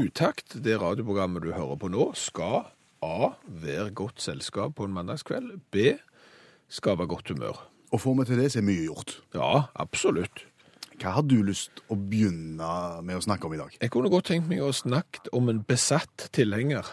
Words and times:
Utakt, 0.00 0.56
det 0.64 0.78
radioprogrammet 0.80 1.44
du 1.44 1.50
hører 1.52 1.76
på 1.80 1.90
nå, 1.92 2.12
skal 2.16 2.70
A. 3.02 3.34
Være 3.44 3.90
godt 3.98 4.22
selskap 4.22 4.76
på 4.78 4.86
en 4.86 4.94
mandagskveld. 4.94 5.58
B. 5.74 5.98
Skape 6.72 7.06
godt 7.10 7.34
humør. 7.34 7.58
Og 7.92 8.00
får 8.00 8.16
vi 8.20 8.24
til 8.30 8.40
det, 8.40 8.48
så 8.52 8.62
er 8.62 8.66
mye 8.70 8.86
gjort. 8.86 9.18
Ja, 9.36 9.66
absolutt. 9.82 10.46
Hva 11.02 11.16
har 11.16 11.26
du 11.26 11.40
lyst 11.44 11.82
å 11.90 11.96
begynne 11.98 12.72
med 13.02 13.18
å 13.18 13.24
snakke 13.24 13.48
om 13.48 13.56
i 13.56 13.60
dag? 13.60 13.74
Jeg 13.80 13.92
kunne 13.92 14.10
godt 14.12 14.30
tenkt 14.30 14.48
meg 14.48 14.62
å 14.62 14.70
snakke 14.76 15.32
om 15.34 15.50
en 15.50 15.64
besatt 15.66 16.28
tilhenger. 16.36 16.86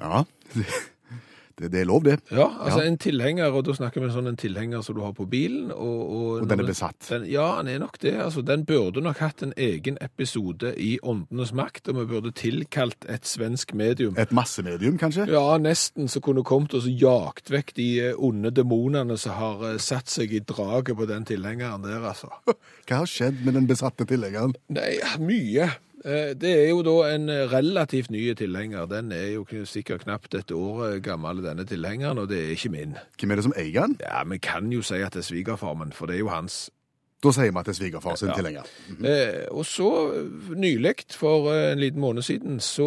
Ja, 0.00 0.24
det, 1.58 1.70
det, 1.72 1.80
er 1.80 1.86
lov, 1.86 2.02
det. 2.04 2.18
Ja, 2.30 2.48
altså 2.64 2.80
Ja. 2.82 2.86
en 2.88 2.98
tilhenger, 2.98 3.52
og 3.54 3.64
da 3.68 3.74
snakker 3.76 4.02
vi 4.02 4.08
sånn 4.10 4.26
en 4.28 4.36
tilhenger 4.40 4.82
som 4.82 4.96
du 4.96 5.02
har 5.04 5.12
på 5.14 5.26
bilen. 5.30 5.70
Og, 5.70 6.00
og, 6.10 6.42
Og 6.42 6.48
den 6.50 6.60
er 6.64 6.66
besatt. 6.66 6.98
Den, 7.08 7.26
ja, 7.30 7.46
den 7.62 7.68
er 7.74 7.78
nok 7.84 7.98
det. 8.02 8.14
Altså, 8.24 8.42
den 8.42 8.64
burde 8.66 9.00
nok 9.04 9.18
hatt 9.22 9.42
en 9.46 9.52
egen 9.56 9.98
episode 10.02 10.74
i 10.80 10.98
Åndenes 11.02 11.52
makt, 11.54 11.88
og 11.92 12.00
vi 12.00 12.06
burde 12.14 12.32
tilkalt 12.34 13.06
et 13.08 13.26
svensk 13.28 13.74
medium. 13.74 14.16
Et 14.18 14.32
massemedium, 14.34 14.98
kanskje? 14.98 15.28
Ja, 15.30 15.58
nesten 15.62 16.08
så 16.10 16.20
kunne 16.24 16.42
kommet 16.44 16.74
og 16.74 16.82
så 16.82 16.90
jagt 16.90 17.50
vekk 17.54 17.74
de 17.78 17.88
eh, 18.08 18.14
onde 18.18 18.50
demonene 18.54 19.16
som 19.20 19.36
har 19.38 19.64
eh, 19.72 19.78
satt 19.78 20.10
seg 20.10 20.34
i 20.34 20.42
draget 20.42 20.96
på 20.98 21.06
den 21.10 21.24
tilhengeren 21.28 21.82
der, 21.86 22.02
altså. 22.10 22.30
Hva 22.88 23.04
har 23.04 23.10
skjedd 23.10 23.44
med 23.46 23.54
den 23.60 23.66
besatte 23.70 24.06
tilhengeren? 24.08 24.56
Nei, 24.74 24.98
mye. 25.22 25.70
Eh, 26.04 26.34
Det 26.36 26.50
er 26.52 26.68
jo 26.68 26.82
da 26.84 27.14
en 27.14 27.28
eh, 27.32 27.46
relativt 27.52 28.10
ny 28.10 28.26
tilhenger. 28.36 28.86
Den 28.90 29.12
er 29.12 29.30
jo 29.34 29.44
sikkert 29.64 30.04
knapt 30.04 30.34
et 30.34 30.52
år 30.52 30.84
eh, 30.94 31.00
gammel, 31.00 31.42
denne 31.44 31.64
tilhengeren, 31.64 32.18
og 32.18 32.28
det 32.28 32.42
er 32.44 32.50
ikke 32.56 32.70
min. 32.74 32.96
Hvem 33.18 33.30
er 33.30 33.40
det 33.40 33.44
som 33.44 33.56
eier 33.56 33.86
den? 33.86 33.96
Ja, 34.04 34.22
vi 34.28 34.38
kan 34.38 34.70
jo 34.72 34.82
si 34.82 35.00
at 35.00 35.12
det 35.16 35.24
er 35.24 35.28
svigerfarmen, 35.32 35.92
for 35.96 36.06
det 36.06 36.16
er 36.16 36.24
jo 36.26 36.28
hans. 36.28 36.70
Da 37.24 37.30
sier 37.32 37.48
vi 37.48 37.56
at 37.56 37.64
det 37.64 37.72
er 37.72 37.78
svigerfar 37.78 38.18
sin 38.20 38.28
Ja. 38.28 38.34
tilhenger. 38.36 38.66
Eh, 39.00 39.46
og 39.50 39.64
så 39.64 39.86
nylig, 40.60 41.06
for 41.16 41.48
en 41.54 41.78
liten 41.80 42.00
måned 42.00 42.22
siden, 42.22 42.60
så 42.60 42.84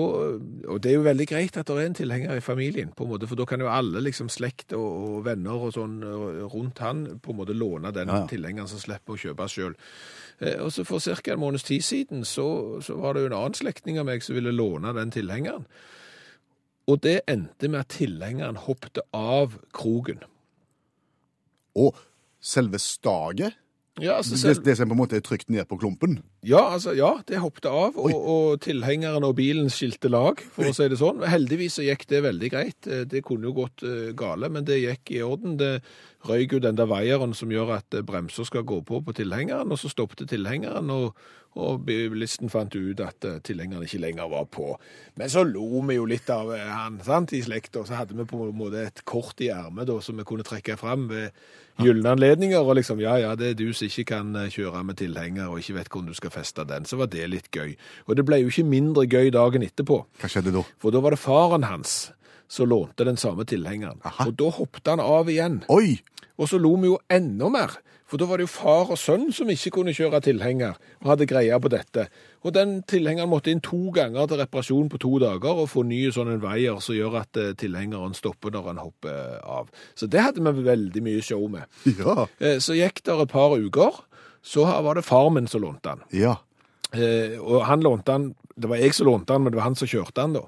Og 0.69 0.83
det 0.83 0.91
er 0.91 0.95
jo 0.95 1.01
veldig 1.01 1.27
greit 1.27 1.57
at 1.57 1.65
det 1.65 1.75
er 1.75 1.85
en 1.87 1.93
tilhenger 1.95 2.35
i 2.37 2.39
familien, 2.39 2.91
på 2.95 3.03
en 3.03 3.09
måte, 3.09 3.25
for 3.27 3.35
da 3.35 3.45
kan 3.45 3.59
jo 3.59 3.67
alle 3.67 3.99
liksom 4.03 4.29
slekt 4.29 4.73
og, 4.73 5.17
og 5.17 5.25
venner 5.25 5.57
og 5.57 5.73
sånn 5.73 6.03
rundt 6.53 6.77
han 6.85 7.19
på 7.19 7.31
en 7.33 7.37
måte 7.37 7.57
låne 7.57 7.91
den 7.91 8.07
Ja, 8.13 8.19
ja. 8.19 8.27
tilhengeren 8.27 8.67
som 8.69 8.77
slipper 8.79 9.13
å 9.13 9.17
kjøpe 9.17 9.49
sjøl. 9.49 9.73
Eh, 10.41 10.59
og 10.61 10.71
så 10.71 10.83
for 10.85 10.99
ca. 10.99 11.33
en 11.33 11.39
måneds 11.41 11.63
tid 11.65 11.81
siden 11.81 12.25
så, 12.25 12.81
så 12.81 12.97
var 13.01 13.13
det 13.13 13.23
jo 13.25 13.31
en 13.31 13.37
annen 13.39 13.57
slektning 13.57 13.97
av 13.99 14.05
meg 14.05 14.21
som 14.23 14.35
ville 14.37 14.51
låne 14.53 14.93
den 14.93 15.11
tilhengeren. 15.11 15.65
Og 16.87 17.01
det 17.03 17.21
endte 17.27 17.67
med 17.67 17.79
at 17.83 17.89
tilhengeren 17.97 18.55
hoppet 18.63 18.99
av 19.13 19.57
kroken. 19.75 20.21
Og 21.77 21.95
selve 22.41 22.79
staget, 22.79 23.53
Ja, 23.99 24.13
altså, 24.19 24.35
det, 24.35 24.39
selv- 24.39 24.63
det 24.65 24.75
som 24.77 24.89
på 24.89 24.93
en 24.93 24.99
måte 24.99 25.15
er 25.17 25.23
trykt 25.25 25.49
ned 25.49 25.65
på 25.65 25.77
klumpen. 25.81 26.19
Ja, 26.45 26.59
altså, 26.75 26.91
ja, 26.93 27.15
det 27.27 27.39
hoppet 27.41 27.65
av, 27.65 27.95
og, 27.97 28.13
og 28.13 28.59
tilhengeren 28.61 29.25
og 29.25 29.35
bilen 29.39 29.71
skilte 29.73 30.07
lag, 30.13 30.37
for 30.53 30.69
å 30.69 30.73
si 30.77 30.85
det 30.87 30.99
sånn. 31.01 31.23
Heldigvis 31.25 31.79
så 31.79 31.85
gikk 31.87 32.05
det 32.11 32.21
veldig 32.27 32.51
greit. 32.53 32.87
Eh, 32.87 33.05
Det 33.09 33.23
kunne 33.25 33.49
jo 33.49 33.55
gått 33.57 33.81
eh, 33.83 34.11
gale, 34.13 34.49
men 34.53 34.65
det 34.69 34.77
gikk 34.83 35.11
i 35.17 35.23
orden. 35.25 35.57
Det 35.57 35.71
røyk 36.29 36.53
jo 36.57 36.59
den 36.63 36.77
der 36.77 36.87
veieren 36.89 37.33
som 37.37 37.51
gjør 37.51 37.77
at 37.79 37.97
eh, 37.97 38.05
bremser 38.05 38.47
skal 38.47 38.65
gå 38.67 38.81
på 38.87 39.01
på 39.05 39.15
tilhengeren, 39.17 39.71
og 39.71 39.79
så 39.79 39.89
stoppet 39.91 40.27
tilhengeren, 40.29 40.89
og, 40.93 41.15
og 41.57 41.85
bilisten 41.87 42.51
fant 42.53 42.75
ut 42.75 43.01
at 43.03 43.27
eh, 43.27 43.39
tilhengeren 43.45 43.85
ikke 43.87 44.01
lenger 44.03 44.29
var 44.31 44.47
på. 44.51 44.73
Men 45.15 45.31
så 45.33 45.43
lo 45.47 45.81
vi 45.87 45.97
jo 45.97 46.07
litt 46.09 46.29
av 46.33 46.51
eh, 46.55 46.65
han, 46.67 46.99
sant, 47.05 47.33
i 47.33 47.41
slekta, 47.45 47.85
så 47.87 48.01
hadde 48.01 48.17
vi 48.17 48.27
på 48.29 48.41
en 48.47 48.57
måte 48.57 48.83
et 48.89 49.03
kort 49.05 49.41
i 49.41 49.51
ermet 49.53 49.91
som 50.03 50.19
vi 50.19 50.27
kunne 50.27 50.45
trekke 50.47 50.77
fram 50.77 51.07
ved 51.11 51.31
gylne 51.81 52.15
anledninger, 52.15 52.59
og 52.59 52.79
liksom, 52.79 52.99
ja, 53.03 53.15
ja, 53.21 53.35
det 53.37 53.51
er 53.51 53.57
du 53.59 53.71
som 53.73 53.87
ikke 53.87 54.07
kan 54.15 54.33
kjøre 54.49 54.83
med 54.83 54.97
tilhenger, 54.97 55.47
og 55.51 55.61
ikke 55.61 55.77
vet 55.77 55.91
hvordan 55.93 56.11
du 56.11 56.17
skal 56.17 56.33
feste 56.33 56.65
den, 56.67 56.85
så 56.89 56.97
var 56.97 57.11
det 57.13 57.29
litt 57.29 57.51
gøy. 57.53 57.75
Og 58.07 58.17
det 58.17 58.25
ble 58.25 58.41
jo 58.41 58.51
ikke 58.53 58.65
mindre 58.67 59.05
gøy 59.05 59.29
dagen 59.35 59.65
etterpå, 59.65 60.03
Hva 60.21 60.29
skjedde 60.31 60.55
da? 60.57 60.65
for 60.81 60.95
da 60.95 61.03
var 61.05 61.13
det 61.13 61.21
faren 61.21 61.67
hans 61.69 62.07
som 62.47 62.69
lånte 62.69 63.03
den 63.03 63.17
samme 63.17 63.45
tilhengeren. 63.47 63.99
Aha. 64.07 64.27
Og 64.27 64.37
da 64.39 64.49
hoppet 64.55 64.87
han 64.87 65.03
av 65.03 65.29
igjen. 65.31 65.61
Oi! 65.73 65.99
Og 66.37 66.49
så 66.51 66.59
lo 66.61 66.75
vi 66.77 66.87
jo 66.91 66.99
enda 67.09 67.49
mer, 67.49 67.71
for 68.07 68.21
da 68.21 68.27
var 68.29 68.37
det 68.39 68.45
jo 68.45 68.51
far 68.53 68.91
og 68.93 68.99
sønn 69.01 69.25
som 69.35 69.49
ikke 69.51 69.71
kunne 69.75 69.91
kjøre 69.95 70.21
tilhenger, 70.23 70.77
og 71.01 71.09
hadde 71.11 71.25
greia 71.27 71.57
på 71.59 71.67
dette. 71.73 72.05
Og 72.45 72.53
den 72.55 72.77
tilhengeren 72.87 73.27
måtte 73.31 73.51
inn 73.51 73.59
to 73.65 73.89
ganger 73.91 74.29
til 74.29 74.39
reparasjon 74.39 74.87
på 74.93 74.99
to 75.03 75.17
dager, 75.19 75.59
og 75.63 75.67
få 75.73 75.83
ny 75.83 76.05
sånn 76.15 76.29
en 76.35 76.43
veier 76.45 76.77
som 76.79 76.95
gjør 76.95 77.17
at 77.23 77.39
eh, 77.41 77.51
tilhengeren 77.59 78.13
stopper 78.15 78.53
når 78.53 78.69
han 78.71 78.79
hopper 78.85 79.41
av. 79.43 79.67
Så 79.97 80.07
det 80.07 80.23
hadde 80.23 80.45
vi 80.45 80.63
veldig 80.69 81.03
mye 81.09 81.25
show 81.25 81.43
med. 81.51 81.65
Ja. 81.99 82.27
Eh, 82.39 82.59
Så 82.63 82.77
gikk 82.77 83.01
det 83.03 83.17
et 83.25 83.33
par 83.33 83.57
uker, 83.57 83.99
så 84.45 84.63
var 84.85 84.95
det 84.95 85.03
far 85.03 85.27
min 85.33 85.49
som 85.51 85.65
lånte 85.65 85.97
den. 85.97 86.05
Ja. 86.21 86.37
Eh, 86.93 87.35
og 87.41 87.65
han 87.67 87.81
lånte 87.83 88.13
den, 88.13 88.29
det 88.55 88.69
var 88.71 88.79
jeg 88.79 88.93
som 88.95 89.09
lånte 89.09 89.33
den, 89.33 89.43
men 89.43 89.51
det 89.51 89.59
var 89.59 89.67
han 89.67 89.75
som 89.75 89.89
kjørte 89.89 90.21
den 90.21 90.37
da. 90.37 90.45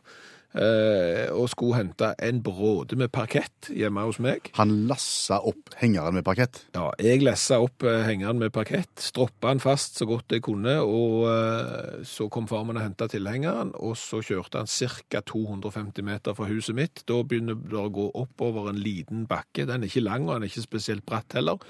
Eh, 0.49 1.29
og 1.29 1.45
skulle 1.51 1.77
hente 1.77 2.07
en 2.25 2.39
bråde 2.41 2.97
med 2.97 3.11
parkett 3.13 3.69
hjemme 3.69 4.01
hos 4.07 4.17
meg. 4.23 4.47
Han 4.57 4.71
lassa 4.89 5.37
opp 5.45 5.75
hengeren 5.77 6.15
med 6.17 6.25
parkett. 6.25 6.63
Ja, 6.73 6.87
jeg 6.97 7.21
lassa 7.21 7.59
opp 7.61 7.85
eh, 7.85 8.01
hengeren 8.07 8.41
med 8.41 8.53
parkett, 8.55 8.89
stroppa 8.97 9.51
den 9.53 9.61
fast 9.61 9.99
så 9.99 10.07
godt 10.09 10.33
jeg 10.33 10.41
kunne, 10.47 10.79
og 10.81 11.27
eh, 11.29 11.99
så 12.07 12.31
kom 12.33 12.49
far 12.49 12.65
min 12.65 12.79
og 12.79 12.85
henta 12.87 13.05
tilhengeren, 13.11 13.75
og 13.77 13.93
så 14.01 14.23
kjørte 14.25 14.63
han 14.63 14.69
ca. 14.69 15.21
250 15.21 16.07
meter 16.07 16.37
fra 16.37 16.49
huset 16.49 16.77
mitt. 16.77 17.03
Da 17.05 17.21
begynner 17.21 17.59
det 17.59 17.77
å 17.77 17.91
gå 17.93 18.07
oppover 18.17 18.71
en 18.71 18.81
liten 18.81 19.27
bakke. 19.29 19.67
Den 19.69 19.83
er 19.85 19.91
ikke 19.91 20.07
lang, 20.07 20.25
og 20.25 20.33
den 20.39 20.47
er 20.47 20.53
ikke 20.53 20.65
spesielt 20.65 21.05
bratt 21.05 21.37
heller. 21.37 21.61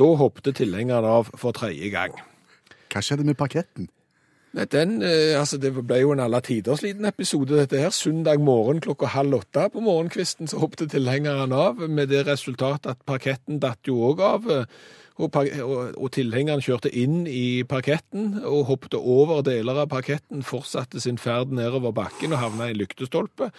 Da 0.00 0.08
hoppet 0.18 0.56
tilhengeren 0.56 1.04
av 1.06 1.28
for 1.36 1.52
tredje 1.54 1.92
gang. 1.92 2.16
Hva 2.88 3.04
skjedde 3.04 3.28
med 3.28 3.36
parketten? 3.36 3.90
Den, 4.54 5.02
eh, 5.02 5.34
altså 5.34 5.58
Det 5.58 5.72
ble 5.74 5.96
jo 5.98 6.12
en 6.14 6.20
alle 6.22 6.38
tiders 6.40 6.82
liten 6.82 7.04
episode, 7.08 7.56
dette 7.58 7.80
her. 7.80 7.90
Søndag 7.90 8.38
morgen 8.40 8.80
klokka 8.80 9.06
halv 9.10 9.40
åtte 9.40 9.68
på 9.72 9.82
morgenkvisten 9.82 10.46
så 10.46 10.60
hoppet 10.62 10.92
tilhengeren 10.92 11.52
av, 11.52 11.82
med 11.90 12.06
det 12.08 12.26
resultat 12.28 12.86
at 12.86 13.02
parketten 13.06 13.58
datt 13.58 13.82
jo 13.88 13.98
òg 14.12 14.22
av. 14.22 14.46
Og, 15.14 15.36
og, 15.38 15.94
og 15.94 16.08
tilhengeren 16.10 16.62
kjørte 16.64 16.90
inn 16.90 17.22
i 17.30 17.62
parketten 17.70 18.40
og 18.42 18.64
hoppet 18.66 18.96
over 18.98 19.44
deler 19.46 19.84
av 19.84 19.92
parketten, 19.92 20.42
fortsatte 20.42 20.98
sin 21.02 21.20
ferd 21.22 21.54
nedover 21.54 21.94
bakken 21.94 22.34
og 22.34 22.42
havna 22.42 22.66
i 22.72 22.74
lyktestolpe. 22.74 23.52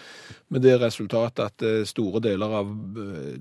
Med 0.52 0.66
det 0.68 0.76
resultatet 0.82 1.46
at 1.46 1.64
eh, 1.64 1.86
store 1.88 2.20
deler 2.26 2.58
av 2.60 2.74
eh, 3.00 3.38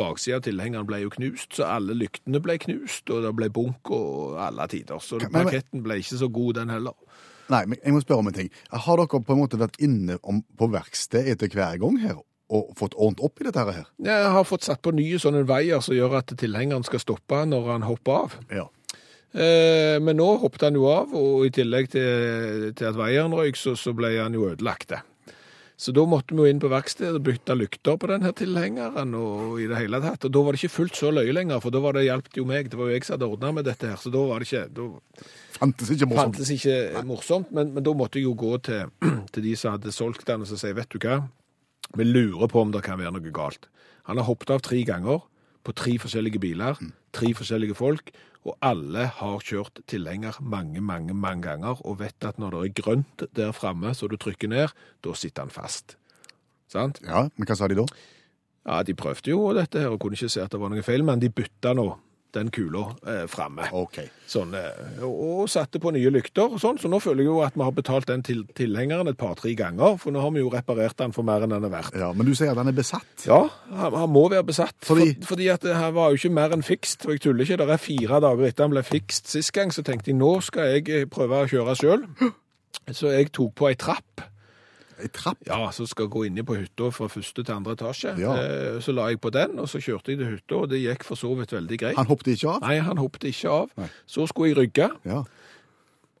baksida 0.00 0.38
av 0.40 0.46
tilhengeren 0.48 0.88
ble 0.88 1.02
jo 1.02 1.12
knust, 1.12 1.52
så 1.58 1.68
alle 1.68 1.98
lyktene 2.00 2.40
ble 2.40 2.56
knust, 2.64 3.04
og 3.12 3.26
det 3.26 3.34
ble 3.36 3.50
bunk 3.52 3.92
og 3.92 4.40
alle 4.40 4.64
tider. 4.72 5.02
Så 5.04 5.20
parketten 5.28 5.84
ble 5.84 6.00
ikke 6.00 6.22
så 6.22 6.30
god, 6.32 6.62
den 6.62 6.72
heller. 6.72 6.96
Nei, 7.50 7.64
men 7.66 7.80
jeg 7.82 7.92
må 7.92 8.00
spørre 8.00 8.24
om 8.24 8.30
en 8.30 8.40
ting. 8.40 8.50
Har 8.72 9.00
dere 9.02 9.20
på 9.26 9.34
en 9.34 9.42
måte 9.42 9.60
vært 9.60 9.76
inne 9.82 10.16
på 10.22 10.70
verksted 10.70 11.28
etter 11.28 11.52
hver 11.52 11.80
gang 11.82 12.00
her, 12.00 12.20
og 12.50 12.74
fått 12.78 12.96
ordnet 12.98 13.22
opp 13.24 13.40
i 13.40 13.46
dette 13.46 13.64
her? 13.66 13.86
Jeg 14.02 14.32
har 14.34 14.46
fått 14.48 14.66
satt 14.66 14.82
på 14.82 14.92
nye 14.96 15.20
sånne 15.22 15.44
veier 15.48 15.82
som 15.84 15.94
gjør 15.96 16.18
at 16.20 16.34
tilhengeren 16.40 16.86
skal 16.86 17.02
stoppe 17.02 17.44
når 17.46 17.72
han 17.76 17.86
hopper 17.86 18.24
av. 18.24 18.36
Ja. 18.50 18.66
Eh, 19.30 19.96
men 20.02 20.18
nå 20.18 20.26
hoppet 20.42 20.66
han 20.66 20.78
jo 20.78 20.88
av, 20.90 21.14
og 21.14 21.46
i 21.46 21.52
tillegg 21.54 21.92
til, 21.92 22.72
til 22.74 22.90
at 22.90 22.98
veieren 22.98 23.36
røyk, 23.36 23.58
så, 23.58 23.76
så 23.78 23.94
ble 23.94 24.16
han 24.16 24.34
jo 24.34 24.48
ødelagt. 24.50 24.96
Så 25.80 25.94
da 25.96 26.02
måtte 26.04 26.34
vi 26.34 26.42
jo 26.42 26.50
inn 26.50 26.58
på 26.60 26.68
verkstedet 26.68 27.16
og 27.16 27.22
bytte 27.24 27.54
lykter 27.56 27.94
på 27.96 28.08
denne 28.10 28.34
tilhengeren, 28.36 29.14
og 29.16 29.62
i 29.62 29.68
det 29.70 29.78
hele 29.78 30.00
tatt. 30.04 30.26
Og 30.28 30.34
da 30.34 30.42
var 30.44 30.52
det 30.52 30.60
ikke 30.60 30.74
fullt 30.74 30.98
så 30.98 31.12
løye 31.14 31.32
lenger, 31.32 31.62
for 31.64 31.72
da 31.72 31.80
var 31.80 31.96
det 31.96 32.02
hjelpte 32.04 32.36
jo 32.42 32.44
meg. 32.50 32.68
Det 32.68 32.76
var 32.76 32.90
jo 32.90 32.98
jeg 32.98 33.06
som 33.06 33.16
hadde 33.16 33.30
ordna 33.32 33.52
med 33.56 33.64
dette 33.64 33.88
her, 33.88 33.96
så 33.96 34.12
da 34.12 34.24
var 34.28 34.42
det 34.42 34.50
ikke 34.50 34.66
Da 34.76 34.90
Fantes 35.60 35.92
ikke 35.92 36.08
morsomt. 36.10 36.36
fantes 36.36 36.50
ikke 36.52 37.04
morsomt, 37.08 37.48
men, 37.56 37.72
men 37.76 37.84
da 37.84 37.94
måtte 37.96 38.20
jeg 38.20 38.26
jo 38.28 38.34
gå 38.36 38.58
til, 38.66 38.92
til 39.32 39.46
de 39.46 39.54
som 39.56 39.78
hadde 39.78 39.94
solgt 39.94 40.26
den, 40.28 40.44
og 40.44 40.50
så 40.50 40.60
si, 40.60 40.74
vet 40.76 40.92
du 40.92 41.00
hva, 41.00 41.22
vi 41.96 42.06
lurer 42.06 42.50
på 42.50 42.62
om 42.62 42.72
det 42.74 42.84
kan 42.86 43.00
være 43.00 43.14
noe 43.16 43.34
galt. 43.34 43.68
Han 44.08 44.20
har 44.20 44.28
hoppet 44.28 44.52
av 44.54 44.62
tre 44.64 44.82
ganger 44.86 45.22
på 45.66 45.74
tre 45.76 45.96
forskjellige 46.00 46.40
biler, 46.42 46.78
tre 47.14 47.32
forskjellige 47.36 47.76
folk, 47.76 48.12
og 48.48 48.56
alle 48.64 49.04
har 49.18 49.42
kjørt 49.44 49.82
tilhenger 49.90 50.38
mange, 50.40 50.80
mange, 50.80 51.12
mange 51.12 51.44
ganger, 51.44 51.82
og 51.84 51.98
vet 52.00 52.24
at 52.24 52.38
når 52.40 52.54
det 52.54 52.60
er 52.62 52.76
grønt 52.82 53.24
der 53.36 53.52
framme, 53.52 53.92
så 53.94 54.08
du 54.08 54.16
trykker 54.16 54.48
ned, 54.48 54.72
da 55.04 55.12
sitter 55.14 55.44
han 55.44 55.52
fast. 55.52 55.98
Sant? 56.70 57.02
Ja, 57.04 57.26
men 57.36 57.48
hva 57.48 57.58
sa 57.58 57.68
de 57.68 57.76
da? 57.82 57.84
Ja, 58.64 58.82
de 58.86 58.94
prøvde 58.96 59.32
jo 59.32 59.50
dette 59.56 59.82
her 59.82 59.92
og 59.92 60.00
kunne 60.00 60.16
ikke 60.16 60.32
se 60.32 60.44
at 60.44 60.52
det 60.52 60.60
var 60.60 60.72
noe 60.72 60.84
feil, 60.86 61.04
men 61.04 61.20
de 61.20 61.32
bytta 61.32 61.74
nå 61.76 61.90
den 62.36 62.50
kula 62.54 62.86
eh, 63.06 63.24
framme. 63.30 63.66
Okay. 63.76 64.08
Sånn, 64.30 64.54
eh, 64.54 65.02
og, 65.06 65.46
satte 65.50 65.80
på 65.82 65.92
nye 65.94 66.12
lykter 66.12 66.56
sånn, 66.62 66.78
så 66.80 66.90
nå 66.90 67.00
føler 67.02 67.24
jeg 67.24 67.30
jo 67.30 67.40
at 67.44 67.56
vi 67.58 67.64
har 67.66 67.74
betalt 67.74 68.08
den 68.10 68.24
til, 68.26 68.44
tilhengeren 68.56 69.10
et 69.10 69.18
par-tre 69.20 69.54
ganger, 69.58 69.96
for 70.00 70.14
nå 70.14 70.22
har 70.22 70.34
vi 70.34 70.44
jo 70.44 70.52
reparert 70.52 70.98
den 71.00 71.14
for 71.16 71.26
mer 71.26 71.46
enn 71.46 71.54
den 71.54 71.66
er 71.66 71.72
verdt. 71.72 71.98
Ja, 71.98 72.12
Men 72.16 72.28
du 72.28 72.34
sier 72.38 72.52
at 72.52 72.60
den 72.60 72.72
er 72.72 72.76
besatt? 72.76 73.26
Ja, 73.26 73.42
han, 73.70 73.98
han 74.02 74.12
må 74.12 74.26
være 74.32 74.46
besatt. 74.52 74.76
Fordi? 74.86 75.14
For, 75.20 75.34
fordi 75.34 75.50
at 75.52 75.66
det 75.66 75.76
her 75.78 75.94
var 75.96 76.10
jo 76.12 76.20
ikke 76.20 76.34
mer 76.38 76.54
enn 76.56 76.66
fikst, 76.66 77.06
og 77.08 77.16
jeg 77.16 77.24
tuller 77.26 77.46
ikke. 77.46 77.60
Det 77.60 77.76
er 77.76 77.82
fire 77.82 78.22
dager 78.26 78.50
etter 78.50 78.68
han 78.68 78.76
ble 78.76 78.84
fikst 78.86 79.32
sist 79.34 79.54
gang, 79.56 79.74
så 79.74 79.84
tenkte 79.86 80.12
jeg 80.12 80.20
nå 80.20 80.36
skal 80.46 80.76
jeg 80.76 80.86
eh, 80.90 81.08
prøve 81.10 81.44
å 81.44 81.50
kjøre 81.50 81.78
sjøl. 81.78 82.06
Så 82.90 83.10
jeg 83.12 83.28
tok 83.34 83.52
på 83.58 83.68
ei 83.68 83.76
trapp. 83.78 84.22
Ei 85.00 85.08
trapp? 85.08 85.38
Ja, 85.46 85.70
så 85.72 85.86
skal 85.88 86.08
gå 86.12 86.26
inn 86.28 86.38
på 86.44 86.56
hytta 86.58 86.90
fra 86.92 87.08
første 87.08 87.42
til 87.44 87.54
andre 87.54 87.74
etasje. 87.76 88.14
Ja. 88.20 88.34
Eh, 88.36 88.80
Så 88.84 88.92
la 88.92 89.08
jeg 89.08 89.20
på 89.20 89.30
den, 89.32 89.58
og 89.58 89.68
så 89.68 89.80
kjørte 89.80 90.12
jeg 90.12 90.18
til 90.20 90.30
hytta, 90.36 90.54
og 90.62 90.68
det 90.70 90.82
gikk 90.84 91.04
for 91.08 91.16
så 91.16 91.32
vidt 91.38 91.52
veldig 91.56 91.78
greit. 91.78 91.96
Han 91.96 92.06
hoppet 92.06 92.34
ikke 92.36 92.48
av? 92.54 92.60
Nei, 92.66 92.78
han 92.80 92.96
hoppet 92.98 93.24
ikke 93.32 93.50
av. 93.50 93.70
Nei. 93.80 93.88
Så 94.06 94.26
skulle 94.28 94.52
jeg 94.54 94.56
rygge, 94.60 94.90
Ja. 95.04 95.22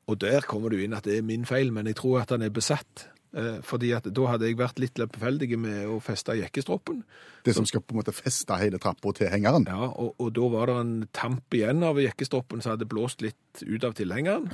og 0.08 0.18
der 0.18 0.40
kommer 0.42 0.70
du 0.70 0.76
inn 0.82 0.94
at 0.96 1.04
det 1.04 1.18
er 1.18 1.22
min 1.22 1.44
feil, 1.46 1.70
men 1.72 1.86
jeg 1.86 1.96
tror 2.00 2.20
at 2.22 2.30
han 2.30 2.42
er 2.42 2.50
besatt. 2.50 3.06
Eh, 3.32 3.60
Fordi 3.62 3.92
at 3.94 4.08
da 4.12 4.24
hadde 4.26 4.46
jeg 4.48 4.56
vært 4.58 4.80
litt 4.82 4.98
lempefeldig 4.98 5.56
med 5.56 5.86
å 5.86 6.00
feste 6.02 6.34
jekkestroppen. 6.34 7.04
Det 7.44 7.54
som 7.54 7.64
skal 7.64 7.80
på 7.80 7.94
en 7.94 8.00
måte 8.00 8.12
feste 8.12 8.56
hele 8.58 8.78
trappa 8.82 9.12
til 9.14 9.28
hengeren? 9.30 9.66
Ja, 9.70 9.86
og, 9.86 10.16
og 10.18 10.32
da 10.34 10.48
var 10.50 10.66
det 10.66 10.76
en 10.80 11.08
tamp 11.14 11.54
igjen 11.54 11.84
av 11.86 11.94
jekkestroppen 12.02 12.60
som 12.60 12.72
hadde 12.72 12.88
blåst 12.90 13.22
litt 13.22 13.62
ut 13.62 13.84
av 13.84 13.94
tilhengeren. 13.94 14.50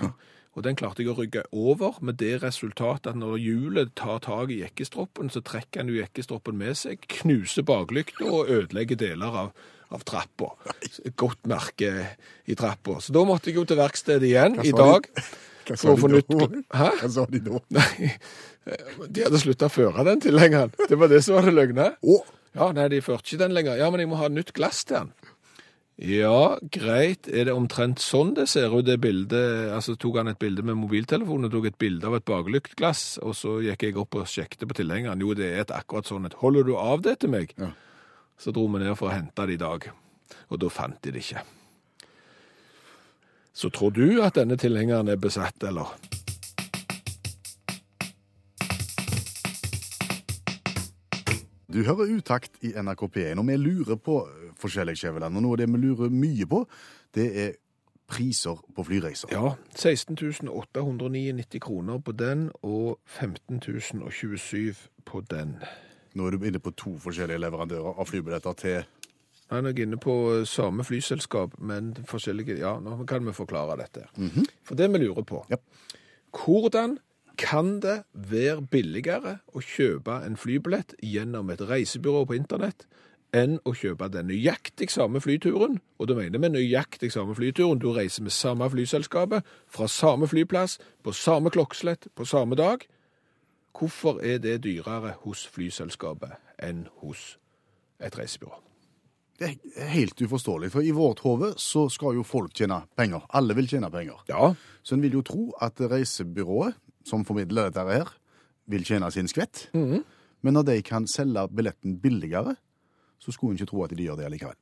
Og 0.56 0.64
den 0.64 0.76
klarte 0.79 1.05
jeg 1.05 1.12
å 1.12 1.17
rygge 1.19 1.43
over, 1.53 1.99
med 2.00 2.17
det 2.23 2.38
resultatet 2.41 3.11
at 3.12 3.19
når 3.20 3.37
hjulet 3.43 3.91
tar 3.99 4.23
tak 4.25 4.53
i 4.55 4.62
jekkestroppen, 4.62 5.29
så 5.32 5.43
trekker 5.44 5.82
han 5.82 5.91
jo 5.93 5.99
jekkestroppen 6.00 6.56
med 6.56 6.79
seg, 6.81 7.03
knuser 7.19 7.67
baklykta 7.69 8.25
og 8.25 8.49
ødelegger 8.55 8.97
deler 9.03 9.37
av, 9.43 9.50
av 9.93 10.06
trappa. 10.08 10.55
Godt 11.20 11.44
merke 11.50 11.93
i 12.49 12.56
trappa. 12.56 12.97
Så 13.05 13.12
da 13.12 13.26
måtte 13.29 13.53
jeg 13.53 13.61
jo 13.61 13.67
til 13.69 13.81
verkstedet 13.82 14.31
igjen 14.31 14.56
i 14.64 14.73
dag. 14.73 15.11
Hva 15.67 15.76
sa 15.76 15.93
de 15.99 16.12
nytt 16.14 16.32
da? 16.32 16.49
Hæ? 16.79 16.88
Hva 17.02 17.12
sa 17.19 17.26
de 17.29 17.43
da? 17.50 17.61
Nei, 17.76 18.11
de 19.12 19.26
hadde 19.26 19.43
slutta 19.43 19.69
å 19.69 19.76
føre 19.76 20.09
den 20.09 20.25
tilhengeren. 20.25 20.73
Det 20.88 20.97
var 20.99 21.12
det 21.12 21.20
som 21.26 21.37
var 21.37 21.50
det 21.50 21.56
løgne. 21.59 21.93
Å, 22.00 22.19
Ja, 22.56 22.70
nei, 22.73 22.87
de 22.88 23.02
førte 23.05 23.29
ikke 23.29 23.43
den 23.44 23.52
lenger. 23.52 23.76
Ja, 23.76 23.91
men 23.93 24.00
jeg 24.00 24.09
må 24.09 24.17
ha 24.17 24.31
nytt 24.32 24.55
glass 24.56 24.87
til 24.88 25.02
den. 25.02 25.11
Ja, 25.96 26.58
greit. 26.60 27.25
Er 27.32 27.48
det 27.48 27.54
omtrent 27.56 28.02
sånn 28.04 28.34
det 28.37 28.50
ser 28.52 28.75
ut, 28.75 28.84
det 28.84 28.98
bildet? 29.00 29.70
Altså, 29.72 29.94
tok 29.96 30.19
han 30.20 30.28
et 30.28 30.40
bilde 30.40 30.64
med 30.66 30.76
mobiltelefonen 30.76 31.48
og 31.48 31.54
tok 31.54 31.70
et 31.70 31.78
bilde 31.81 32.04
av 32.04 32.19
et 32.19 32.26
baklyktglass, 32.28 33.04
og 33.25 33.32
så 33.38 33.56
gikk 33.64 33.87
jeg 33.87 33.96
opp 34.02 34.19
og 34.20 34.28
sjekket 34.28 34.66
på 34.69 34.76
tilhengeren. 34.76 35.25
Jo, 35.25 35.32
det 35.37 35.48
er 35.54 35.64
et 35.64 35.72
akkurat 35.72 36.08
sånn 36.08 36.28
et. 36.28 36.37
Holder 36.43 36.69
du 36.69 36.75
av 36.76 37.00
det 37.06 37.16
til 37.25 37.32
meg? 37.32 37.56
Ja. 37.56 37.72
Så 38.37 38.52
dro 38.52 38.66
vi 38.69 38.82
ned 38.82 38.93
for 39.00 39.08
å 39.08 39.16
hente 39.16 39.48
det 39.48 39.56
i 39.56 39.62
dag, 39.62 39.88
og 40.52 40.60
da 40.60 40.69
fant 40.69 41.00
de 41.00 41.14
det 41.16 41.25
ikke. 41.25 41.46
Så 43.56 43.72
tror 43.72 43.96
du 43.96 44.20
at 44.20 44.37
denne 44.37 44.60
tilhengeren 44.60 45.08
er 45.08 45.16
besatt, 45.16 45.64
eller? 45.64 45.96
Du 51.76 51.82
hører 51.84 52.08
utakt 52.08 52.55
i 52.64 52.70
NRK 52.73 53.02
P1, 53.12 53.37
og 53.37 53.44
vi 53.50 53.56
lurer 53.61 53.99
på 54.00 54.23
eh, 54.25 54.52
forskjellige 54.56 54.96
Skjæveland. 54.96 55.37
Og 55.37 55.43
noe 55.44 55.56
av 55.56 55.61
det 55.61 55.67
vi 55.69 55.81
lurer 55.82 56.08
mye 56.08 56.46
på, 56.49 56.62
det 57.12 57.26
er 57.43 57.50
priser 58.08 58.62
på 58.73 58.84
flyreiser. 58.87 59.28
Ja, 59.34 59.50
16 59.76 60.49
899 60.49 61.61
kroner 61.61 61.99
på 62.00 62.14
den, 62.17 62.46
og 62.62 62.96
15 63.05 63.61
027 63.61 64.73
på 65.05 65.20
den. 65.28 65.58
Nå 66.17 66.26
er 66.31 66.38
du 66.38 66.46
inne 66.49 66.62
på 66.64 66.73
to 66.73 66.94
forskjellige 67.02 67.44
leverandører 67.44 68.00
av 68.00 68.08
flybilletter 68.08 68.56
til 68.62 68.78
Nei, 69.46 69.61
nå 69.61 69.69
er 69.69 69.76
jeg 69.76 69.87
inne 69.87 70.00
på 70.00 70.14
eh, 70.32 70.46
samme 70.49 70.82
flyselskap, 70.82 71.61
men 71.61 71.93
forskjellige 72.08 72.56
Ja, 72.56 72.78
nå 72.81 72.96
kan 73.06 73.28
vi 73.28 73.37
forklare 73.37 73.76
dette. 73.78 74.08
For 74.64 74.81
det 74.81 74.88
vi 74.94 75.05
lurer 75.05 75.28
på 75.28 75.44
Ja. 75.52 75.61
Hvordan 76.32 76.96
kan 77.38 77.81
det 77.81 78.03
være 78.12 78.62
billigere 78.71 79.38
å 79.53 79.62
kjøpe 79.65 80.21
en 80.27 80.38
flybillett 80.41 80.94
gjennom 81.03 81.50
et 81.53 81.62
reisebyrå 81.62 82.25
på 82.27 82.37
internett 82.38 82.87
enn 83.37 83.59
å 83.67 83.75
kjøpe 83.77 84.09
den 84.12 84.31
nøyaktig 84.31 84.88
samme 84.93 85.21
flyturen? 85.21 85.79
Og 86.00 86.09
da 86.09 86.17
mener 86.19 86.41
vi 86.43 86.53
nøyaktig 86.53 87.11
samme 87.12 87.37
flyturen. 87.37 87.81
Du 87.83 87.91
reiser 87.93 88.25
med 88.25 88.33
samme 88.33 88.69
flyselskapet, 88.73 89.44
fra 89.69 89.88
samme 89.88 90.29
flyplass, 90.31 90.79
på 91.03 91.12
samme 91.12 91.53
klokkeslett, 91.53 92.09
på 92.15 92.25
samme 92.25 92.56
dag. 92.56 92.87
Hvorfor 93.77 94.23
er 94.25 94.38
det 94.41 94.62
dyrere 94.65 95.17
hos 95.25 95.44
flyselskapet 95.53 96.38
enn 96.62 96.87
hos 97.03 97.35
et 98.00 98.17
reisebyrå? 98.17 98.62
Det 99.37 99.50
er 99.77 99.91
helt 99.93 100.23
uforståelig, 100.23 100.71
for 100.73 100.81
i 100.81 100.94
vårt 100.97 101.21
hode 101.21 101.50
så 101.61 101.91
skal 101.93 102.17
jo 102.17 102.23
folk 102.25 102.55
tjene 102.56 102.87
penger. 102.97 103.27
Alle 103.37 103.53
vil 103.59 103.69
tjene 103.69 103.91
penger. 103.93 104.23
Ja, 104.29 104.55
Så 104.83 104.94
en 104.94 105.03
vil 105.03 105.12
jo 105.19 105.23
tro 105.23 105.53
at 105.61 105.81
reisebyrået 105.81 106.75
som 107.06 107.25
formidler 107.25 107.70
dette 107.70 107.87
her, 107.87 108.11
vil 108.67 108.85
tjene 108.87 109.11
sin 109.14 109.29
skvett. 109.31 109.69
Men 110.43 110.58
når 110.58 110.64
de 110.70 110.76
kan 110.87 111.06
selge 111.11 111.47
billetten 111.55 112.00
billigere, 112.03 112.56
så 113.19 113.32
skulle 113.32 113.55
en 113.55 113.61
ikke 113.61 113.70
tro 113.70 113.85
at 113.85 113.97
de 113.97 114.06
gjør 114.06 114.19
det 114.20 114.29
allikevel. 114.29 114.58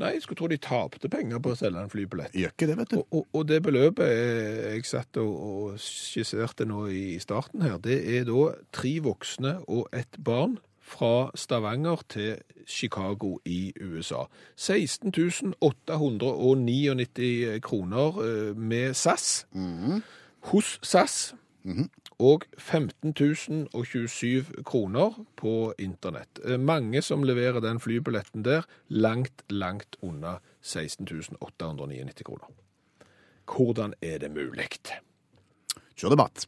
Nei, 0.00 0.14
jeg 0.16 0.22
skulle 0.24 0.40
tro 0.40 0.48
de 0.50 0.58
tapte 0.58 1.08
penger 1.12 1.38
på 1.42 1.52
å 1.52 1.58
selge 1.58 1.82
en 1.84 1.92
flybillett. 1.92 2.34
Gjør 2.34 2.52
ikke 2.54 2.66
det, 2.66 2.76
vet 2.80 2.90
du. 2.90 2.96
Og, 2.98 3.06
og, 3.12 3.26
og 3.38 3.42
det 3.46 3.60
beløpet 3.62 4.08
jeg 4.10 4.84
satt 4.88 5.16
og, 5.22 5.32
og 5.46 5.82
skisserte 5.82 6.64
nå 6.66 6.86
i 6.90 7.18
starten 7.22 7.62
her, 7.62 7.76
det 7.82 8.00
er 8.16 8.26
da 8.26 8.48
tre 8.74 8.96
voksne 9.04 9.58
og 9.68 9.86
ett 9.94 10.16
barn 10.18 10.58
fra 10.82 11.30
Stavanger 11.38 12.02
til 12.10 12.40
Chicago 12.66 13.36
i 13.46 13.72
USA. 13.78 14.24
16 14.56 15.12
899 15.60 17.60
kroner 17.62 18.18
eh, 18.24 18.56
med 18.56 18.94
SAS 18.98 19.44
hos 20.50 20.78
SAS. 20.82 21.34
Og 22.18 22.44
15 22.58 23.14
027 23.70 24.62
kroner 24.66 25.14
på 25.38 25.72
internett. 25.78 26.40
Eh, 26.44 26.58
Mange 26.58 27.02
som 27.02 27.22
leverer 27.26 27.60
den 27.62 27.78
flybilletten 27.80 28.42
der, 28.46 28.66
langt, 28.88 29.42
langt 29.50 29.96
unna 30.02 30.40
16 30.60 31.06
899 31.40 32.24
kroner. 32.26 32.50
Hvordan 33.46 33.94
er 34.02 34.18
det 34.18 34.30
mulig? 34.30 34.68
Kjør 35.96 36.14
debatt. 36.16 36.46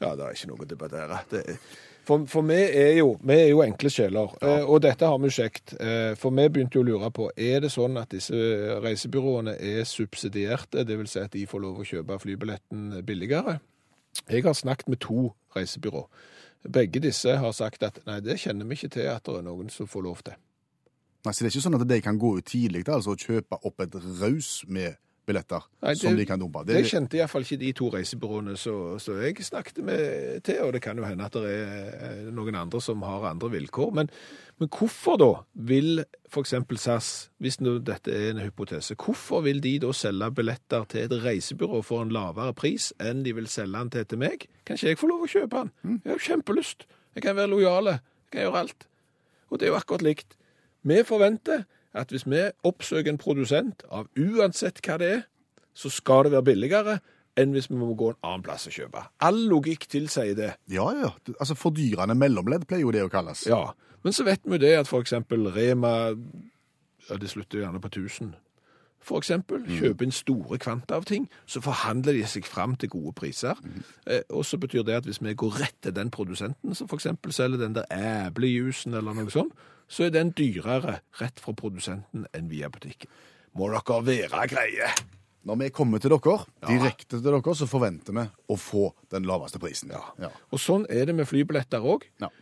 Ja, 0.00 0.14
det 0.16 0.24
er 0.26 0.34
ikke 0.36 0.50
noe 0.50 0.62
å 0.62 0.68
debattere. 0.68 1.22
Det 1.30 1.42
er, 1.46 1.58
for, 2.06 2.26
for 2.30 2.46
vi, 2.46 2.56
er 2.56 2.92
jo, 3.00 3.16
vi 3.26 3.34
er 3.34 3.48
jo 3.50 3.62
enkle 3.64 3.90
sjeler, 3.90 4.32
eh, 4.40 4.62
og 4.62 4.80
dette 4.84 5.08
har 5.10 5.18
vi 5.22 5.30
sjekt. 5.34 5.74
Eh, 5.80 6.14
For 6.18 6.34
vi 6.34 6.46
begynte 6.48 6.78
jo 6.78 6.84
å 6.84 6.86
lure 6.86 7.10
på, 7.14 7.28
er 7.36 7.64
det 7.64 7.72
sånn 7.74 7.98
at 7.98 8.14
disse 8.14 8.38
reisebyråene 8.84 9.56
er 9.58 9.82
subsidierte, 9.88 10.84
det 10.86 10.98
vil 11.00 11.10
si 11.10 11.20
at 11.22 11.34
de 11.34 11.44
får 11.50 11.64
lov 11.64 11.82
å 11.82 11.88
kjøpe 11.88 12.18
flybilletten 12.22 13.00
billigere? 13.06 13.58
Jeg 14.30 14.46
har 14.46 14.54
snakket 14.56 14.88
med 14.88 15.02
to 15.02 15.32
reisebyrå. 15.56 16.06
Begge 16.72 17.02
disse 17.02 17.36
har 17.38 17.52
sagt 17.54 17.82
at 17.86 18.00
nei, 18.06 18.20
det 18.24 18.38
kjenner 18.42 18.66
vi 18.66 18.78
ikke 18.78 18.94
til 18.96 19.10
at 19.10 19.26
det 19.26 19.40
er 19.40 19.46
noen 19.46 19.68
som 19.70 19.90
får 19.90 20.06
lov 20.06 20.22
til. 20.26 20.38
Nei, 21.26 21.34
så 21.34 21.42
det 21.42 21.50
er 21.50 21.56
ikke 21.56 21.64
sånn 21.66 21.78
at 21.80 21.88
de 21.90 21.98
kan 22.04 22.18
gå 22.22 22.36
ut 22.38 22.46
tidlig 22.46 22.84
altså, 22.86 23.16
og 23.16 23.22
kjøpe 23.22 23.58
opp 23.66 23.82
et 23.82 23.98
raus 24.22 24.60
med 24.70 24.94
billetter 25.26 25.64
Nei, 25.82 25.92
det- 25.94 25.98
som 26.00 26.16
de 26.16 26.24
kan 26.26 26.38
dumpe. 26.40 26.62
Det 26.66 26.84
kjente 26.86 27.18
iallfall 27.18 27.42
ikke 27.42 27.58
de 27.58 27.72
to 27.72 27.88
reisebyråene 27.90 28.56
som 28.56 28.98
jeg 29.22 29.36
snakket 29.44 29.78
med 29.84 30.42
til, 30.46 30.60
og 30.62 30.72
det 30.72 30.82
kan 30.82 30.96
jo 30.96 31.04
hende 31.04 31.24
at 31.26 31.32
det 31.32 31.50
er 31.50 31.94
eh, 32.10 32.30
noen 32.32 32.54
andre 32.54 32.80
som 32.80 33.02
har 33.02 33.26
andre 33.30 33.50
vilkår. 33.50 33.92
Men, 33.92 34.10
men 34.60 34.68
hvorfor 34.68 35.18
da 35.18 35.30
vil 35.54 36.04
f.eks. 36.30 36.54
SAS, 36.76 37.10
hvis 37.42 37.60
nå 37.60 37.78
dette 37.84 38.08
er 38.14 38.30
en 38.30 38.42
hypotese, 38.44 38.94
hvorfor 38.94 39.42
vil 39.42 39.60
de 39.60 39.78
da 39.82 39.92
selge 39.92 40.30
billetter 40.34 40.84
til 40.88 41.06
et 41.08 41.16
reisebyrå 41.24 41.82
for 41.84 42.02
en 42.06 42.14
lavere 42.14 42.54
pris 42.54 42.92
enn 43.00 43.24
de 43.26 43.34
vil 43.34 43.46
selge 43.50 43.78
den 43.78 43.90
til 43.90 44.04
til 44.04 44.18
meg? 44.18 44.46
Kan 44.64 44.76
ikke 44.78 44.88
jeg 44.94 44.98
få 45.02 45.08
lov 45.10 45.26
å 45.26 45.30
kjøpe 45.30 45.64
den? 45.66 46.00
Jeg 46.04 46.12
har 46.12 46.18
jo 46.18 46.26
kjempelyst. 46.30 46.86
Jeg 47.14 47.22
kan 47.22 47.36
være 47.36 47.50
lojale. 47.50 47.98
Jeg 48.26 48.32
kan 48.32 48.40
gjøre 48.46 48.58
alt. 48.66 48.86
Og 49.50 49.58
det 49.58 49.66
er 49.68 49.72
jo 49.74 49.78
akkurat 49.78 50.02
likt. 50.02 50.36
Vi 50.86 51.02
forventer 51.06 51.64
at 51.96 52.12
hvis 52.12 52.26
vi 52.28 52.44
oppsøker 52.66 53.12
en 53.12 53.20
produsent 53.20 53.84
av 53.90 54.08
uansett 54.16 54.82
hva 54.84 54.98
det 55.00 55.12
er, 55.18 55.22
så 55.76 55.92
skal 55.92 56.26
det 56.26 56.36
være 56.36 56.48
billigere 56.50 56.98
enn 57.36 57.52
hvis 57.52 57.68
vi 57.68 57.76
må 57.76 57.90
gå 57.98 58.12
en 58.14 58.20
annen 58.24 58.44
plass 58.46 58.64
og 58.68 58.76
kjøpe. 58.76 59.02
All 59.24 59.42
logikk 59.50 59.84
tilsier 59.92 60.36
det. 60.38 60.54
Ja, 60.72 60.86
ja. 60.96 61.10
Altså 61.36 61.56
Fordyrende 61.58 62.16
mellomledd 62.16 62.64
pleier 62.68 62.86
jo 62.86 62.94
det 62.94 63.04
å 63.04 63.12
kalles. 63.12 63.44
Ja, 63.48 63.74
men 64.04 64.16
så 64.16 64.24
vet 64.24 64.44
vi 64.46 64.56
jo 64.56 64.62
det 64.62 64.72
at 64.78 64.88
for 64.88 65.04
eksempel 65.04 65.50
Rema, 65.52 65.92
ja, 67.08 67.18
det 67.20 67.32
slutter 67.32 67.64
gjerne 67.64 67.82
på 67.82 67.92
1000. 67.92 68.32
For 69.06 69.22
eksempel, 69.22 69.62
kjøper 69.70 70.08
inn 70.08 70.14
store 70.14 70.58
kvanta 70.58 70.96
av 70.98 71.04
ting, 71.06 71.28
så 71.46 71.60
forhandler 71.62 72.16
de 72.16 72.24
seg 72.26 72.46
fram 72.48 72.74
til 72.80 72.90
gode 72.90 73.12
priser. 73.14 73.58
Eh, 74.06 74.24
og 74.34 74.42
så 74.48 74.58
betyr 74.58 74.82
det 74.86 74.96
at 74.98 75.06
hvis 75.06 75.22
vi 75.22 75.36
går 75.38 75.60
rett 75.60 75.76
til 75.86 75.94
den 75.94 76.10
produsenten, 76.10 76.74
som 76.74 76.90
for 76.90 76.98
eksempel 76.98 77.34
selger 77.34 77.62
den 77.62 77.76
der 77.78 77.86
æblejusen 77.94 78.98
eller 78.98 79.14
noe 79.14 79.30
sånt, 79.30 79.54
så 79.86 80.08
er 80.08 80.14
den 80.16 80.32
dyrere 80.34 81.00
rett 81.20 81.38
fra 81.38 81.54
produsenten 81.54 82.26
enn 82.34 82.50
via 82.50 82.70
butikken. 82.72 83.12
Må 83.56 83.70
dere 83.70 84.02
være 84.04 84.48
greie! 84.50 84.90
Når 85.46 85.60
vi 85.60 85.68
kommer 85.70 86.02
til 86.02 86.10
dere, 86.10 86.40
direkte 86.66 87.20
til 87.20 87.22
dere, 87.22 87.54
så 87.54 87.68
forventer 87.70 88.16
vi 88.16 88.24
å 88.50 88.56
få 88.58 88.88
den 89.14 89.28
laveste 89.28 89.62
prisen. 89.62 89.94
Ja. 90.18 90.32
Og 90.50 90.58
sånn 90.58 90.88
er 90.90 91.06
det 91.06 91.14
med 91.14 91.30
flybilletter 91.30 91.86
òg. 91.86 92.08
Ja. 92.18 92.32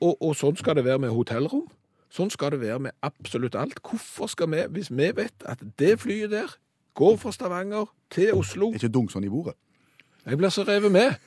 Og, 0.00 0.14
og 0.16 0.32
sånn 0.38 0.56
skal 0.56 0.78
det 0.78 0.86
være 0.86 1.02
med 1.04 1.12
hotellrom. 1.12 1.66
Sånn 2.12 2.30
skal 2.30 2.54
det 2.54 2.60
være 2.62 2.78
med 2.88 2.96
absolutt 3.02 3.56
alt. 3.58 3.80
Hvorfor 3.82 4.30
skal 4.30 4.50
vi, 4.52 4.64
hvis 4.76 4.90
vi 4.90 5.10
vet 5.16 5.46
at 5.46 5.62
det 5.78 5.96
flyet 6.00 6.30
der 6.30 6.56
går 6.96 7.16
fra 7.20 7.32
Stavanger 7.32 7.90
til 8.10 8.34
Oslo 8.34 8.72
Ikke 8.72 8.88
dunk 8.88 9.12
sånn 9.12 9.26
i 9.26 9.32
bordet. 9.32 9.56
Jeg 10.26 10.38
blir 10.40 10.50
så 10.50 10.64
revet 10.66 10.92
med. 10.92 11.18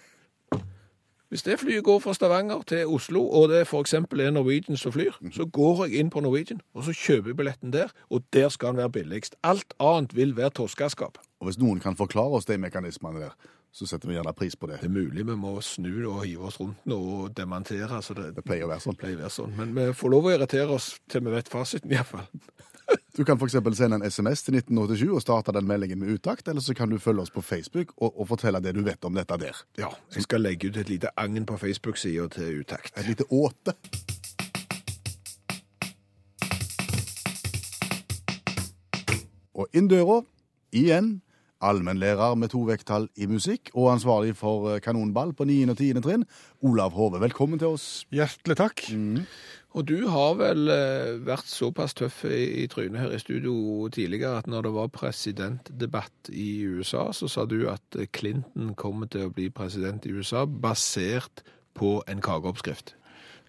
Hvis 1.30 1.44
det 1.46 1.60
flyet 1.62 1.84
går 1.86 2.00
fra 2.02 2.14
Stavanger 2.18 2.64
til 2.68 2.88
Oslo, 2.90 3.22
og 3.22 3.52
det 3.52 3.68
for 3.70 3.86
eksempel 3.86 4.20
er 4.20 4.32
Norwegian 4.34 4.78
som 4.78 4.92
flyr, 4.92 5.14
så 5.32 5.46
går 5.46 5.86
jeg 5.86 6.02
inn 6.02 6.10
på 6.10 6.24
Norwegian, 6.26 6.62
og 6.74 6.88
så 6.88 6.96
kjøper 6.98 7.38
billetten 7.38 7.74
der, 7.74 7.94
og 8.10 8.24
der 8.34 8.50
skal 8.50 8.74
den 8.74 8.82
være 8.82 8.90
billigst. 8.90 9.36
Alt 9.44 9.74
annet 9.80 10.16
vil 10.16 10.34
være 10.38 10.50
toskeskap. 10.50 11.22
Og 11.40 11.46
hvis 11.46 11.60
noen 11.62 11.80
kan 11.80 11.96
forklare 11.96 12.42
oss 12.42 12.50
de 12.50 12.58
mekanismene 12.58 13.22
der, 13.22 13.38
så 13.72 13.86
setter 13.88 14.10
vi 14.10 14.16
gjerne 14.16 14.34
pris 14.34 14.56
på 14.56 14.68
det. 14.68 14.80
Det 14.82 14.90
er 14.90 14.94
mulig 14.94 15.26
vi 15.28 15.36
må 15.38 15.52
snu 15.62 15.92
og 16.10 16.24
hive 16.26 16.48
oss 16.50 16.60
rundt 16.60 16.86
nå 16.90 16.98
og 16.98 17.36
dementere. 17.38 18.02
så 18.02 18.16
det 18.18 18.36
Det 18.36 18.44
pleier 18.44 18.66
å 18.66 18.72
være 18.72 18.82
sånn. 18.86 18.98
pleier 18.98 19.18
å 19.20 19.22
være 19.22 19.36
sånn. 19.36 19.54
Men 19.58 19.76
vi 19.76 19.94
får 19.94 20.10
lov 20.10 20.26
å 20.26 20.34
irritere 20.34 20.74
oss 20.74 20.96
til 21.08 21.22
vi 21.22 21.36
vet 21.36 21.50
fasiten 21.50 21.92
iallfall. 21.92 22.26
Du 23.14 23.22
kan 23.26 23.38
f.eks. 23.38 23.54
sende 23.78 24.00
en 24.00 24.06
SMS 24.10 24.42
til 24.44 24.56
1987 24.58 25.12
og 25.14 25.22
starte 25.22 25.54
den 25.54 25.68
meldingen 25.70 26.00
med 26.00 26.10
utakt, 26.10 26.48
eller 26.48 26.62
så 26.62 26.74
kan 26.74 26.90
du 26.90 26.98
følge 26.98 27.22
oss 27.22 27.30
på 27.30 27.42
Facebook 27.46 27.92
og, 27.98 28.16
og 28.18 28.28
fortelle 28.32 28.62
det 28.66 28.74
du 28.74 28.82
vet 28.82 29.06
om 29.06 29.14
dette 29.14 29.38
der. 29.38 29.60
Ja, 29.78 29.92
jeg 30.16 30.24
skal 30.26 30.42
legge 30.42 30.72
ut 30.72 30.78
et 30.78 30.90
lite 30.90 31.12
agn 31.18 31.46
på 31.46 31.58
Facebook-sida 31.62 32.26
til 32.34 32.64
utakt. 32.64 32.98
Et 32.98 33.06
lite 33.06 33.28
åte. 33.30 33.76
Og 39.54 39.68
inn 39.76 39.90
døra, 39.92 40.24
igjen, 40.74 41.20
allmennlærer 41.60 42.36
med 42.40 42.54
to 42.54 42.64
vekttall 42.68 43.10
i 43.20 43.28
musikk 43.30 43.72
og 43.74 43.94
ansvarlig 43.94 44.36
for 44.40 44.74
eh, 44.74 44.82
kanonball 44.84 45.34
på 45.36 45.48
9. 45.50 45.62
og 45.74 45.78
10. 45.78 46.02
trinn, 46.06 46.26
Olav 46.66 46.96
Hove. 46.96 47.22
Velkommen 47.22 47.60
til 47.60 47.76
oss. 47.76 47.88
Hjertelig 48.16 48.60
takk. 48.60 48.86
Og 49.78 49.86
du 49.86 50.08
har 50.10 50.38
vel 50.40 50.72
eh, 50.74 51.20
vært 51.28 51.50
såpass 51.50 51.94
tøff 52.00 52.24
i, 52.26 52.64
i 52.64 52.68
trynet 52.72 53.04
her 53.04 53.14
i 53.14 53.22
studio 53.22 53.54
tidligere 53.94 54.40
at 54.42 54.50
når 54.50 54.66
det 54.66 54.74
var 54.80 54.94
presidentdebatt 54.96 56.32
i 56.34 56.50
USA, 56.66 57.10
så 57.14 57.30
sa 57.30 57.46
du 57.46 57.68
at 57.70 58.00
eh, 58.00 58.10
Clinton 58.10 58.74
kommer 58.80 59.12
til 59.12 59.28
å 59.28 59.34
bli 59.34 59.50
president 59.54 60.08
i 60.08 60.16
USA 60.16 60.46
basert 60.50 61.44
på 61.78 62.00
en 62.10 62.24
kakeoppskrift. 62.24 62.96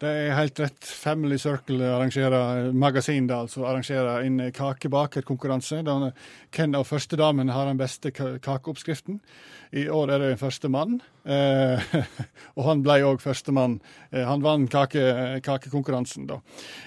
Det 0.01 0.09
er 0.09 0.33
helt 0.33 0.61
rett. 0.63 0.81
Family 0.81 1.37
Circle 1.39 1.85
arrangerer 1.85 2.71
magasin 2.73 3.27
da, 3.29 3.43
altså 3.45 3.67
arrangerer 3.69 4.25
en 4.25 4.41
kakebakerkonkurranse. 4.57 5.83
Hvem 5.85 6.77
av 6.79 6.87
førstedamene 6.89 7.53
har 7.53 7.69
den 7.69 7.81
beste 7.81 8.13
kakeoppskriften? 8.15 9.21
I 9.71 9.87
år 9.93 10.11
er 10.11 10.23
det 10.23 10.29
en 10.33 10.41
førstemann, 10.41 10.97
eh, 11.31 11.93
og 12.57 12.65
han 12.67 12.83
ble 12.83 12.97
òg 13.07 13.21
førstemann. 13.23 13.79
Eh, 14.11 14.25
han 14.27 14.43
vant 14.43 14.71
kake, 14.73 15.03
kakekonkurransen, 15.47 16.27
da. 16.31 16.41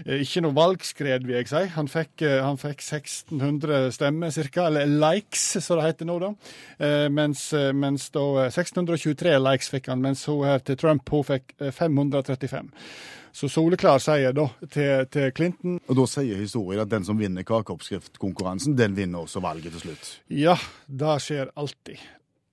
Eh, 0.05 0.23
ikke 0.25 0.43
noe 0.43 0.57
valgskred, 0.57 1.23
vil 1.27 1.37
jeg 1.39 1.51
si. 1.51 1.63
Han 1.77 1.87
fikk, 1.91 2.25
han 2.43 2.59
fikk 2.59 2.83
1600 2.83 3.93
stemmer, 3.95 4.33
cirka, 4.35 4.67
eller 4.67 4.91
likes, 4.91 5.45
som 5.63 5.79
det 5.79 5.87
heter 5.87 6.09
nå, 6.09 6.19
da. 6.23 6.33
Mens, 7.13 7.47
mens 7.73 8.09
da 8.13 8.23
eh, 8.43 8.51
1623 8.51 9.35
likes 9.39 9.71
fikk 9.71 9.89
han, 9.91 10.01
mens 10.03 10.25
hun 10.29 10.45
her 10.47 10.63
til 10.65 10.79
Trump 10.79 11.09
hun 11.13 11.27
fikk 11.27 11.55
eh, 11.59 11.71
535. 11.71 12.71
Så 13.33 13.49
soleklar 13.49 14.01
seier 14.03 14.35
da 14.37 14.45
til, 14.69 15.07
til 15.09 15.31
Clinton. 15.33 15.79
Og 15.89 15.97
da 15.97 16.03
sier 16.09 16.37
historien 16.37 16.83
at 16.83 16.91
den 16.91 17.07
som 17.07 17.17
vinner 17.17 17.45
kakeoppskriftkonkurransen, 17.47 18.75
den 18.77 18.93
vinner 18.97 19.25
også 19.25 19.41
valget 19.41 19.73
til 19.73 19.87
slutt. 19.87 20.11
Ja, 20.29 20.53
det 20.85 21.15
skjer 21.25 21.49
alltid. 21.57 22.03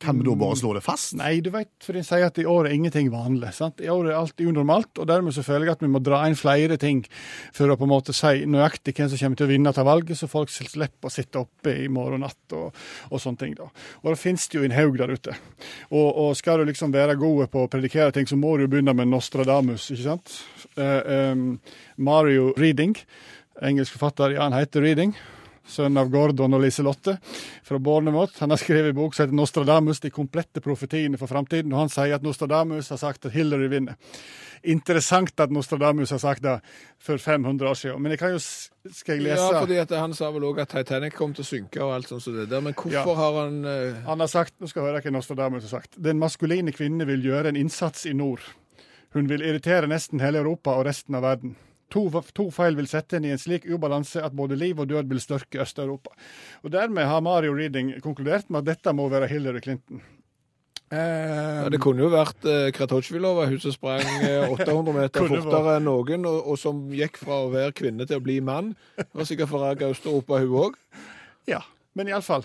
Kan 0.00 0.16
vi 0.18 0.24
da 0.24 0.32
bare 0.38 0.56
slå 0.56 0.70
det 0.72 0.80
fast? 0.80 1.12
Nei, 1.18 1.42
du 1.44 1.50
vet, 1.52 1.68
for 1.84 1.92
de 1.92 2.00
sier 2.04 2.22
at 2.24 2.38
i 2.40 2.46
år 2.48 2.70
er 2.70 2.72
ingenting 2.72 3.10
vanlig. 3.12 3.50
sant? 3.52 3.82
I 3.84 3.90
år 3.92 4.06
er 4.08 4.16
alt 4.16 4.40
unormalt, 4.40 4.94
og 4.96 5.08
dermed 5.10 5.34
så 5.36 5.42
føler 5.44 5.68
jeg 5.68 5.76
at 5.76 5.82
vi 5.84 5.90
må 5.92 6.00
dra 6.00 6.22
inn 6.24 6.38
flere 6.40 6.78
ting 6.80 7.02
for 7.52 7.68
å 7.68 7.76
på 7.76 7.84
en 7.84 7.90
måte 7.92 8.14
si 8.16 8.46
nøyaktig 8.48 8.94
hvem 8.96 9.10
som 9.12 9.20
kommer 9.20 9.36
til 9.36 9.46
å 9.46 9.50
vinne 9.50 9.72
til 9.76 9.84
valget, 9.84 10.16
så 10.16 10.28
folk 10.30 10.48
slipper 10.54 11.10
å 11.10 11.12
sitte 11.12 11.42
oppe 11.42 11.74
i 11.82 11.90
morgen 11.92 12.24
natt 12.24 12.54
og, 12.56 12.78
og 13.10 13.20
sånne 13.20 13.42
ting. 13.42 13.52
da. 13.58 13.68
Og 14.00 14.08
det 14.08 14.22
finnes 14.22 14.46
det 14.48 14.56
jo 14.56 14.64
en 14.64 14.76
haug 14.78 14.96
der 15.02 15.12
ute. 15.12 15.36
Og, 15.90 16.08
og 16.08 16.32
skal 16.38 16.62
du 16.62 16.70
liksom 16.70 16.96
være 16.96 17.18
gode 17.20 17.50
på 17.52 17.66
å 17.66 17.68
predikere 17.68 18.14
ting, 18.16 18.30
så 18.30 18.40
må 18.40 18.54
du 18.56 18.64
jo 18.64 18.70
begynne 18.72 18.96
med 18.96 19.10
Nostradamus, 19.12 19.90
ikke 19.92 20.06
sant? 20.06 20.38
Uh, 20.80 21.34
um, 21.34 21.44
Mario 22.00 22.54
Reading, 22.56 22.96
engelsk 23.60 23.98
forfatter, 23.98 24.38
ja, 24.38 24.48
han 24.48 24.56
heter 24.56 24.80
Reading 24.86 25.12
sønn 25.70 25.96
av 26.00 26.10
Gordon 26.12 26.56
og 26.58 26.64
Liselotte 26.64 27.16
fra 27.66 27.78
Bornemot. 27.78 28.36
Han 28.42 28.50
har 28.50 28.60
skrevet 28.60 28.90
en 28.92 28.98
bok 28.98 29.14
som 29.14 29.24
heter 29.24 29.36
'Nostradamus 29.36 30.00
de 30.00 30.10
komplette 30.10 30.60
profetiene 30.60 31.18
for 31.18 31.26
framtiden'. 31.30 31.72
og 31.72 31.78
Han 31.78 31.88
sier 31.88 32.14
at 32.14 32.22
Nostradamus 32.22 32.88
har 32.88 32.96
sagt 32.98 33.26
at 33.26 33.32
Hillary 33.32 33.68
vinner. 33.68 33.94
Interessant 34.62 35.40
at 35.40 35.50
Nostradamus 35.50 36.10
har 36.10 36.18
sagt 36.18 36.42
det 36.42 36.60
for 36.98 37.16
500 37.16 37.68
år 37.68 37.74
siden. 37.74 38.02
Men 38.02 38.12
jeg 38.12 38.18
kan 38.18 38.30
jo, 38.30 38.38
skal 38.92 39.14
jeg 39.16 39.22
lese 39.22 39.52
Ja, 39.52 39.60
fordi 39.60 39.96
han 39.96 40.14
sa 40.14 40.30
vel 40.30 40.42
òg 40.42 40.60
at 40.60 40.68
Titanic 40.68 41.14
kom 41.14 41.32
til 41.32 41.44
å 41.44 41.48
synke 41.48 41.80
og 41.80 41.94
alt 41.94 42.08
sånt 42.08 42.22
som 42.22 42.36
det 42.36 42.48
der. 42.50 42.60
Men 42.60 42.74
hvorfor 42.74 42.92
Ja. 42.92 43.14
har 43.14 43.44
han 43.44 43.64
uh... 43.64 43.94
Han 44.04 44.20
har 44.20 44.26
sagt, 44.26 44.54
nå 44.60 44.68
skal 44.68 44.82
jeg 44.82 44.92
høre 44.92 45.02
hva 45.02 45.12
Nostradamus 45.12 45.62
har 45.62 45.80
sagt. 45.80 45.96
Den 45.96 46.18
maskuline 46.18 46.72
kvinne 46.72 47.06
vil 47.06 47.22
gjøre 47.22 47.48
en 47.48 47.56
innsats 47.56 48.04
i 48.06 48.12
nord. 48.12 48.40
Hun 49.14 49.28
vil 49.28 49.42
irritere 49.42 49.88
nesten 49.88 50.20
hele 50.20 50.38
Europa 50.38 50.70
og 50.70 50.84
resten 50.86 51.14
av 51.14 51.22
verden. 51.22 51.56
To, 51.90 52.04
to 52.36 52.46
feil 52.54 52.78
vil 52.78 52.88
sette 52.90 53.18
henne 53.18 53.30
i 53.30 53.34
en 53.34 53.40
slik 53.40 53.66
ubalanse 53.66 54.22
at 54.22 54.36
både 54.36 54.58
liv 54.58 54.78
og 54.78 54.88
død 54.90 55.10
vil 55.10 55.22
størke 55.22 55.62
Øst-Europa. 55.64 56.14
Og 56.62 56.72
Dermed 56.72 57.08
har 57.10 57.20
Mario 57.24 57.56
Reading 57.56 57.96
konkludert 58.04 58.50
med 58.50 58.62
at 58.62 58.76
dette 58.76 58.94
må 58.94 59.08
være 59.10 59.28
Hillary 59.30 59.62
Clinton. 59.64 60.02
Um, 60.90 60.98
ja, 60.98 61.68
Det 61.70 61.78
kunne 61.78 62.02
jo 62.02 62.08
vært 62.10 62.46
eh, 62.50 62.72
Kratochvilova, 62.74 63.44
hun 63.46 63.60
som 63.62 63.74
sprang 63.74 64.02
eh, 64.26 64.50
800 64.56 64.96
meter 64.96 65.28
fortere 65.30 65.76
enn 65.78 65.86
noen, 65.86 66.26
og, 66.26 66.40
og 66.50 66.58
som 66.58 66.80
gikk 66.90 67.20
fra 67.20 67.44
å 67.44 67.52
være 67.52 67.76
kvinne 67.78 68.06
til 68.10 68.18
å 68.18 68.24
bli 68.24 68.40
mann. 68.42 68.72
Var 68.98 69.28
sikkert 69.28 69.52
forraga 69.52 69.92
Øst-Europa, 69.94 70.40
hun 70.42 70.56
òg. 70.64 70.80
Ja, 71.50 71.62
men 71.94 72.10
iallfall. 72.10 72.42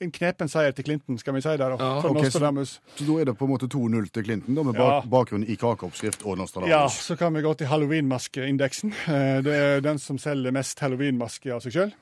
En 0.00 0.10
knepen 0.10 0.48
seier 0.48 0.72
til 0.72 0.84
Clinton, 0.86 1.18
skal 1.20 1.34
vi 1.36 1.42
si 1.44 1.52
der. 1.60 1.74
Ja, 1.76 2.00
for 2.00 2.14
så-. 2.24 2.78
Så 2.96 3.04
da 3.04 3.16
er 3.20 3.24
det 3.28 3.34
på 3.36 3.44
en 3.44 3.50
måte 3.52 3.68
2-0 3.68 4.06
til 4.14 4.24
Clinton, 4.24 4.54
da, 4.56 4.62
med 4.64 4.74
bak, 4.78 5.04
Ja. 5.04 5.10
bakgrunn 5.12 5.44
i 5.44 5.56
kakeoppskrift 5.60 6.24
og 6.24 6.38
Nostradamus? 6.40 6.70
Ja, 6.72 6.86
så 6.88 7.16
kan 7.20 7.34
vi 7.34 7.42
gå 7.44 7.52
til 7.60 7.66
halloweenmaskeindeksen. 7.68 8.94
Eh, 9.10 9.42
Det 9.42 9.52
er 9.52 9.80
den 9.84 9.98
som 9.98 10.16
selger 10.18 10.52
mest 10.52 10.78
halloweenmasker 10.80 11.52
av 11.54 11.60
seg 11.60 11.72
sjøl. 11.72 11.92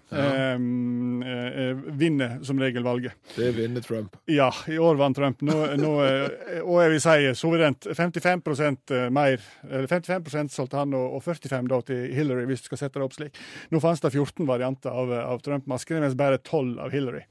Vinner 1.99 2.39
som 2.45 2.59
regel 2.61 2.83
valget. 2.87 3.13
Det 3.37 3.51
vinner 3.57 3.81
Trump. 3.85 4.17
Ja, 4.27 4.51
i 4.69 4.79
år 4.79 4.95
vant 4.97 5.17
Trump. 5.17 5.41
Nå, 5.43 5.57
nå, 5.77 5.93
eh, 6.05 6.61
og 6.63 6.81
jeg 6.83 6.91
vil 6.95 7.01
si 7.03 7.17
suverent 7.39 7.87
55% 7.97 8.95
mer. 9.15 9.41
Eller 9.69 9.87
55% 9.91 10.55
solgte 10.55 10.79
han, 10.79 10.95
og 10.95 11.19
og 11.19 11.23
45 11.25 11.69
da 11.69 11.81
til 11.89 12.15
Hillary, 12.15 12.45
hvis 12.47 12.63
du 12.63 12.69
skal 12.71 12.79
sette 12.85 12.99
det 13.01 13.07
opp 13.09 13.15
slik. 13.17 13.35
Nå 13.73 13.81
fantes 13.83 14.01
det 14.05 14.13
14 14.15 14.47
varianter 14.47 14.91
av, 14.95 15.11
av 15.11 15.41
Trump-maskene, 15.43 16.01
mens 16.05 16.15
bare 16.19 16.39
12 16.39 16.79
av 16.85 16.93
Hillary. 16.95 17.25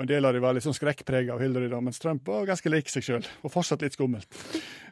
Og 0.00 0.06
en 0.06 0.08
del 0.08 0.24
av 0.24 0.32
dem 0.32 0.40
var 0.40 0.54
litt 0.56 0.64
sånn 0.64 0.72
skrekkprega 0.72 1.34
av 1.34 1.42
Hillary, 1.44 1.66
da, 1.68 1.76
mens 1.84 1.98
Trump 2.00 2.24
var 2.24 2.46
ganske 2.48 2.70
lik 2.72 2.88
seg 2.88 3.04
sjøl. 3.04 3.26
Og 3.44 3.52
fortsatt 3.52 3.82
litt 3.84 3.92
skummelt. 3.92 4.24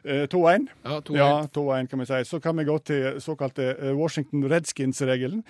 Eh, 0.03 0.27
2-1. 0.29 0.67
Ja, 0.85 0.99
Ja, 1.17 1.29
2-1 1.49 1.89
kan 1.89 2.03
vi 2.03 2.05
si. 2.05 2.19
Så 2.29 2.37
kan 2.43 2.55
vi 2.61 2.65
gå 2.67 2.75
til 2.85 3.17
såkalte 3.17 3.71
eh, 3.73 3.95
Washington 3.97 4.45
Redskins-regelen. 4.51 5.41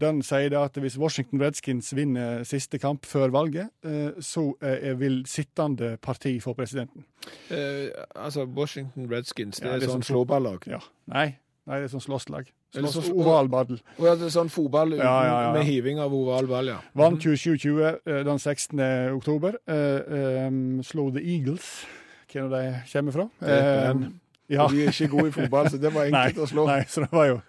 Den 0.00 0.22
sier 0.24 0.48
da 0.54 0.64
at 0.64 0.80
hvis 0.80 0.96
Washington 0.96 1.44
Redskins 1.44 1.92
vinner 1.92 2.40
siste 2.48 2.80
kamp 2.80 3.04
før 3.04 3.28
valget, 3.36 3.68
eh, 3.84 4.16
så 4.24 4.54
eh, 4.64 4.94
vil 4.96 5.26
sittende 5.28 5.98
parti 6.00 6.38
få 6.40 6.56
presidenten. 6.56 7.04
Eh, 7.52 7.92
altså, 8.16 8.46
Washington 8.48 9.10
Redskins, 9.12 9.60
det 9.60 9.68
Ja, 9.68 9.76
det 9.76 9.90
er 9.90 9.92
sånn 9.92 10.00
sånn- 10.00 10.08
slåballag. 10.14 10.64
Ja. 10.72 10.80
Nei, 11.12 11.34
nei, 11.66 11.78
det 11.78 11.84
er 11.88 11.92
sånn 11.92 12.02
slåsslag. 12.04 12.48
Slåss, 12.74 12.94
sånn- 12.96 13.18
ovalbadel. 13.20 13.80
Oh, 13.98 14.06
ja, 14.06 14.14
det 14.16 14.30
sånn 14.32 14.48
fotball 14.50 14.94
Ja, 14.96 15.04
ja, 15.26 15.42
ja. 15.46 15.52
med 15.52 15.64
hiving 15.68 15.98
av 16.00 16.12
oval 16.16 16.46
ball, 16.50 16.66
ja. 16.72 16.78
Vant 16.96 17.20
27-20 17.22 18.00
eh, 18.06 18.22
den 18.24 18.38
16. 18.38 18.80
oktober. 19.16 19.58
Uh, 19.68 20.46
um, 20.48 20.82
slo 20.82 21.10
The 21.12 21.20
Eagles. 21.20 21.84
Hvor 22.32 22.48
de 22.48 22.62
kommer 22.92 23.12
fra. 23.12 23.26
Ben. 23.44 24.20
ja. 24.48 24.64
Og 24.64 24.70
de 24.72 24.82
er 24.86 24.88
ikke 24.88 25.08
gode 25.12 25.28
i 25.28 25.32
fotball, 25.36 25.68
så 25.70 25.76
det 25.78 25.90
var 25.94 26.08
Nei, 26.14 26.22
enkelt 26.30 26.42
å 26.46 26.48
slå. 26.48 26.64
nei, 26.66 26.80
så 26.88 27.00
det 27.04 27.12
var 27.12 27.26
jo 27.28 27.40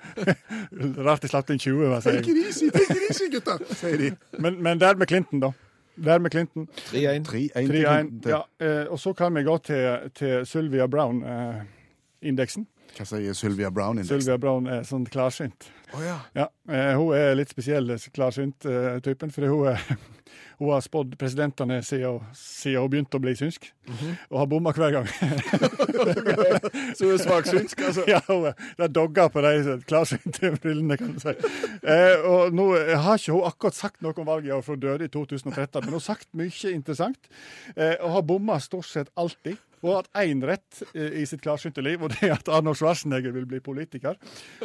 rart 1.07 1.21
de 1.23 1.27
slapp 1.31 1.49
inn 1.55 1.59
20, 1.63 1.87
hva 1.87 2.01
sier 2.03 2.19
Take 2.19 2.27
jeg. 2.33 2.37
it 2.37 2.47
easy, 2.51 2.69
take 2.69 2.91
it 2.97 3.05
easy, 3.09 3.29
gutter, 3.31 3.63
sier 3.79 3.97
de. 3.97 4.09
Men, 4.43 4.59
men 4.63 4.81
der 4.83 4.95
med 4.99 5.07
Clinton, 5.07 5.39
da. 5.39 5.53
Der 6.03 6.19
med 6.19 6.31
Clinton. 6.33 6.67
3-1. 6.91 7.23
3-1 7.23 7.23
til 7.23 7.51
3-1. 7.53 7.67
Clinton. 7.69 8.19
til- 8.25 8.31
Ja, 8.35 8.41
eh, 8.59 8.85
og 8.91 8.99
så 8.99 9.13
kan 9.15 9.33
vi 9.39 9.43
gå 9.47 9.57
til, 9.63 10.11
til 10.19 10.45
Sylvia 10.49 10.87
Brown-indeksen. 10.91 12.67
Hva 12.93 13.05
sier 13.09 13.33
Sylvia 13.33 13.71
Brown? 13.73 13.97
indeks? 13.97 14.09
Sylvia 14.11 14.37
Brown 14.37 14.67
er 14.69 14.83
sånn 14.85 15.07
klarsynt. 15.09 15.69
Oh, 15.93 16.01
ja. 16.05 16.19
Ja, 16.37 16.47
eh, 16.69 16.91
Hun 16.97 17.13
er 17.17 17.35
litt 17.37 17.49
spesiell, 17.53 17.89
klarsynt-typen. 18.13 19.31
for 19.33 19.45
hun, 19.49 19.77
hun 20.59 20.69
har 20.73 20.81
spådd 20.85 21.15
presidentene 21.17 21.79
siden, 21.85 22.19
siden 22.37 22.81
hun 22.83 22.89
begynte 22.93 23.17
å 23.17 23.21
bli 23.23 23.33
synsk, 23.37 23.65
og 24.29 24.37
har 24.43 24.47
bomma 24.51 24.73
hver 24.77 24.91
gang. 24.93 25.09
Så 26.97 27.05
hun 27.07 27.13
er 27.15 27.21
svaksynsk, 27.23 27.81
altså. 27.87 28.05
ja, 28.13 28.21
hun 28.27 28.45
er- 28.51 28.57
Det 28.77 28.85
er 28.87 28.93
dogger 28.93 29.29
på 29.33 29.41
de 29.45 29.75
klarsynte 29.89 30.53
brillene, 30.61 30.97
kan 30.97 31.13
du 31.13 31.19
si. 31.19 31.33
Eh, 31.83 32.21
og 32.29 32.53
nå 32.53 32.69
har 32.77 33.17
ikke 33.17 33.33
hun 33.37 33.47
akkurat 33.49 33.77
sagt 33.77 34.01
noe 34.05 34.13
om 34.17 34.29
valget 34.29 34.49
i 34.51 34.55
år, 34.55 34.61
for 34.65 34.77
hun 34.77 34.85
døde 34.85 35.05
i 35.09 35.13
2013, 35.13 35.81
men 35.81 35.89
hun 35.93 35.99
har 35.99 36.05
sagt 36.13 36.29
mye 36.37 36.73
interessant. 36.73 37.29
Eh, 37.75 37.95
og 38.01 38.17
har 38.19 38.21
bomma 38.33 38.59
stort 38.61 38.85
sett 38.89 39.09
alltid. 39.17 39.57
Hun 39.83 39.89
har 39.91 39.97
hatt 39.99 40.21
én 40.23 40.39
rett 40.47 40.81
eh, 40.93 41.19
i 41.19 41.25
sitt 41.27 41.41
klarsynte 41.43 41.83
liv, 41.83 42.01
og 42.03 42.13
det 42.13 42.29
er 42.29 42.37
at 42.37 42.47
Arnold 42.47 42.79
Schwarzenegger 42.79 43.33
vil 43.35 43.47
bli 43.49 43.59
politiker. 43.63 44.15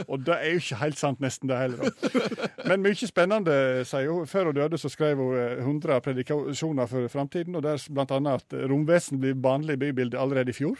Og 0.06 0.22
det 0.22 0.36
er 0.36 0.54
jo 0.54 0.62
ikke 0.62 0.78
helt 0.84 1.00
sant, 1.00 1.18
nesten 1.24 1.50
det 1.50 1.58
heller. 1.58 1.90
da. 1.90 2.50
Men 2.70 2.84
mye 2.86 3.10
spennende, 3.10 3.56
sier 3.88 4.12
hun. 4.12 4.30
Før 4.30 4.52
hun 4.52 4.58
døde, 4.60 4.78
så 4.78 4.90
skrev 4.92 5.18
hun 5.18 5.34
eh, 5.34 5.58
100 5.64 5.98
predikasjoner 6.06 6.90
for 6.90 7.10
framtiden, 7.10 7.58
og 7.58 7.66
der 7.66 7.82
annet 8.06 8.46
at 8.46 8.58
romvesen 8.70 9.18
blir 9.18 9.36
vanlig 9.42 9.74
i 9.76 9.82
bybildet 9.88 10.20
allerede 10.22 10.54
i 10.54 10.56
fjor. 10.56 10.78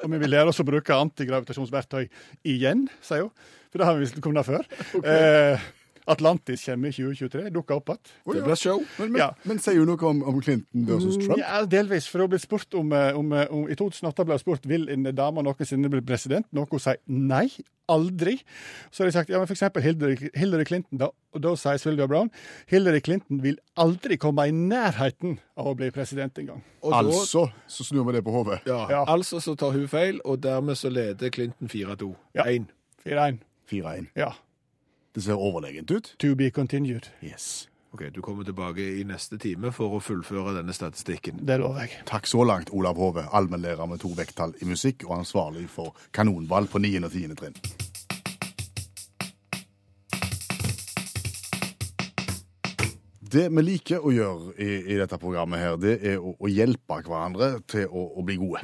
Og 0.00 0.10
vi 0.10 0.18
vil 0.18 0.32
lære 0.32 0.50
oss 0.50 0.58
å 0.62 0.66
bruke 0.66 0.96
antigravitasjonsverktøy 0.96 2.08
igjen, 2.50 2.88
sier 3.04 3.28
hun. 3.28 3.50
For 3.70 3.78
det 3.78 3.86
har 3.86 3.94
vi 3.94 4.02
visst 4.02 4.18
kunnet 4.24 4.48
før. 4.48 4.66
Eh, 5.06 5.68
Atlantis 6.06 6.64
kommer 6.64 6.88
i 6.88 6.92
2023, 6.92 7.50
dukker 7.54 7.74
opp 7.76 7.88
igjen. 7.88 7.98
Det 8.34 8.44
blir 8.44 8.56
show. 8.56 8.78
Men, 8.98 9.12
men, 9.12 9.18
Ja. 9.20 9.30
men 9.44 9.58
sier 9.58 9.78
hun 9.78 9.86
noe 9.88 10.08
om, 10.08 10.22
om 10.22 10.40
Clinton 10.40 10.86
versus 10.86 11.16
Trump. 11.20 11.38
Ja, 11.38 11.64
delvis. 11.66 12.08
For 12.08 12.20
hun 12.20 12.30
ble 12.30 12.38
spurt 12.38 12.74
om, 12.74 12.92
eh, 12.92 13.16
om, 13.16 13.32
eh, 13.32 13.46
om 13.50 13.68
I 13.68 13.74
2008 13.74 14.24
ble 14.24 14.32
hun 14.38 14.38
spurt 14.38 14.66
vil 14.66 14.88
en 14.88 15.02
dame 15.14 15.42
noensinne 15.42 15.90
bli 15.90 16.00
president. 16.00 16.46
Noe 16.52 16.66
hun 16.70 16.78
sier 16.80 16.96
nei. 17.06 17.48
Aldri. 17.90 18.36
Så 18.92 19.02
har 19.02 19.08
de 19.10 19.12
sagt 19.16 19.30
ja, 19.30 19.38
men 19.38 19.48
for 19.50 19.54
eksempel 19.56 19.82
Hillary, 19.82 20.30
Hillary 20.38 20.64
Clinton. 20.64 20.96
Da, 20.98 21.08
og 21.34 21.40
da 21.42 21.54
sier 21.58 21.76
Sylvia 21.82 22.06
Brown 22.06 22.30
Hillary 22.70 23.00
Clinton 23.00 23.40
vil 23.42 23.56
aldri 23.76 24.16
komme 24.16 24.44
i 24.46 24.52
nærheten 24.54 25.38
av 25.58 25.66
å 25.66 25.74
bli 25.76 25.90
president 25.90 26.38
engang. 26.38 26.62
Altså 26.86 27.50
så 27.66 27.84
snur 27.84 28.06
vi 28.06 28.12
det 28.12 28.22
på 28.24 28.30
hodet. 28.30 28.60
ja, 28.66 28.86
Ja. 28.90 29.04
Altså 29.06 29.40
så 29.42 29.56
tar 29.58 29.72
hun 29.72 29.88
feil, 29.88 30.20
og 30.24 30.40
dermed 30.40 30.76
så 30.78 30.88
leder 30.88 31.30
Clinton 31.30 31.68
4-2. 31.68 32.14
Ja. 32.34 32.44
1. 32.46 32.66
4-1. 33.04 33.38
4-1. 33.70 34.06
Ja. 34.16 34.30
Det 35.14 35.22
ser 35.24 35.34
overlegent 35.34 35.90
ut. 35.90 36.14
To 36.18 36.34
be 36.34 36.50
continued. 36.50 37.08
Yes. 37.22 37.68
Ok, 37.92 38.02
Du 38.14 38.20
kommer 38.22 38.44
tilbake 38.44 38.84
i 39.00 39.04
neste 39.04 39.38
time 39.42 39.72
for 39.74 39.96
å 39.96 40.00
fullføre 40.00 40.52
denne 40.60 40.72
statistikken. 40.72 41.40
Det 41.46 41.56
lover 41.58 41.80
jeg. 41.88 42.04
Takk 42.06 42.28
så 42.30 42.44
langt, 42.46 42.70
Olav 42.70 42.96
Hove, 43.02 43.24
allmennlærer 43.34 43.86
med 43.90 43.98
to 44.04 44.12
vekttall 44.14 44.54
i 44.62 44.68
musikk 44.70 45.02
og 45.08 45.16
ansvarlig 45.18 45.66
for 45.68 45.96
kanonball 46.14 46.70
på 46.70 46.78
9. 46.78 46.92
og 47.02 47.10
10. 47.10 47.34
trinn. 47.40 47.58
Det 53.30 53.46
vi 53.54 53.62
liker 53.62 54.02
å 54.06 54.10
gjøre 54.14 54.54
i, 54.58 54.70
i 54.94 54.96
dette 54.98 55.18
programmet, 55.22 55.60
her, 55.62 55.76
det 55.78 55.98
er 56.12 56.18
å, 56.22 56.32
å 56.38 56.50
hjelpe 56.50 57.02
hverandre 57.06 57.60
til 57.70 57.86
å, 57.86 58.06
å 58.18 58.24
bli 58.26 58.38
gode. 58.40 58.62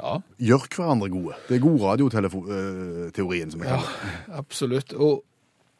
Ja, 0.00 0.14
Gjør 0.40 0.66
hverandre 0.72 1.10
gode. 1.12 1.34
Det 1.48 1.58
er 1.58 1.64
god 1.64 1.82
radioteorien 1.84 3.50
som 3.52 3.60
vi 3.60 3.66
ja 3.68 3.76
kaller 3.80 3.98
det. 4.04 4.22
absolutt. 4.38 4.94
Og 4.96 5.24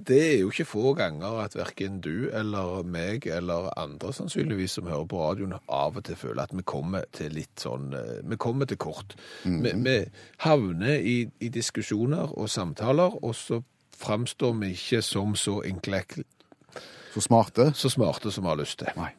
det 0.07 0.19
er 0.21 0.37
jo 0.41 0.51
ikke 0.53 0.67
få 0.69 0.93
ganger 0.99 1.41
at 1.45 1.57
verken 1.59 2.01
du 2.05 2.31
eller 2.37 2.85
meg 2.89 3.27
eller 3.31 3.69
andre 3.79 4.13
sannsynligvis 4.17 4.79
som 4.79 4.89
hører 4.91 5.09
på 5.11 5.21
radioen, 5.21 5.57
av 5.69 5.99
og 5.99 6.05
til 6.07 6.19
føler 6.19 6.45
at 6.45 6.55
vi 6.57 6.65
kommer 6.67 7.07
til 7.17 7.35
litt 7.37 7.61
sånn 7.61 7.93
eh, 7.97 8.21
Vi 8.31 8.39
kommer 8.41 8.69
til 8.71 8.81
kort. 8.81 9.17
vi, 9.45 9.75
vi 9.85 9.97
havner 10.45 10.99
i, 10.99 11.19
i 11.41 11.51
diskusjoner 11.53 12.33
og 12.37 12.51
samtaler, 12.51 13.19
og 13.25 13.35
så 13.37 13.63
framstår 14.01 14.57
vi 14.61 14.73
ikke 14.77 15.03
som 15.05 15.37
så 15.37 15.61
enkle 15.67 16.03
Så 17.15 17.21
smarte. 17.21 17.73
så 17.75 17.91
smarte 17.91 18.31
som 18.31 18.45
vi 18.45 18.49
har 18.53 18.61
lyst 18.61 18.79
til. 18.79 18.93
Nei. 18.97 19.13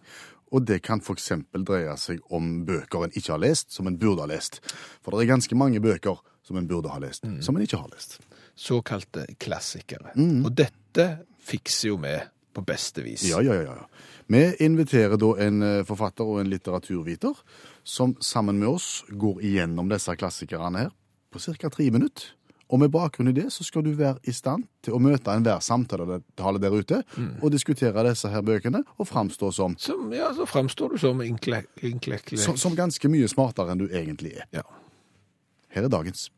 Og 0.52 0.66
det 0.68 0.82
kan 0.84 1.00
f.eks. 1.00 1.32
dreie 1.54 1.94
seg 1.98 2.20
om 2.30 2.66
bøker 2.68 3.06
en 3.06 3.14
ikke 3.16 3.36
har 3.36 3.40
lest, 3.40 3.72
som 3.72 3.88
en 3.88 3.98
burde 4.00 4.26
ha 4.26 4.28
lest. 4.28 4.60
For 5.04 5.12
det 5.16 5.24
er 5.24 5.36
ganske 5.36 5.56
mange 5.56 5.80
bøker 5.80 6.20
som 6.44 6.58
en 6.60 6.68
burde 6.68 6.92
ha 6.92 7.00
lest, 7.00 7.24
som 7.46 7.56
en 7.56 7.64
ikke 7.64 7.80
har 7.80 7.92
lest. 7.94 8.20
Såkalte 8.62 9.26
klassikere. 9.42 10.14
Og 10.14 10.52
dette 10.54 11.08
fikser 11.42 11.92
jo 11.92 11.98
vi 12.04 12.14
på 12.54 12.64
beste 12.68 13.02
vis. 13.06 13.24
Ja, 13.30 13.40
ja, 13.42 13.56
ja. 13.58 13.78
ja. 13.80 13.88
Vi 14.32 14.42
inviterer 14.64 15.18
da 15.20 15.32
en 15.44 15.64
eh, 15.66 15.80
forfatter 15.88 16.28
og 16.28 16.44
en 16.44 16.52
litteraturviter 16.52 17.40
som 17.84 18.14
sammen 18.24 18.60
med 18.62 18.70
oss 18.70 19.02
går 19.10 19.42
igjennom 19.48 19.90
disse 19.92 20.14
klassikerne 20.20 20.86
her 20.86 20.94
på 21.32 21.42
ca. 21.42 21.72
tre 21.72 21.90
minutter. 21.92 22.30
Og 22.72 22.80
med 22.80 22.92
bakgrunn 22.94 23.28
i 23.28 23.36
det 23.36 23.50
så 23.52 23.66
skal 23.68 23.84
du 23.84 23.90
være 23.98 24.22
i 24.24 24.32
stand 24.32 24.64
til 24.86 24.96
å 24.96 25.02
møte 25.04 25.34
enhver 25.34 25.60
samtale 25.60 26.22
der 26.38 26.76
ute 26.78 27.02
og 27.42 27.50
diskutere 27.52 28.06
disse 28.08 28.32
her 28.32 28.46
bøkene 28.48 28.84
og 28.96 29.10
framstå 29.10 29.52
som, 29.52 29.76
Som, 29.80 30.08
ja, 30.16 30.30
så 30.38 30.48
framstår 30.48 30.96
du 30.96 31.02
som 31.02 31.20
inklek... 31.26 31.68
inklek 31.84 32.32
som, 32.40 32.56
som 32.56 32.78
ganske 32.78 33.12
mye 33.12 33.28
smartere 33.28 33.76
enn 33.76 33.84
du 33.84 33.90
egentlig 33.90 34.38
er. 34.38 34.48
ja. 34.62 34.64
Her 35.72 35.88
er 35.88 35.92
dagens. 35.92 36.30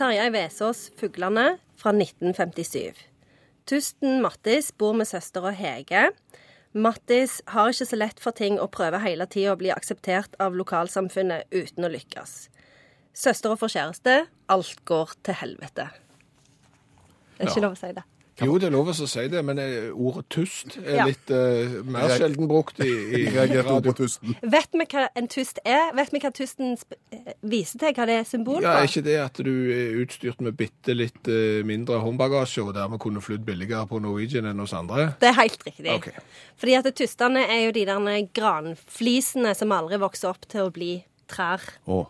Tarjei 0.00 0.30
Vesaas, 0.32 0.90
'Fuglene', 0.96 1.58
fra 1.76 1.92
1957. 1.92 2.94
Tusten 3.66 4.22
Mattis 4.22 4.72
bor 4.72 4.94
med 4.96 5.04
søstera 5.04 5.50
Hege. 5.52 6.06
Mattis 6.72 7.42
har 7.52 7.68
ikke 7.68 7.84
så 7.90 7.98
lett 8.00 8.22
for 8.24 8.32
ting 8.32 8.56
og 8.60 8.70
prøver 8.72 9.02
hele 9.04 9.26
tida 9.28 9.52
å 9.52 9.58
bli 9.60 9.68
akseptert 9.74 10.38
av 10.40 10.56
lokalsamfunnet 10.56 11.52
uten 11.52 11.84
å 11.84 11.92
lykkes. 11.92 12.48
Søstera 13.12 13.58
får 13.60 13.74
kjæreste. 13.74 14.14
Alt 14.48 14.80
går 14.88 15.12
til 15.22 15.34
helvete. 15.34 15.90
Det 17.36 17.44
er 17.44 17.46
ikke 17.50 17.60
Ja. 17.60 17.66
lov 17.68 17.76
å 17.76 17.78
si 17.78 17.92
det. 17.92 18.04
Jo, 18.40 18.56
det 18.58 18.68
er 18.68 18.72
lov 18.72 18.88
å 18.88 18.94
si 19.08 19.24
det, 19.28 19.40
men 19.44 19.58
eh, 19.58 19.90
ordet 19.92 20.24
tust 20.32 20.78
er 20.80 20.96
Ja. 20.96 21.04
litt 21.06 21.30
eh, 21.30 21.74
mer 21.84 22.08
Jeg- 22.08 22.20
sjelden 22.20 22.48
brukt 22.48 22.80
i, 22.80 22.88
i 22.88 23.24
Jeg 23.24 23.34
reagerte 23.34 23.66
også 23.66 23.74
radio. 23.76 23.92
på 23.92 23.96
tusten. 23.98 24.36
Vet 24.42 24.68
vi 24.72 24.86
hva 24.86 25.08
en 25.16 25.28
tust 25.28 25.58
er? 25.64 25.92
Vet 25.94 26.12
vi 26.12 26.20
hva 26.20 26.30
tusten 26.32 26.76
sp- 26.80 26.96
eh, 27.12 27.32
viser 27.42 27.78
til? 27.78 27.92
Hva 27.94 28.06
det 28.06 28.16
er 28.20 28.24
symbol 28.24 28.62
Ja, 28.62 28.72
Er 28.78 28.86
på? 28.86 28.90
ikke 28.92 29.04
det 29.04 29.18
at 29.20 29.34
du 29.44 29.52
er 29.72 30.04
utstyrt 30.04 30.40
med 30.40 30.56
bitte 30.56 30.94
litt 30.96 31.28
eh, 31.28 31.62
mindre 31.64 32.00
håndbagasje, 32.00 32.64
og 32.64 32.74
dermed 32.74 32.98
kunne 33.00 33.20
flydd 33.20 33.44
billigere 33.44 33.86
på 33.86 34.00
Norwegian 34.00 34.46
enn 34.46 34.58
hos 34.58 34.72
andre? 34.72 35.14
Det 35.20 35.28
er 35.28 35.36
helt 35.40 35.62
riktig. 35.66 35.90
Ok. 35.94 36.08
Fordi 36.56 36.74
at 36.78 36.94
tustene 36.94 37.44
er 37.48 37.66
jo 37.66 37.72
de 37.72 37.84
der 37.84 38.28
granflisene 38.32 39.54
som 39.56 39.72
aldri 39.72 39.98
vokser 40.00 40.30
opp 40.32 40.46
til 40.48 40.66
å 40.68 40.72
bli 40.72 41.04
trær. 41.30 41.60
Å, 41.86 42.06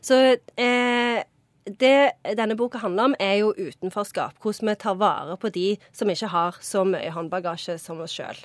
Så 0.00 0.38
eh, 0.56 1.22
det 1.66 2.12
denne 2.38 2.56
boka 2.56 2.78
handler 2.78 3.10
om, 3.10 3.14
er 3.20 3.40
jo 3.40 3.54
utenforskap. 3.58 4.36
Hvordan 4.42 4.70
vi 4.70 4.74
tar 4.74 4.98
vare 5.00 5.36
på 5.36 5.50
de 5.54 5.76
som 5.92 6.10
ikke 6.10 6.30
har 6.32 6.58
så 6.62 6.84
mye 6.86 7.10
håndbagasje 7.14 7.78
som 7.82 8.00
oss 8.00 8.14
sjøl. 8.14 8.38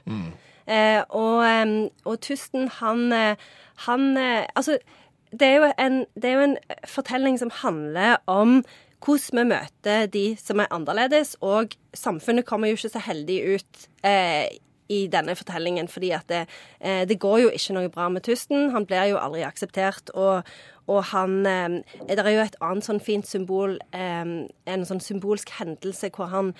Eh, 0.68 1.02
og, 1.10 1.90
og 2.06 2.20
Tusten, 2.22 2.68
han, 2.80 3.12
eh, 3.12 3.36
han 3.88 4.18
eh, 4.18 4.46
Altså, 4.56 4.78
det 5.32 5.48
er, 5.48 5.56
jo 5.56 5.72
en, 5.80 6.06
det 6.16 6.30
er 6.30 6.34
jo 6.38 6.48
en 6.50 6.58
fortelling 6.88 7.40
som 7.40 7.52
handler 7.62 8.18
om 8.28 8.62
hvordan 9.02 9.40
vi 9.40 9.46
møter 9.50 10.10
de 10.14 10.26
som 10.38 10.60
er 10.62 10.70
annerledes, 10.70 11.34
og 11.42 11.74
samfunnet 11.98 12.46
kommer 12.46 12.70
jo 12.70 12.78
ikke 12.78 12.94
så 12.94 13.02
heldig 13.02 13.40
ut 13.56 13.88
eh, 14.06 14.52
i 14.92 15.06
denne 15.12 15.36
fortellingen, 15.40 15.90
fordi 15.92 16.12
at 16.16 16.28
det, 16.32 16.44
eh, 16.80 17.06
det 17.08 17.20
går 17.20 17.40
jo 17.46 17.50
ikke 17.56 17.76
noe 17.78 17.92
bra 17.94 18.10
med 18.10 18.26
Tusten. 18.28 18.72
Han 18.76 18.86
blir 18.86 19.12
jo 19.12 19.20
aldri 19.22 19.44
akseptert, 19.48 20.12
og, 20.14 20.48
og 20.92 21.04
han 21.12 21.46
eh, 21.46 21.78
Det 22.08 22.20
er 22.20 22.32
jo 22.34 22.44
et 22.44 22.58
annet 22.62 22.88
sånn 22.88 23.00
fint 23.04 23.28
symbol, 23.28 23.78
eh, 23.94 24.26
en 24.74 24.88
sånn 24.88 25.04
symbolsk 25.04 25.54
hendelse 25.60 26.12
hvor 26.16 26.32
han 26.32 26.54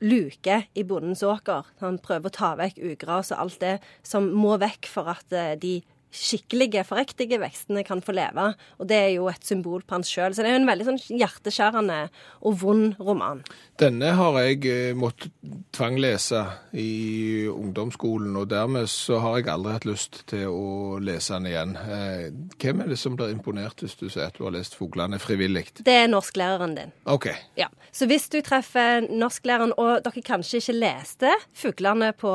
luker 0.00 0.66
i 0.74 0.84
bondens 0.84 1.22
åker. 1.26 1.66
Han 1.80 1.98
prøver 1.98 2.30
å 2.30 2.36
ta 2.36 2.54
vekk 2.56 2.80
ugras 2.92 3.32
og 3.32 3.44
alt 3.44 3.60
det 3.60 3.76
som 4.02 4.30
må 4.32 4.56
vekk 4.60 4.88
for 4.90 5.12
at 5.12 5.36
de 5.60 5.80
skikkelige, 6.16 6.84
forriktige 6.88 7.38
vekstene 7.42 7.84
kan 7.86 8.00
få 8.04 8.14
leve. 8.16 8.48
Og 8.80 8.88
det 8.88 8.96
er 8.96 9.12
jo 9.16 9.28
et 9.30 9.44
symbol 9.46 9.84
på 9.84 9.98
han 9.98 10.06
sjøl. 10.06 10.34
Så 10.34 10.42
det 10.42 10.50
er 10.50 10.56
jo 10.56 10.62
en 10.62 10.70
veldig 10.70 10.86
sånn 10.88 11.00
hjerteskjærende 11.20 11.98
og 12.42 12.58
vond 12.62 12.96
roman. 13.02 13.42
Denne 13.80 14.14
har 14.16 14.38
jeg 14.40 14.62
eh, 14.70 14.96
måttet 14.96 15.34
tvanglese 15.76 16.42
i 16.72 17.46
ungdomsskolen, 17.52 18.36
og 18.40 18.48
dermed 18.50 18.88
så 18.90 19.20
har 19.20 19.38
jeg 19.40 19.50
aldri 19.52 19.74
hatt 19.76 19.88
lyst 19.88 20.22
til 20.30 20.46
å 20.48 20.96
lese 21.02 21.36
den 21.36 21.50
igjen. 21.52 21.76
Eh, 21.76 22.30
Hvem 22.56 22.80
er 22.82 22.90
det 22.90 22.98
som 23.00 23.16
blir 23.18 23.34
imponert 23.34 23.82
hvis 23.84 23.96
du 24.00 24.06
sier 24.08 24.30
at 24.30 24.38
du 24.38 24.44
har 24.46 24.54
lest 24.56 24.76
'Fuglene' 24.76 25.20
frivillig? 25.20 25.66
Det 25.84 25.92
er 25.92 26.08
norsklæreren 26.08 26.74
din. 26.76 26.92
OK. 27.04 27.28
Ja, 27.56 27.68
Så 27.92 28.06
hvis 28.06 28.28
du 28.28 28.40
treffer 28.44 29.06
norsklæreren, 29.08 29.72
og 29.76 30.02
dere 30.04 30.22
kanskje 30.22 30.60
ikke 30.60 30.78
leste 30.80 31.30
'Fuglene' 31.54 32.12
på 32.12 32.32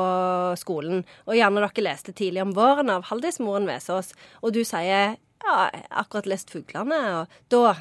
skolen, 0.58 1.04
og 1.26 1.34
gjerne 1.34 1.62
dere 1.62 1.84
leste 1.84 2.12
'Tidlig 2.12 2.42
om 2.42 2.54
våren' 2.54 2.90
av 2.90 3.04
Haldis 3.10 3.40
Moren 3.40 3.66
Vesaas, 3.72 4.12
og 4.42 4.54
du 4.54 4.62
sier 4.64 5.16
'ja, 5.42 5.70
jeg 5.72 5.84
har 5.90 6.04
akkurat 6.04 6.26
lest 6.26 6.50
'Fuglene', 6.50 7.20
og 7.20 7.26
da 7.50 7.74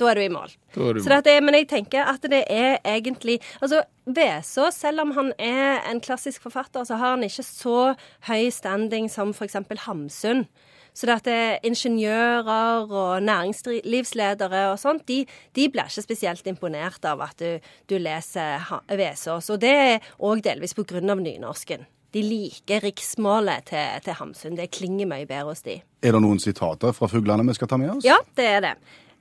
da 0.00 0.10
er 0.10 0.18
du 0.18 0.24
i 0.24 0.28
mål. 0.32 0.52
Du 0.74 1.00
Så 1.00 1.08
dette 1.08 1.40
men 1.40 1.54
jeg 1.54 1.68
tenker 1.70 2.08
at 2.10 2.22
det 2.22 2.44
er 2.50 2.78
egentlig 2.84 3.40
Altså, 3.62 3.84
Vesaas, 4.06 4.74
selv 4.74 5.00
om 5.00 5.14
han 5.16 5.32
er 5.38 5.84
en 5.90 6.00
klassisk 6.00 6.42
forfatter, 6.42 6.84
så 6.84 6.96
har 6.96 7.14
han 7.14 7.22
ikke 7.22 7.42
så 7.46 7.94
høy 8.26 8.50
standing 8.50 9.08
som 9.10 9.32
f.eks. 9.32 9.56
Hamsun. 9.86 10.46
Så 10.94 11.06
det 11.06 11.14
at 11.14 11.26
er 11.26 11.58
ingeniører 11.66 12.90
og 12.90 13.22
næringslivsledere 13.22 14.68
og 14.70 14.78
sånt, 14.78 15.08
de, 15.08 15.24
de 15.56 15.68
blir 15.68 15.88
ikke 15.90 16.04
spesielt 16.04 16.46
imponert 16.46 17.04
av 17.04 17.22
at 17.24 17.38
du, 17.38 17.58
du 17.90 17.96
leser 17.98 18.62
Vesaas. 18.90 19.50
Og 19.50 19.60
det 19.60 19.74
er 19.74 20.12
òg 20.22 20.44
delvis 20.44 20.74
på 20.74 20.86
grunn 20.86 21.10
av 21.10 21.22
nynorsken. 21.22 21.86
De 22.14 22.22
liker 22.22 22.84
riksmålet 22.86 23.66
til, 23.72 23.98
til 24.04 24.18
Hamsun. 24.20 24.54
Det 24.58 24.70
klinger 24.74 25.08
mye 25.10 25.26
bedre 25.26 25.50
hos 25.50 25.64
de. 25.66 25.80
Er 26.04 26.14
det 26.14 26.22
noen 26.22 26.38
sitater 26.42 26.94
fra 26.94 27.10
fuglene 27.10 27.46
vi 27.48 27.56
skal 27.58 27.70
ta 27.70 27.80
med 27.80 27.96
oss? 27.96 28.06
Ja, 28.06 28.20
det 28.38 28.46
er 28.46 28.62
det. 28.62 28.74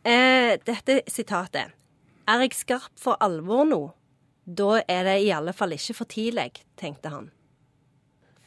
Eh, 0.05 0.53
dette 0.67 1.01
sitatet. 1.09 1.73
Er 2.29 2.45
jeg 2.45 2.55
skarp 2.55 2.93
for 3.01 3.19
alvor 3.23 3.65
nå? 3.67 3.81
da 4.45 4.81
er 4.87 5.07
det 5.07 5.21
i 5.23 5.31
alle 5.31 5.53
fall 5.55 5.75
ikke 5.75 5.95
for 6.01 6.09
tidlig, 6.09 6.51
tenkte 6.79 7.13
han. 7.13 7.31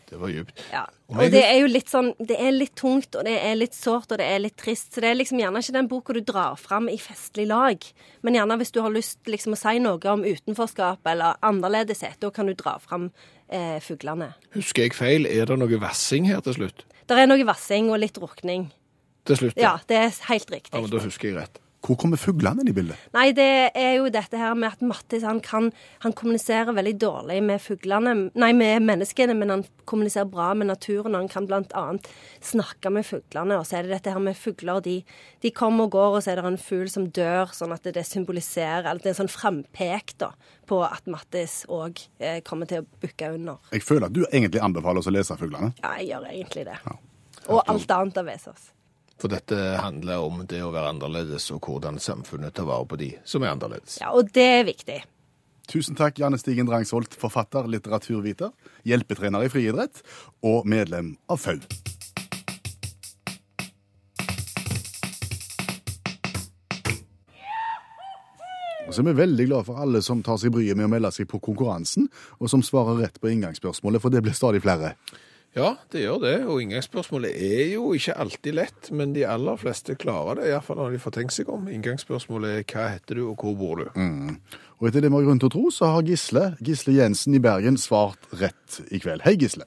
Det 0.06 0.20
var 0.20 0.30
djupt. 0.30 0.60
Ja. 0.70 0.84
Og 1.10 1.32
det 1.34 1.40
er 1.42 1.56
jo 1.58 1.66
litt 1.66 1.88
sånn 1.90 2.12
Det 2.18 2.36
er 2.38 2.52
litt 2.54 2.76
tungt, 2.78 3.16
og 3.18 3.24
det 3.26 3.32
er 3.42 3.56
litt 3.58 3.74
sårt, 3.74 4.12
og 4.14 4.20
det 4.20 4.26
er 4.30 4.38
litt 4.38 4.54
trist. 4.54 4.92
Så 4.94 5.02
det 5.02 5.08
er 5.10 5.18
liksom 5.18 5.40
gjerne 5.40 5.58
ikke 5.58 5.74
den 5.74 5.88
boka 5.90 6.14
du 6.14 6.20
drar 6.22 6.54
fram 6.60 6.86
i 6.86 6.94
festlig 6.94 7.48
lag. 7.50 7.82
Men 8.22 8.38
gjerne 8.38 8.58
hvis 8.60 8.70
du 8.70 8.78
har 8.84 8.94
lyst 8.94 9.26
liksom 9.26 9.56
å 9.56 9.58
si 9.58 9.80
noe 9.82 10.12
om 10.12 10.22
utenforskap 10.22 11.10
eller 11.10 11.40
annerledeshet, 11.42 12.20
da 12.22 12.30
kan 12.30 12.46
du 12.46 12.54
dra 12.54 12.76
fram 12.78 13.10
eh, 13.48 13.78
fuglene. 13.84 14.32
Husker 14.54 14.86
jeg 14.86 14.94
feil? 14.96 15.26
Er 15.26 15.46
det 15.48 15.58
noe 15.60 15.80
vassing 15.80 16.26
her 16.28 16.40
til 16.46 16.54
slutt? 16.58 16.84
Det 17.06 17.18
er 17.18 17.28
noe 17.30 17.44
vassing 17.46 17.90
og 17.92 18.00
litt 18.02 18.16
drukning. 18.18 18.70
Til 19.26 19.36
slutt, 19.40 19.56
Ja, 19.58 19.76
det 19.88 19.96
er 19.96 20.10
helt 20.28 20.50
riktig. 20.50 20.72
Ja, 20.74 20.80
men 20.80 20.90
Da 20.90 20.98
husker 21.02 21.28
jeg 21.28 21.36
rett. 21.38 21.60
Hvor 21.84 21.98
kommer 22.00 22.18
fuglene 22.18 22.64
inn 22.64 22.70
i 22.70 22.74
bildet? 22.74 22.98
Nei, 23.14 23.28
det 23.36 23.70
er 23.76 23.92
jo 23.98 24.08
dette 24.10 24.38
her 24.40 24.56
med 24.58 24.74
at 24.74 24.82
Mattis 24.82 25.24
han 25.26 25.38
kan 25.44 25.68
Han 26.02 26.14
kommuniserer 26.16 26.74
veldig 26.74 26.94
dårlig 26.98 27.38
med 27.44 27.62
fuglene 27.62 28.14
Nei, 28.34 28.50
med 28.56 28.82
menneskene, 28.86 29.36
men 29.38 29.52
han 29.52 29.64
kommuniserer 29.86 30.28
bra 30.30 30.52
med 30.54 30.70
naturen. 30.70 31.14
Og 31.14 31.26
han 31.26 31.30
kan 31.30 31.48
annet 31.52 32.08
snakke 32.44 32.90
med 32.90 33.06
fuglene. 33.06 33.58
Og 33.60 33.66
så 33.68 33.78
er 33.78 33.86
det 33.86 33.96
dette 33.96 34.14
her 34.14 34.22
med 34.22 34.38
fugler. 34.38 34.82
De, 34.82 34.96
de 35.42 35.52
kommer 35.54 35.86
og 35.86 35.94
går, 35.94 36.18
og 36.18 36.24
så 36.24 36.32
er 36.32 36.40
det 36.40 36.46
en 36.50 36.60
fugl 36.60 36.90
som 36.90 37.08
dør, 37.14 37.54
sånn 37.54 37.74
at 37.76 37.86
det 37.86 38.06
symboliserer 38.06 38.88
Eller 38.88 39.02
det 39.02 39.12
er 39.12 39.16
en 39.16 39.22
sånn 39.22 39.32
frampek 39.32 40.16
da, 40.22 40.32
på 40.66 40.82
at 40.86 41.06
Mattis 41.10 41.62
òg 41.72 42.00
eh, 42.18 42.40
kommer 42.46 42.70
til 42.70 42.82
å 42.82 42.88
bukke 43.02 43.34
under. 43.36 43.60
Jeg 43.74 43.86
føler 43.86 44.08
at 44.08 44.16
du 44.16 44.24
egentlig 44.26 44.64
anbefaler 44.64 45.02
oss 45.02 45.10
å 45.10 45.14
lese 45.14 45.38
fuglene. 45.38 45.74
Ja, 45.82 45.96
jeg 46.00 46.14
gjør 46.14 46.30
egentlig 46.32 46.66
det. 46.70 46.80
Og 47.46 47.62
alt 47.62 47.92
annet 47.94 48.18
av 48.18 48.26
Vesaas. 48.26 48.72
For 49.16 49.32
dette 49.32 49.56
handler 49.80 50.24
om 50.26 50.42
det 50.48 50.60
å 50.60 50.72
være 50.74 50.92
annerledes, 50.92 51.48
og 51.54 51.64
hvordan 51.64 52.00
samfunnet 52.02 52.56
tar 52.56 52.68
vare 52.68 52.84
på 52.88 52.98
de 53.00 53.14
som 53.24 53.44
er 53.44 53.54
annerledes. 53.54 53.98
Ja, 54.02 54.12
og 54.12 54.28
det 54.36 54.48
er 54.58 54.66
viktig. 54.68 55.00
Tusen 55.66 55.96
takk, 55.98 56.20
Janne 56.20 56.38
Stigen 56.38 56.68
Drangsholt, 56.68 57.16
forfatter, 57.18 57.66
litteraturviter, 57.72 58.52
hjelpetrener 58.86 59.48
i 59.48 59.50
friidrett 59.50 60.04
og 60.46 60.68
medlem 60.68 61.16
av 61.32 61.40
FAU. 61.42 61.58
Og 68.86 68.94
så 68.94 69.02
er 69.02 69.08
vi 69.08 69.16
veldig 69.18 69.46
glad 69.48 69.66
for 69.66 69.82
alle 69.82 69.98
som 70.04 70.20
tar 70.22 70.38
seg 70.38 70.52
bryet 70.54 70.78
med 70.78 70.86
å 70.86 70.92
melde 70.92 71.10
seg 71.16 71.26
på 71.30 71.40
konkurransen, 71.42 72.06
og 72.38 72.52
som 72.52 72.62
svarer 72.62 73.00
rett 73.02 73.18
på 73.18 73.32
inngangsspørsmålet, 73.32 73.98
for 74.04 74.14
det 74.14 74.22
blir 74.22 74.36
stadig 74.36 74.62
flere. 74.62 74.94
Ja, 75.56 75.70
det 75.88 76.02
gjør 76.02 76.18
det, 76.20 76.34
og 76.44 76.58
inngangsspørsmålet 76.60 77.32
er 77.32 77.70
jo 77.72 77.94
ikke 77.96 78.12
alltid 78.20 78.56
lett, 78.58 78.88
men 78.92 79.14
de 79.16 79.22
aller 79.24 79.56
fleste 79.56 79.94
klarer 79.96 80.42
det, 80.42 80.50
iallfall 80.50 80.76
når 80.82 80.92
de 80.92 81.00
får 81.00 81.14
tenkt 81.16 81.32
seg 81.32 81.48
om. 81.48 81.64
Inngangsspørsmålet 81.72 82.58
er 82.58 82.66
hva 82.68 82.90
heter 82.92 83.16
du, 83.16 83.22
og 83.30 83.40
hvor 83.40 83.54
bor 83.56 83.80
du? 83.80 83.86
Og 84.76 84.90
etter 84.90 85.00
det 85.00 85.08
vi 85.08 85.16
har 85.16 85.24
grunn 85.24 85.40
til 85.40 85.48
å 85.48 85.54
tro, 85.54 85.62
så 85.72 85.88
har 85.94 86.04
Gisle, 86.04 86.42
Gisle 86.60 86.98
Jensen 86.98 87.38
i 87.38 87.40
Bergen 87.40 87.80
svart 87.80 88.28
rett 88.36 88.82
i 88.92 89.00
kveld. 89.00 89.24
Hei, 89.24 89.32
Gisle. 89.40 89.64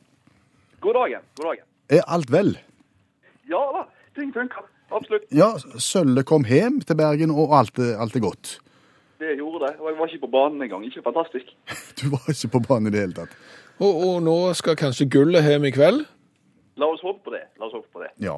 God 0.85 0.99
dagen. 0.99 1.25
God 1.41 1.49
dagen. 1.49 1.65
Er 1.97 2.05
alt 2.05 2.29
vel? 2.37 2.53
Ja 3.49 3.63
da, 3.73 3.87
ting 4.13 4.29
funker. 4.35 4.69
Absolutt. 4.93 5.25
Ja, 5.33 5.55
Sølle 5.81 6.21
kom 6.21 6.45
hjem 6.45 6.83
til 6.85 7.01
Bergen, 7.01 7.33
og 7.33 7.55
alt, 7.57 7.81
alt 7.81 8.13
er 8.13 8.27
godt. 8.27 8.59
Det 9.19 9.33
gjorde 9.41 9.65
det. 9.65 9.73
Og 9.81 9.89
jeg 9.89 9.97
var 9.97 10.13
ikke 10.13 10.21
på 10.27 10.31
banen 10.37 10.61
engang. 10.63 10.85
Ikke 10.85 11.01
fantastisk. 11.03 11.49
Du 11.99 12.11
var 12.13 12.29
ikke 12.29 12.53
på 12.59 12.61
banen 12.69 12.87
i 12.87 12.93
det 12.93 13.01
hele 13.07 13.17
tatt. 13.17 13.33
Og, 13.79 13.91
og 14.07 14.15
nå 14.25 14.37
skal 14.59 14.75
kanskje 14.79 15.07
gullet 15.11 15.45
hjem 15.47 15.69
i 15.69 15.75
kveld? 15.75 16.03
La 16.79 16.87
oss 16.87 17.03
håpe 17.03 17.25
på 17.27 17.31
det. 17.33 17.45
La 17.59 17.67
oss 17.67 17.75
håpe 17.75 17.87
på 17.91 18.01
det. 18.03 18.09
Ja, 18.23 18.37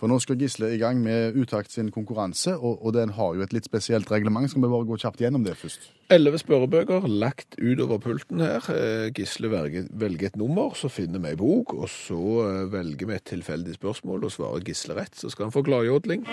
for 0.00 0.10
nå 0.10 0.16
skal 0.18 0.40
Gisle 0.40 0.72
i 0.74 0.78
gang 0.80 0.98
med 1.04 1.36
Utakt 1.38 1.72
sin 1.72 1.90
konkurranse, 1.92 2.54
og, 2.56 2.80
og 2.80 2.94
den 2.96 3.12
har 3.16 3.36
jo 3.36 3.44
et 3.44 3.52
litt 3.54 3.68
spesielt 3.68 4.08
reglement. 4.12 4.48
Skal 4.50 4.64
vi 4.64 4.70
bare 4.72 4.88
gå 4.88 4.98
kjapt 5.00 5.20
gjennom 5.22 5.44
det 5.46 5.54
først? 5.60 5.90
Elleve 6.12 6.40
spørrebøker 6.40 7.06
lagt 7.08 7.56
utover 7.60 8.00
pulten 8.02 8.42
her. 8.44 8.66
Eh, 8.72 9.12
Gisle 9.16 9.52
velger, 9.52 9.86
velger 9.92 10.32
et 10.32 10.40
nummer, 10.40 10.74
så 10.76 10.90
finner 10.92 11.22
vi 11.22 11.32
ei 11.32 11.40
bok, 11.40 11.76
og 11.76 11.88
så 11.92 12.20
eh, 12.48 12.66
velger 12.72 13.12
vi 13.12 13.16
et 13.20 13.28
tilfeldig 13.32 13.78
spørsmål, 13.78 14.26
og 14.26 14.34
svarer 14.34 14.68
Gisle 14.68 14.98
rett, 14.98 15.16
så 15.16 15.32
skal 15.32 15.48
han 15.48 15.56
få 15.56 15.64
gladjodling. 15.68 16.26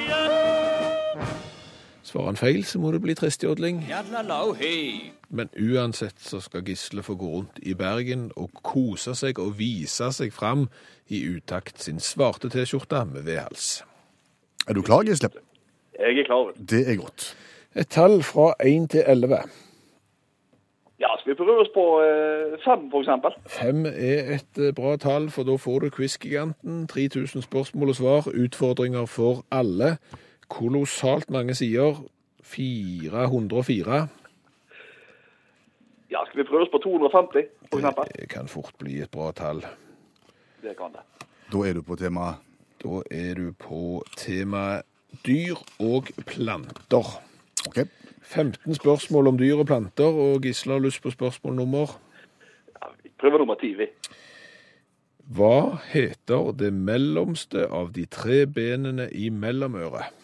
Svarer 2.04 2.26
han 2.32 2.40
feil, 2.40 2.64
så 2.66 2.80
må 2.80 2.92
det 2.92 3.02
bli 3.04 3.14
tristjodling. 3.16 3.84
Men 5.30 5.50
uansett 5.60 6.22
så 6.24 6.40
skal 6.42 6.64
Gisle 6.66 7.04
få 7.04 7.16
gå 7.20 7.32
rundt 7.34 7.60
i 7.62 7.76
Bergen 7.78 8.30
og 8.36 8.50
kose 8.64 9.16
seg 9.16 9.40
og 9.40 9.58
vise 9.60 10.12
seg 10.16 10.34
fram 10.34 10.68
i 11.10 11.22
utakt 11.28 11.82
sin 11.84 12.00
svarte 12.00 12.50
T-skjorte 12.50 13.04
med 13.12 13.28
V-hals. 13.28 13.84
Er 14.68 14.74
du 14.74 14.82
klar, 14.82 15.04
Gisle? 15.04 15.30
Jeg 16.00 16.20
er 16.20 16.26
klar. 16.26 16.54
Det 16.56 16.86
er 16.88 16.96
godt. 16.96 17.36
Et 17.76 17.88
tall 17.88 18.24
fra 18.24 18.54
1 18.66 18.90
til 18.96 19.04
11. 19.06 19.44
Ja, 21.00 21.08
skal 21.20 21.32
vi 21.32 21.36
prøve 21.38 21.62
oss 21.64 21.70
på 21.74 21.84
eh, 22.04 22.58
fem, 22.66 22.90
for 22.92 23.00
eksempel? 23.00 23.36
Fem 23.48 23.86
er 23.86 24.34
et 24.36 24.58
eh, 24.60 24.74
bra 24.76 24.98
tall, 24.98 25.30
for 25.32 25.48
da 25.48 25.56
får 25.56 25.80
du 25.80 25.90
Quiz-giganten. 25.96 26.88
3000 26.88 27.42
spørsmål 27.42 27.90
og 27.90 27.96
svar. 27.96 28.28
Utfordringer 28.44 29.06
for 29.06 29.46
alle. 29.52 29.98
Kolossalt 30.50 31.30
mange 31.30 31.56
sider. 31.56 32.02
404. 32.44 34.08
Ja, 36.10 36.24
skal 36.26 36.42
vi 36.42 36.44
prøve 36.50 36.66
oss 36.66 36.72
på 36.74 36.82
250, 36.84 37.48
for 37.70 37.80
eksempel? 37.80 38.12
Det 38.16 38.30
kan 38.30 38.48
fort 38.50 38.74
bli 38.82 38.98
et 39.04 39.12
bra 39.14 39.32
tall. 39.32 39.62
Det 40.64 40.74
kan 40.78 40.94
det. 40.96 41.06
Da 41.54 41.66
er 41.70 41.74
du 41.74 41.82
på 41.82 41.96
tema 41.96 42.36
Da 42.80 43.02
er 43.12 43.34
du 43.36 43.52
på 43.60 44.04
temaet 44.16 44.86
dyr 45.26 45.58
og 45.80 46.08
planter. 46.26 47.10
OK. 47.68 47.80
15 48.22 48.76
spørsmål 48.76 49.28
om 49.28 49.38
dyr 49.38 49.60
og 49.60 49.68
planter, 49.68 50.06
og 50.06 50.42
Gisle 50.42 50.78
har 50.78 50.80
lyst 50.80 51.02
på 51.04 51.12
spørsmål 51.12 51.56
nummer. 51.56 52.00
Ja, 52.76 52.88
vi 53.04 53.12
prøver 53.20 53.38
nummer 53.38 53.56
ti, 53.60 53.74
vi. 53.74 53.90
Hva 55.30 55.78
heter 55.92 56.54
det 56.58 56.72
mellomste 56.74 57.68
av 57.68 57.92
de 57.94 58.06
tre 58.06 58.46
benene 58.48 59.10
i 59.12 59.30
mellomøret? 59.30 60.16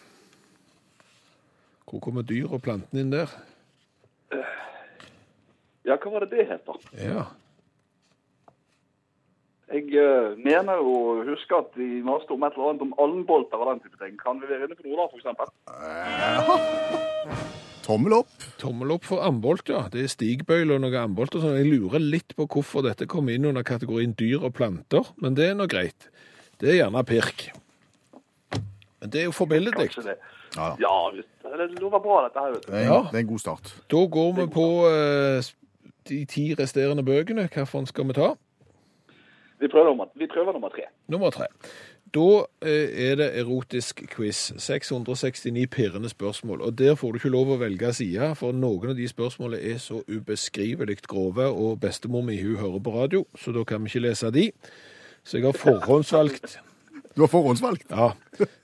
Hvor 1.86 2.02
kommer 2.02 2.26
dyr 2.26 2.50
og 2.50 2.64
planten 2.66 2.98
inn 2.98 3.14
der? 3.14 3.30
Ja, 5.86 5.94
hva 5.94 6.16
var 6.16 6.26
det 6.26 6.34
det 6.34 6.48
het, 6.50 6.66
da? 6.66 6.74
Ja, 6.98 7.28
Jeg 9.66 9.90
uh, 9.98 10.38
mener 10.38 10.78
å 10.78 11.26
huske 11.26 11.56
at 11.58 11.72
de 11.74 11.98
maste 12.06 12.30
om 12.30 12.44
et 12.46 12.54
eller 12.54 12.68
annet 12.70 12.84
om 12.84 12.92
alnbolter 13.02 13.58
og 13.58 13.66
den 13.72 13.80
type 13.82 13.98
ting. 13.98 14.14
Kan 14.20 14.38
vi 14.38 14.46
være 14.46 14.68
inne 14.68 14.76
på 14.78 14.86
noe 14.86 14.94
da, 15.00 15.06
for 15.10 15.18
eksempel? 15.18 15.50
Tommel 17.86 18.12
opp. 18.16 18.30
tommel 18.58 18.90
opp 18.96 19.04
for 19.06 19.22
ambolt, 19.26 19.68
ja. 19.70 19.84
Det 19.90 20.00
er 20.02 20.08
stigbøyler 20.10 20.74
og 20.78 20.82
noe 20.86 21.02
ambolt 21.02 21.34
og 21.38 21.42
sånn. 21.42 21.58
Jeg 21.58 21.70
lurer 21.70 22.02
litt 22.02 22.34
på 22.38 22.46
hvorfor 22.50 22.82
dette 22.86 23.06
kom 23.10 23.28
inn 23.30 23.46
under 23.46 23.62
kategorien 23.66 24.14
dyr 24.18 24.40
og 24.46 24.54
planter, 24.58 25.04
men 25.22 25.34
det 25.38 25.44
er 25.50 25.56
nå 25.58 25.66
greit. 25.70 26.00
Det 26.62 26.68
er 26.72 26.78
gjerne 26.80 27.02
pirk. 27.06 27.38
Men 29.02 29.08
det 29.12 29.18
er 29.22 29.26
jo 29.28 29.34
forbilledlig. 29.34 29.90
Det. 30.02 30.16
Ja. 30.56 30.68
Ja, 30.82 30.94
visst. 31.14 31.30
Det 31.54 31.80
lover 31.80 31.98
bra 32.04 32.22
dette 32.26 32.42
her, 32.42 32.52
vet 32.54 32.66
du. 32.66 32.72
Det 32.72 32.80
er, 32.80 32.84
Ja. 32.90 33.00
det 33.10 33.14
er 33.14 33.24
en 33.24 33.32
god 33.34 33.38
start. 33.44 33.74
Da 33.90 33.96
går 34.18 34.32
vi 34.40 34.46
på 34.46 34.66
eh, 34.90 35.42
de 36.08 36.24
ti 36.24 36.54
resterende 36.54 37.02
bøkene. 37.06 37.48
Hvilken 37.48 37.86
skal 37.86 38.06
vi 38.08 38.12
ta? 38.12 38.32
Vi 39.60 39.68
prøver 39.68 39.86
nummer, 39.88 40.06
vi 40.14 40.26
prøver 40.26 40.52
nummer 40.52 40.68
tre. 40.68 40.82
Nummer 41.08 41.30
tre. 41.30 41.46
Da 42.14 42.26
eh, 42.62 43.10
er 43.10 43.14
det 43.16 43.30
erotisk 43.40 44.02
quiz. 44.12 44.52
669 44.58 45.66
pirrende 45.70 46.08
spørsmål. 46.08 46.60
Og 46.62 46.78
der 46.78 46.94
får 46.94 47.12
du 47.12 47.18
ikke 47.18 47.32
lov 47.32 47.50
å 47.54 47.58
velge 47.60 47.92
side, 47.92 48.34
for 48.38 48.52
noen 48.52 48.92
av 48.92 48.96
de 48.96 49.08
spørsmålene 49.08 49.62
er 49.74 49.78
så 49.82 50.02
ubeskrivelig 50.08 50.98
grove, 51.08 51.46
og 51.48 51.80
bestemor 51.80 52.22
mi 52.22 52.36
hun 52.42 52.56
hører 52.60 52.78
på 52.84 52.94
radio, 52.94 53.24
så 53.36 53.52
da 53.52 53.64
kan 53.64 53.82
vi 53.84 53.90
ikke 53.90 54.04
lese 54.08 54.30
de. 54.30 54.50
Så 55.24 55.38
jeg 55.40 55.46
har 55.48 55.52
forhåndsvalgt 55.66 56.58
Du 57.16 57.22
har 57.24 57.28
forhåndsvalgt, 57.32 57.90
ja. 57.90 58.10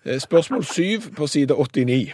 Eh, 0.04 0.18
spørsmål 0.20 0.64
syv 0.64 1.10
på 1.16 1.26
side 1.26 1.54
89. 1.56 2.12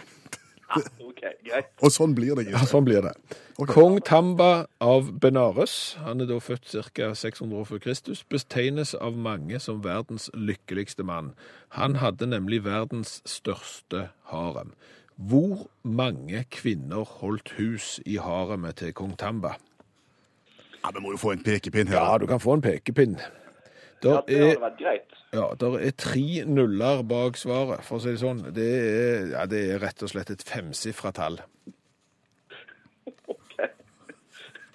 Ok, 1.09 1.21
greit. 1.43 1.69
og 1.83 1.91
sånn 1.91 2.13
blir 2.15 2.37
det. 2.37 2.45
Ja, 2.53 2.61
sånn 2.69 2.85
blir 2.87 3.01
det. 3.03 3.11
Okay. 3.59 3.73
Kong 3.73 3.97
Tamba 4.05 4.67
av 4.79 5.09
Benares, 5.19 5.97
han 5.99 6.21
er 6.23 6.29
da 6.29 6.37
født 6.39 6.69
ca. 6.95 7.09
600 7.17 7.57
år 7.59 7.65
før 7.67 7.81
Kristus, 7.83 8.21
betegnes 8.23 8.93
av 8.95 9.17
mange 9.19 9.59
som 9.59 9.81
verdens 9.83 10.29
lykkeligste 10.37 11.03
mann. 11.03 11.33
Han 11.75 11.97
hadde 11.99 12.29
nemlig 12.29 12.61
verdens 12.63 13.17
største 13.27 14.09
harem. 14.31 14.71
Hvor 15.19 15.65
mange 15.83 16.45
kvinner 16.55 17.03
holdt 17.19 17.51
hus 17.57 17.97
i 18.07 18.15
haremet 18.23 18.79
til 18.79 18.93
kong 18.95 19.17
Tamba? 19.19 19.57
Ja, 20.79 20.93
Vi 20.95 21.01
må 21.03 21.11
jo 21.11 21.19
få 21.19 21.33
en 21.35 21.43
pekepinn 21.43 21.91
her. 21.91 21.99
Ja, 21.99 22.17
du 22.17 22.25
kan 22.29 22.39
få 22.39 22.55
en 22.55 22.63
pekepinn. 22.63 23.17
Ja, 24.03 24.21
det 24.27 24.37
hadde 24.39 24.61
vært 24.61 24.77
greit. 24.79 25.15
ja, 25.35 25.45
der 25.59 25.73
er 25.79 25.91
tre 25.99 26.43
nuller 26.47 27.01
bak 27.03 27.37
svaret, 27.37 27.83
for 27.83 27.97
å 27.99 28.03
si 28.03 28.13
det 28.13 28.21
sånn. 28.21 28.39
Det 28.55 28.67
er, 28.79 29.25
ja, 29.33 29.45
det 29.49 29.59
er 29.73 29.81
rett 29.83 30.03
og 30.05 30.11
slett 30.13 30.29
et 30.33 30.43
femsifra 30.47 31.11
tall. 31.15 31.39
Ok. 33.29 33.55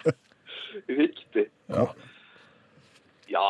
Riktig. 0.99 1.47
Ja. 1.71 1.87
Ja. 3.31 3.47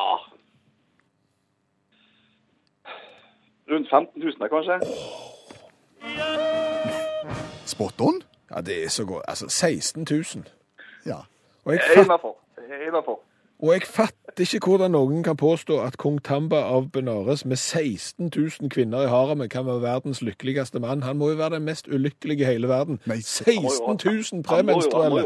Rundt 3.70 3.90
15 3.90 4.22
000 4.22 4.40
da, 4.40 4.48
kanskje? 4.48 4.80
Spot 7.66 8.02
on? 8.02 8.22
ja, 8.52 8.62
det 8.62 8.84
er 8.86 8.90
så 8.90 9.06
godt. 9.06 9.24
Altså, 9.28 9.50
16 9.50 10.06
000. 10.10 10.46
Ja. 11.06 11.18
Og 11.66 11.74
jeg, 11.74 11.82
Jeg 11.82 11.98
er 11.98 12.04
innafor. 12.04 12.38
Jeg 12.58 12.82
er 12.82 12.88
innafor. 12.88 13.20
Og 13.66 13.72
jeg 13.74 13.88
fatter 13.90 14.44
ikke 14.46 14.70
hvordan 14.70 14.94
noen 14.94 15.24
kan 15.26 15.38
påstå 15.40 15.80
at 15.82 15.96
kong 15.98 16.20
Tamba 16.24 16.60
av 16.70 16.92
Benares 16.94 17.46
med 17.50 17.58
16 17.58 18.28
000 18.36 18.70
kvinner 18.70 19.08
i 19.08 19.10
haremet 19.10 19.50
kan 19.50 19.66
være 19.66 19.82
verdens 19.82 20.22
lykkeligste 20.22 20.80
mann. 20.84 21.02
Han 21.04 21.18
må 21.18 21.32
jo 21.32 21.40
være 21.40 21.56
den 21.56 21.66
mest 21.66 21.88
ulykkelige 21.88 22.44
i 22.46 22.50
hele 22.52 22.70
verden. 22.70 23.00
Nei, 23.10 23.18
16 23.24 23.98
000 24.06 24.44
Han 24.46 24.46
han 24.46 24.70
må 24.70 24.76
premenstruelle. 24.76 25.24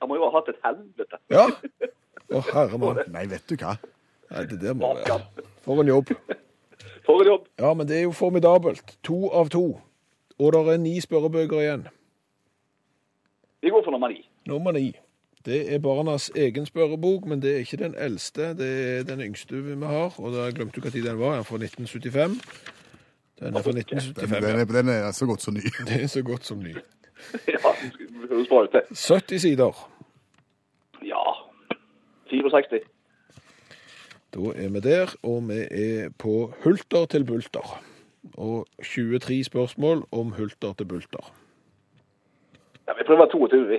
han 0.00 0.08
må 0.08 0.20
jo 0.20 0.28
ha 0.28 0.36
hatt 0.38 0.52
et 0.52 0.60
helvete. 0.62 1.20
Ja. 1.34 1.48
Å, 2.30 2.44
herre 2.52 2.78
mann. 2.78 3.02
Nei, 3.16 3.26
vet 3.32 3.48
du 3.50 3.56
hva? 3.58 3.74
Nei, 4.30 4.44
det 4.52 4.60
der 4.62 4.78
må 4.78 4.94
være 4.94 5.18
For 5.66 5.82
en 5.82 5.90
jobb. 5.90 6.14
For 7.06 7.20
en 7.24 7.32
jobb. 7.32 7.50
Ja, 7.58 7.74
men 7.74 7.88
det 7.90 7.98
er 7.98 8.06
jo 8.06 8.14
formidabelt. 8.16 8.96
To 9.08 9.32
av 9.34 9.50
to. 9.52 9.64
Og 10.38 10.52
det 10.54 10.62
er 10.74 10.78
ni 10.82 10.94
spørrebøker 11.02 11.60
igjen. 11.60 11.88
Vi 13.64 13.72
går 13.72 13.84
for 13.84 13.90
nummer 13.90 14.08
ni. 14.12 14.24
Nummer 14.46 14.72
ni. 14.76 14.90
Det 15.44 15.74
er 15.74 15.78
barnas 15.78 16.30
egen 16.36 16.66
spørrebok, 16.66 17.26
men 17.26 17.42
det 17.42 17.52
er 17.52 17.56
ikke 17.56 17.76
den 17.76 17.94
eldste. 17.98 18.54
Det 18.56 18.68
er 18.98 19.02
den 19.04 19.20
yngste 19.20 19.60
vi 19.64 19.86
har, 19.86 20.14
og 20.20 20.32
da 20.32 20.50
glemte 20.50 20.80
du 20.80 20.90
tid 20.90 21.04
den 21.04 21.18
var. 21.18 21.30
Den 21.30 21.38
er 21.38 21.42
fra 21.42 21.56
1975. 21.56 22.38
Den 23.40 23.56
er 23.56 23.62
fra 23.62 23.70
1975, 23.70 24.44
den, 24.44 24.60
er, 24.60 24.82
den 24.82 24.88
er 24.88 25.12
så 25.12 25.26
godt 25.26 25.42
som 25.42 25.54
ny. 25.54 25.60
Det 25.88 26.02
er 26.02 26.06
så 26.06 26.22
godt 26.22 26.44
som 26.44 26.58
ny. 26.58 26.74
Ja, 27.48 27.70
det 27.82 28.28
høres 28.30 28.48
bra 28.48 28.62
ut, 28.62 28.72
det. 28.72 28.82
70 29.08 29.40
sider. 29.40 29.90
Ja. 31.04 31.22
64. 32.30 32.80
Da 34.34 34.40
er 34.40 34.68
vi 34.68 34.80
der, 34.80 35.14
og 35.22 35.48
vi 35.48 35.60
er 35.70 36.10
på 36.18 36.54
hulter 36.64 37.04
til 37.06 37.24
bulter. 37.24 37.82
Og 38.34 38.66
23 38.82 39.44
spørsmål 39.44 40.04
om 40.12 40.32
hulter 40.32 40.72
til 40.72 40.84
bulter. 40.84 41.34
Ja, 42.88 42.92
vi 42.98 43.04
prøver 43.06 43.26
22, 43.26 43.68
vi. 43.68 43.78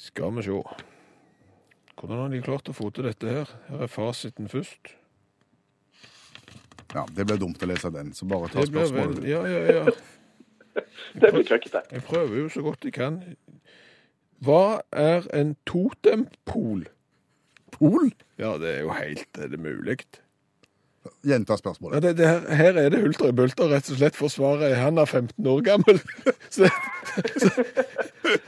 Skal 0.00 0.32
vi 0.38 0.42
se. 0.46 0.62
Hvordan 2.00 2.22
har 2.22 2.30
de 2.32 2.40
klart 2.44 2.70
å 2.72 2.74
få 2.76 2.88
til 2.96 3.04
dette 3.04 3.28
her? 3.28 3.50
Her 3.68 3.82
er 3.84 3.90
fasiten 3.92 4.48
først. 4.48 4.94
Ja, 6.94 7.04
Det 7.14 7.26
ble 7.28 7.36
dumt 7.38 7.60
å 7.62 7.68
lese 7.70 7.90
den, 7.94 8.14
så 8.16 8.26
bare 8.26 8.48
ta 8.50 8.64
Det 8.64 8.70
spørsmålet. 8.72 9.26
ja, 9.28 9.42
ja, 9.46 9.60
ja. 9.80 9.92
Det 11.20 11.32
blir 11.34 11.44
krøkkete. 11.44 11.82
Jeg 11.92 12.02
prøver 12.06 12.36
jo 12.44 12.48
så 12.48 12.62
godt 12.64 12.84
jeg 12.86 12.94
kan. 12.96 13.20
Hva 14.40 14.80
er 14.96 15.26
en 15.36 15.56
totempol? 15.68 16.86
Pol? 17.74 18.10
Ja, 18.40 18.54
det 18.58 18.70
er 18.76 18.80
jo 18.86 18.94
helt 18.96 19.38
Er 19.38 19.50
det 19.52 19.60
mulig? 19.60 19.98
Gjenta 21.24 21.52
Ja, 21.52 21.56
spørsmålet. 21.56 22.02
det, 22.02 22.10
det 22.18 22.26
her, 22.28 22.40
her 22.54 22.76
er 22.80 22.88
det 22.92 23.00
hulter 23.00 23.28
i 23.30 23.32
bulter, 23.32 23.70
rett 23.72 23.88
og 23.90 23.96
slett, 23.96 24.16
for 24.16 24.28
svaret 24.28 24.66
er 24.70 24.74
han 24.82 24.98
er 25.00 25.04
15 25.08 25.46
år 25.48 25.62
gammel. 25.64 26.00
Så, 26.54 26.68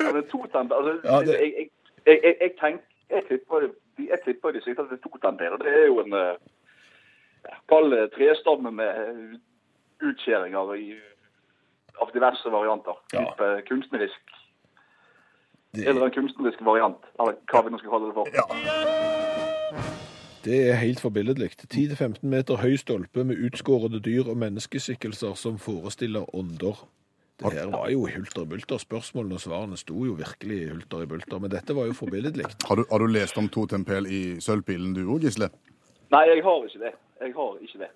Ja, 0.01 0.13
men 0.13 0.27
totemper, 0.29 0.75
altså, 0.77 0.93
Ja, 1.05 1.21
det- 1.21 1.39
jeg, 1.41 1.53
jeg, 1.59 1.69
jeg, 2.07 2.19
jeg, 2.25 2.35
jeg 2.41 2.53
tenker, 2.61 2.85
jeg 3.11 3.23
tipper, 3.31 3.69
jeg 3.99 4.19
tipper 4.25 4.53
de 4.53 4.61
sier 4.65 4.77
at 4.81 4.91
det 4.91 4.99
er 4.99 5.03
to 5.09 5.17
tanter. 5.23 5.57
det 5.63 5.73
er 5.73 5.87
jo 5.87 6.01
en, 6.05 6.13
eh, 6.13 6.37
ja, 7.49 7.57
kall 7.73 7.89
det 7.91 8.11
trestamme 8.17 8.71
med 8.71 9.39
utskjæringer 10.03 10.75
i, 10.77 10.93
av 12.03 12.13
diverse 12.15 12.51
varianter. 12.53 12.97
Ja. 13.13 13.25
Type 13.33 13.51
kunstnerisk, 13.69 14.37
det, 15.75 15.87
eller 15.89 16.05
en 16.11 16.15
kunstnerisk 16.19 16.61
variant, 16.69 17.01
eller 17.21 17.37
hva 17.49 17.65
vi 17.65 17.71
nå 17.73 17.79
skal 17.81 17.95
kalle 17.97 18.13
det 18.13 18.17
for. 18.21 19.42
Det 20.45 20.59
er 20.71 20.81
helt 20.81 21.01
forbilledlig. 21.01 21.51
10-15 21.75 22.27
meter 22.27 22.59
høy 22.59 22.77
stolpe 22.81 23.25
med 23.25 23.39
utskårede 23.47 24.01
dyr 24.03 24.29
og 24.33 24.37
menneskeskikkelser 24.43 25.35
som 25.39 25.59
forestiller 25.59 26.27
ånder. 26.35 26.83
Det 27.43 27.53
her 27.53 27.71
var 27.73 27.89
jo 27.91 28.07
hulter 28.07 28.45
i 28.45 28.51
bulter. 28.51 28.79
Spørsmålene 28.79 29.39
og 29.39 29.43
svarene 29.43 29.79
sto 29.81 30.05
jo 30.07 30.15
virkelig 30.19 30.59
i 30.63 30.69
hulter 30.71 31.03
i 31.03 31.09
bulter, 31.11 31.39
men 31.43 31.51
dette 31.51 31.75
var 31.75 31.89
jo 31.91 31.97
forbilledlig. 31.97 32.47
Har 32.69 32.79
du, 32.79 32.85
har 32.91 32.99
du 32.99 33.07
lest 33.07 33.39
om 33.39 33.49
totempel 33.49 34.07
i 34.07 34.23
Sølvpilen 34.41 34.95
du 34.95 35.03
òg, 35.07 35.27
Gisle? 35.27 35.51
Nei, 36.13 36.23
jeg 36.29 36.45
har 36.45 36.67
ikke 36.69 36.85
det. 36.85 36.95
Jeg 37.23 37.35
har 37.39 37.59
ikke 37.63 37.85
det. 37.85 37.91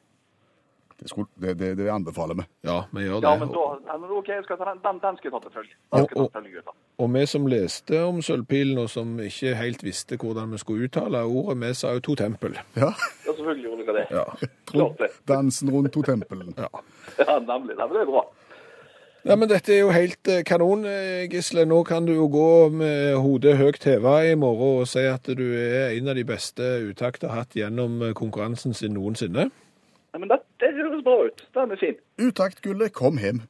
Det, 0.97 1.09
skulle, 1.11 1.27
det, 1.41 1.59
det, 1.61 1.75
det 1.77 1.91
anbefaler 1.93 2.35
vi. 2.39 2.45
Ja, 2.65 2.79
vi 2.93 3.03
gjør 3.05 3.21
Ja, 3.23 3.33
det. 3.35 3.41
men 3.41 3.51
da, 3.53 3.65
ja, 3.87 3.97
men 4.01 4.11
ok, 4.17 4.29
jeg 4.33 4.45
skal 4.47 4.57
ta 4.57 4.65
den, 4.71 4.79
den, 4.85 5.01
den 5.03 5.17
skal 5.19 5.29
jeg 5.31 5.35
ta 5.35 5.41
til 5.45 5.55
følge. 5.59 5.75
Og- 5.93 6.17
og-. 6.17 6.75
Og 6.99 7.11
vi 7.13 7.27
som 7.29 7.47
leste 7.47 7.99
om 8.07 8.23
sølvpilen, 8.25 8.79
og 8.81 8.89
som 8.89 9.19
ikke 9.21 9.53
helt 9.59 9.83
visste 9.85 10.17
hvordan 10.17 10.51
vi 10.55 10.59
skulle 10.63 10.89
uttale 10.89 11.21
ordet, 11.29 11.59
vi 11.61 11.75
sa 11.77 11.93
jo 11.93 12.01
to 12.01 12.15
tempel. 12.17 12.57
Ja, 12.77 12.89
Ja, 13.27 13.33
selvfølgelig 13.33 13.65
gjorde 13.69 13.87
dere 13.87 13.99
det. 13.99 14.07
Ja. 14.17 14.49
Klart 14.73 14.99
det. 15.05 15.11
Dansen 15.29 15.71
rundt 15.71 15.93
totempelen. 15.93 16.55
ja. 16.57 16.69
Ja, 17.29 17.39
nemlig. 17.39 17.77
Nei, 17.77 17.87
men 17.87 17.95
det 17.97 18.03
er 18.07 18.11
bra. 18.15 18.25
Ja, 19.27 19.35
men 19.37 19.49
dette 19.51 19.73
er 19.75 19.81
jo 19.81 19.91
helt 19.91 20.29
eh, 20.31 20.43
kanon, 20.47 20.85
eh, 20.87 21.27
Gisle. 21.29 21.65
Nå 21.67 21.83
kan 21.85 22.07
du 22.07 22.13
jo 22.15 22.29
gå 22.31 22.49
med 22.71 23.17
hodet 23.19 23.57
høyt 23.59 23.83
heva 23.85 24.21
i 24.25 24.35
morgen 24.39 24.81
og 24.81 24.87
si 24.89 25.03
at 25.11 25.27
du 25.27 25.43
er 25.59 25.97
en 25.99 26.09
av 26.09 26.15
de 26.15 26.23
beste 26.25 26.63
uttakter 26.87 27.29
hatt 27.35 27.57
gjennom 27.59 28.01
eh, 28.07 28.13
konkurransen 28.15 28.73
sin 28.75 28.95
noensinne. 28.95 29.49
Nei, 29.51 30.21
men 30.23 30.29
det, 30.31 30.39
det 30.39 30.39
høres 30.39 30.46
bra 31.07 31.16
ut. 31.29 31.47
Den 31.55 31.71
er 31.77 31.81
fin. 31.81 31.97
Utaktgullet 32.27 32.92
kom 32.97 33.19
hjem. 33.23 33.42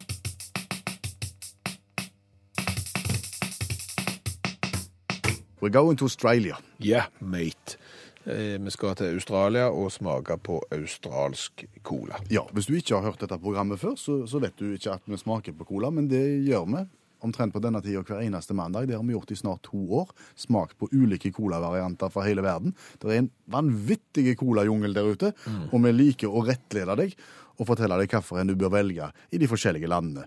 We're 5.61 5.71
going 5.71 5.97
to 5.97 6.05
Australia. 6.05 6.57
Yeah, 6.79 7.05
mate. 7.19 7.77
Eh, 8.25 8.59
Vi 8.61 8.71
skal 8.71 8.95
til 8.99 9.14
Australia 9.14 9.71
og 9.71 9.90
smake 9.92 10.37
på 10.38 10.61
australsk 10.73 11.64
cola. 11.83 12.21
Ja, 12.31 12.42
Hvis 12.53 12.66
du 12.66 12.75
ikke 12.77 12.95
har 12.99 13.03
hørt 13.11 13.21
dette 13.21 13.38
programmet 13.38 13.81
før, 13.81 13.97
så, 13.97 14.27
så 14.27 14.38
vet 14.42 14.57
du 14.59 14.73
ikke 14.75 14.92
at 14.99 15.03
vi 15.07 15.16
smaker 15.16 15.53
på 15.57 15.64
cola, 15.64 15.90
men 15.90 16.09
det 16.11 16.23
gjør 16.47 16.66
vi 16.75 16.85
omtrent 17.27 17.55
på 17.55 17.62
denne 17.64 17.81
tida 17.83 18.03
hver 18.07 18.21
eneste 18.23 18.55
mandag. 18.55 18.87
Det 18.87 18.95
har 18.95 19.03
vi 19.03 19.14
gjort 19.16 19.31
i 19.33 19.38
snart 19.40 19.62
to 19.64 19.81
år. 20.03 20.11
Smakt 20.38 20.77
på 20.79 20.90
ulike 20.92 21.33
colavarianter 21.35 22.12
fra 22.12 22.27
hele 22.27 22.45
verden. 22.45 22.75
Det 23.03 23.09
er 23.11 23.23
en 23.25 23.31
vanvittig 23.51 24.37
colajungel 24.38 24.95
der 24.95 25.09
ute, 25.14 25.33
og 25.73 25.81
vi 25.87 25.95
liker 25.97 26.29
å 26.31 26.45
rettlede 26.47 26.99
deg 27.01 27.16
og 27.59 27.69
fortelle 27.69 27.99
deg 28.01 28.12
hvilken 28.12 28.51
du 28.51 28.57
bør 28.59 28.75
velge 28.77 29.11
i 29.33 29.40
de 29.40 29.49
forskjellige 29.49 29.90
landene. 29.90 30.27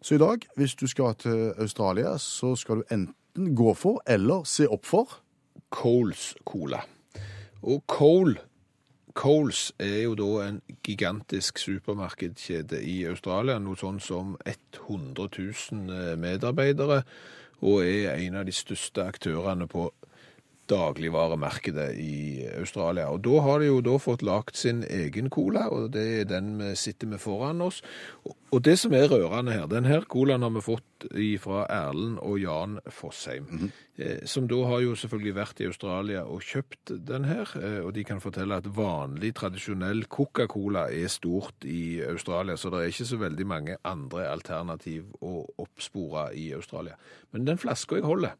Så 0.00 0.14
i 0.14 0.22
dag, 0.22 0.42
hvis 0.56 0.76
du 0.78 0.86
skal 0.86 1.14
til 1.18 1.52
Australia, 1.58 2.16
så 2.18 2.54
skal 2.56 2.82
du 2.82 2.92
enten 2.94 3.54
gå 3.56 3.72
for 3.74 4.02
eller 4.06 4.44
se 4.48 4.68
opp 4.68 4.84
for 4.86 5.18
Coles 5.72 6.34
Cola. 6.44 6.84
Og 7.62 7.82
Cole 7.90 8.36
Coles 9.16 9.72
er 9.80 10.02
jo 10.04 10.14
da 10.18 10.30
en 10.44 10.58
gigantisk 10.84 11.58
supermarkedskjede 11.58 12.82
i 12.84 12.98
Australia, 13.08 13.56
noe 13.58 13.78
sånn 13.80 13.96
som 14.04 14.34
100 14.44 15.30
000 15.72 16.18
medarbeidere, 16.20 17.00
og 17.64 17.86
er 17.86 18.12
en 18.18 18.36
av 18.36 18.44
de 18.44 18.52
største 18.52 19.06
aktørene 19.08 19.64
på 19.72 19.88
dagligvaremarkedet 20.70 21.88
i 22.00 22.46
Australia. 22.58 23.08
Og 23.12 23.22
da 23.26 23.40
har 23.44 23.62
de 23.62 23.70
jo 23.70 23.80
da 23.84 23.96
fått 24.02 24.24
lagt 24.26 24.58
sin 24.58 24.82
egen 24.84 25.30
cola, 25.30 25.68
og 25.72 25.92
det 25.96 26.06
er 26.20 26.30
den 26.30 26.56
vi 26.60 26.74
sitter 26.78 27.10
med 27.10 27.22
foran 27.22 27.62
oss. 27.64 27.82
Og 28.52 28.62
det 28.64 28.78
som 28.80 28.94
er 28.96 29.08
rørende 29.10 29.54
her, 29.54 29.66
den 29.70 29.88
her 29.88 30.06
colaen 30.08 30.46
har 30.46 30.54
vi 30.54 30.64
fått 30.64 31.08
fra 31.42 31.66
Erlend 31.72 32.18
og 32.24 32.38
Jan 32.40 32.78
Fossheim, 32.90 33.48
eh, 33.66 33.82
som 34.28 34.44
da 34.48 34.58
har 34.68 34.82
jo 34.84 34.96
selvfølgelig 34.98 35.34
vært 35.36 35.60
i 35.62 35.68
Australia 35.70 36.24
og 36.28 36.44
kjøpt 36.44 36.92
den 37.08 37.24
her, 37.24 37.52
eh, 37.56 37.78
og 37.80 37.94
de 37.96 38.04
kan 38.04 38.20
fortelle 38.20 38.58
at 38.60 38.68
vanlig, 38.76 39.32
tradisjonell 39.38 40.04
Coca-Cola 40.12 40.86
er 40.92 41.08
stort 41.12 41.64
i 41.64 42.02
Australia, 42.04 42.58
så 42.60 42.70
det 42.72 42.82
er 42.82 42.92
ikke 42.92 43.08
så 43.08 43.20
veldig 43.22 43.46
mange 43.46 43.78
andre 43.84 44.28
alternativ 44.28 45.08
å 45.24 45.46
oppspore 45.64 46.28
i 46.36 46.50
Australia. 46.52 46.98
Men 47.32 47.48
den 47.48 47.58
flaska 47.58 47.96
jeg 47.96 48.04
holder, 48.04 48.36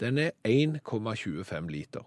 den 0.00 0.18
er 0.18 0.36
1,25 0.44 1.72
liter. 1.72 2.04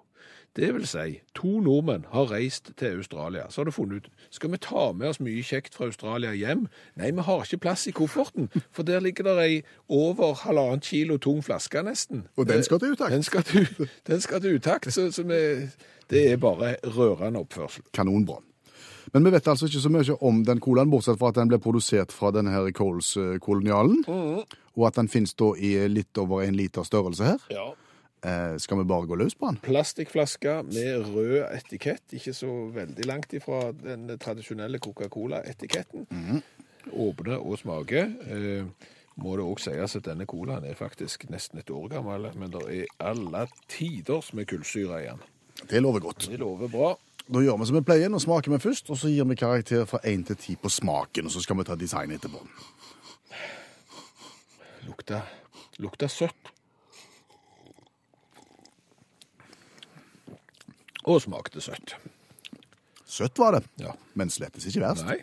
Det 0.56 0.68
vil 0.76 0.84
si, 0.88 1.22
to 1.36 1.62
nordmenn 1.64 2.04
har 2.12 2.28
reist 2.32 2.74
til 2.78 2.98
Australia. 3.00 3.46
Så 3.50 3.62
har 3.62 3.70
du 3.70 3.72
funnet 3.72 3.96
ut, 3.96 4.10
skal 4.36 4.52
vi 4.52 4.58
ta 4.60 4.90
med 4.92 5.08
oss 5.08 5.22
mye 5.24 5.44
kjekt 5.48 5.78
fra 5.78 5.88
Australia 5.88 6.34
hjem? 6.36 6.66
Nei, 7.00 7.12
vi 7.16 7.24
har 7.24 7.46
ikke 7.46 7.62
plass 7.64 7.86
i 7.88 7.94
kofferten, 7.96 8.50
for 8.76 8.84
der 8.84 9.00
ligger 9.00 9.30
det 9.30 9.36
ei 9.46 9.62
over 9.88 10.34
halvannet 10.44 10.84
kilo 10.84 11.16
tung 11.24 11.40
flaske 11.46 11.84
nesten. 11.88 12.26
Og 12.36 12.50
den 12.50 12.66
skal 12.68 12.82
til 12.84 12.98
utakt. 12.98 13.14
Den 13.16 13.24
skal 13.24 13.46
til, 13.48 13.88
den 14.08 14.22
skal 14.22 14.44
til 14.44 14.60
utakt, 14.60 14.92
så, 14.94 15.08
så 15.12 15.24
vi, 15.24 15.40
det 16.12 16.26
er 16.34 16.42
bare 16.42 16.76
rørende 16.84 17.40
oppførsel. 17.40 17.88
kanonbra. 17.94 18.42
Men 19.14 19.26
vi 19.26 19.32
vet 19.32 19.48
altså 19.48 19.68
ikke 19.68 19.84
så 19.84 19.92
mye 19.92 20.18
om 20.20 20.44
den 20.48 20.60
colaen, 20.60 20.92
bortsett 20.92 21.20
fra 21.20 21.32
at 21.32 21.40
den 21.40 21.52
ble 21.52 21.60
produsert 21.64 22.12
fra 22.12 22.32
denne 22.36 22.52
her 22.52 22.68
Coles-kolonialen, 22.76 24.04
og 24.76 24.84
at 24.88 25.00
den 25.00 25.08
finnes 25.12 25.34
da 25.34 25.54
i 25.56 25.74
litt 25.88 26.18
over 26.20 26.44
en 26.44 26.60
liter 26.60 26.84
størrelse 26.88 27.24
her. 27.24 27.48
Ja. 27.52 27.70
Eh, 28.22 28.58
skal 28.62 28.78
vi 28.78 28.84
bare 28.86 29.08
gå 29.10 29.18
løs 29.18 29.36
på 29.36 29.50
den? 29.50 29.58
Plastikkflaske 29.66 30.60
med 30.70 31.08
rød 31.10 31.40
etikett, 31.56 32.04
ikke 32.14 32.34
så 32.38 32.50
veldig 32.76 33.06
langt 33.10 33.34
ifra 33.34 33.72
den 33.74 34.12
tradisjonelle 34.22 34.80
Coca-Cola-etiketten. 34.80 36.06
Åpne 36.92 37.40
og 37.40 37.58
smake. 37.62 38.04
Eh, 38.30 38.90
må 39.22 39.36
det 39.38 39.46
òg 39.46 39.60
sies 39.62 39.98
at 39.98 40.06
denne 40.06 40.26
colaen 40.30 40.66
er 40.66 40.78
faktisk 40.78 41.28
nesten 41.34 41.60
et 41.60 41.74
år 41.74 41.90
gammel, 41.96 42.30
men 42.38 42.54
det 42.54 42.62
er 42.70 42.94
alle 43.12 43.48
tiders 43.70 44.32
med 44.38 44.48
kullsyre 44.50 45.02
i 45.02 45.10
den. 45.10 45.26
Det 45.70 45.82
lover 45.82 46.00
godt. 46.00 46.30
Det 46.30 46.40
lover 46.40 46.70
bra. 46.72 46.94
Da 47.32 47.42
gjør 47.42 47.60
vi 47.60 47.66
som 47.70 47.78
vi 47.78 47.84
pleier, 47.86 48.10
nå 48.10 48.22
smaker 48.22 48.54
vi 48.54 48.62
først, 48.62 48.90
og 48.90 48.98
så 48.98 49.10
gir 49.12 49.28
vi 49.30 49.38
karakter 49.40 49.86
fra 49.90 50.00
1 50.04 50.26
til 50.30 50.38
10 50.38 50.56
på 50.62 50.70
smaken, 50.70 51.26
og 51.26 51.34
så 51.34 51.42
skal 51.44 51.58
vi 51.58 51.68
ta 51.68 51.78
design 51.78 52.14
etterpå. 52.16 52.42
Lukter 54.88 55.22
lukter 55.82 56.10
søtt. 56.12 56.52
Og 61.10 61.22
smakte 61.24 61.62
søtt. 61.64 61.96
Søtt 63.06 63.40
var 63.40 63.58
det, 63.58 63.66
Ja. 63.80 63.94
men 64.16 64.30
slettes 64.30 64.66
ikke 64.66 64.84
verst. 64.86 65.06
Nei. 65.06 65.22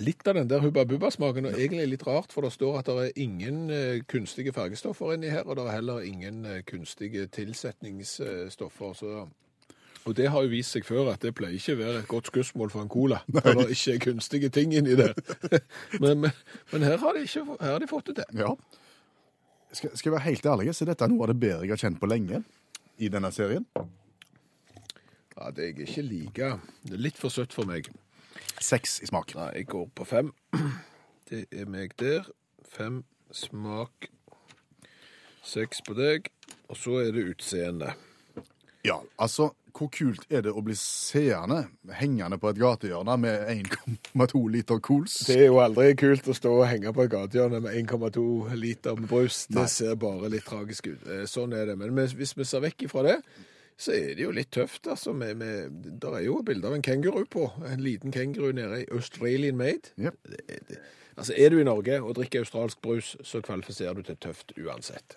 Litt 0.00 0.26
av 0.28 0.34
den 0.34 0.48
der 0.48 0.60
Hubba 0.60 0.84
Bubba-smaken, 0.88 1.46
og 1.50 1.58
egentlig 1.58 1.88
litt 1.90 2.06
rart, 2.06 2.32
for 2.32 2.46
det 2.46 2.52
står 2.54 2.78
at 2.78 2.86
det 2.88 2.94
er 3.10 3.18
ingen 3.20 3.70
eh, 3.70 4.00
kunstige 4.08 4.52
fargestoffer 4.56 5.12
inni 5.12 5.28
her, 5.28 5.44
og 5.44 5.56
det 5.58 5.66
er 5.66 5.74
heller 5.76 6.00
ingen 6.00 6.46
eh, 6.48 6.62
kunstige 6.64 7.26
tilsetningsstoffer. 7.26 8.94
Så 8.96 9.28
og 10.04 10.16
det 10.16 10.30
har 10.34 10.42
jo 10.42 10.50
vist 10.50 10.74
seg 10.74 10.86
før 10.86 11.12
at 11.12 11.22
det 11.22 11.34
pleier 11.38 11.54
ikke 11.54 11.76
å 11.76 11.78
være 11.78 11.98
et 12.00 12.08
godt 12.10 12.30
skussmål 12.32 12.72
for 12.72 12.82
en 12.82 12.90
cola, 12.90 13.20
når 13.30 13.60
det 13.60 13.66
ikke 13.76 13.92
er 13.92 14.00
kunstige 14.02 14.48
ting 14.50 14.72
inni 14.74 14.96
det. 14.98 15.12
men, 16.02 16.24
men, 16.24 16.32
men 16.72 16.86
her, 16.88 16.96
har 16.98 17.14
de 17.14 17.22
ikke, 17.22 17.44
her 17.60 17.76
har 17.76 17.84
de 17.84 17.90
fått 17.90 18.10
det 18.10 18.16
til. 18.22 18.40
Ja. 18.42 18.54
Skal, 19.72 19.94
skal 19.96 20.10
jeg 20.10 20.14
være 20.18 20.28
helt 20.28 20.46
ærlig, 20.46 20.74
så 20.76 20.84
dette 20.88 21.04
er 21.04 21.12
noe 21.12 21.24
av 21.24 21.32
det 21.32 21.40
bedre 21.40 21.64
jeg 21.64 21.72
har 21.72 21.80
kjent 21.80 22.00
på 22.00 22.08
lenge 22.10 22.42
i 23.00 23.08
denne 23.12 23.30
serien. 23.32 23.64
Ja, 25.36 25.48
det 25.50 25.64
er 25.64 25.70
jeg 25.70 25.88
ikke 25.88 26.04
like. 26.06 26.50
Det 26.84 26.96
er 26.98 27.04
litt 27.08 27.18
for 27.20 27.32
søtt 27.32 27.56
for 27.56 27.68
meg. 27.68 27.88
Seks 28.62 29.00
i 29.02 29.08
smak. 29.08 29.32
Nei, 29.38 29.48
jeg 29.56 29.70
går 29.72 29.88
på 29.96 30.06
fem. 30.06 30.32
Det 31.30 31.46
er 31.48 31.70
meg 31.72 31.96
der. 32.00 32.28
Fem 32.68 33.00
smak. 33.32 34.10
Seks 35.42 35.80
på 35.86 35.96
deg. 35.96 36.28
Og 36.68 36.76
så 36.78 37.00
er 37.00 37.16
det 37.16 37.24
utseende. 37.32 37.94
Ja, 38.84 39.00
altså, 39.16 39.50
hvor 39.76 39.88
kult 39.92 40.26
er 40.30 40.42
det 40.44 40.52
å 40.52 40.62
bli 40.64 40.74
seende 40.78 41.62
hengende 41.98 42.38
på 42.40 42.50
et 42.52 42.58
gatehjørne 42.60 43.16
med 43.20 43.46
1,2 43.52 44.42
liter 44.52 44.82
kols? 44.84 45.18
Det 45.28 45.38
er 45.40 45.48
jo 45.48 45.60
aldri 45.62 45.92
kult 45.98 46.28
å 46.28 46.36
stå 46.36 46.52
og 46.58 46.66
henge 46.70 46.92
på 46.94 47.06
et 47.06 47.12
gatehjørne 47.14 47.62
med 47.64 47.78
1,2 47.80 48.26
liter 48.58 48.98
med 48.98 49.08
brus. 49.10 49.46
Det 49.48 49.62
Nei. 49.62 49.70
ser 49.72 49.96
bare 50.00 50.30
litt 50.32 50.46
tragisk 50.48 50.92
ut. 50.92 51.08
Eh, 51.08 51.24
Sånn 51.30 51.56
er 51.56 51.72
det. 51.72 51.78
Men 51.80 51.96
hvis 51.96 52.36
vi 52.36 52.46
ser 52.48 52.64
vekk 52.64 52.86
ifra 52.88 53.06
det, 53.08 53.18
så 53.82 53.94
er 53.96 54.14
det 54.14 54.26
jo 54.26 54.32
litt 54.34 54.52
tøft, 54.54 54.86
altså. 54.86 55.14
Der 55.16 56.14
er 56.14 56.24
jo 56.26 56.42
bilde 56.46 56.68
av 56.68 56.76
en 56.76 56.84
kenguru 56.84 57.24
på. 57.30 57.48
En 57.66 57.82
liten 57.82 58.12
kenguru 58.14 58.52
nede 58.54 58.82
i 58.84 58.88
Australian 58.92 59.56
Made. 59.58 59.94
Yep. 59.98 60.18
Det, 60.28 60.58
det, 60.68 60.78
altså, 61.16 61.34
er 61.36 61.50
du 61.50 61.58
i 61.58 61.66
Norge 61.66 61.98
og 62.02 62.14
drikker 62.20 62.44
australsk 62.44 62.82
brus, 62.84 63.16
så 63.26 63.40
kvalifiserer 63.42 63.98
du 63.98 64.04
til 64.06 64.20
tøft 64.22 64.54
uansett. 64.60 65.16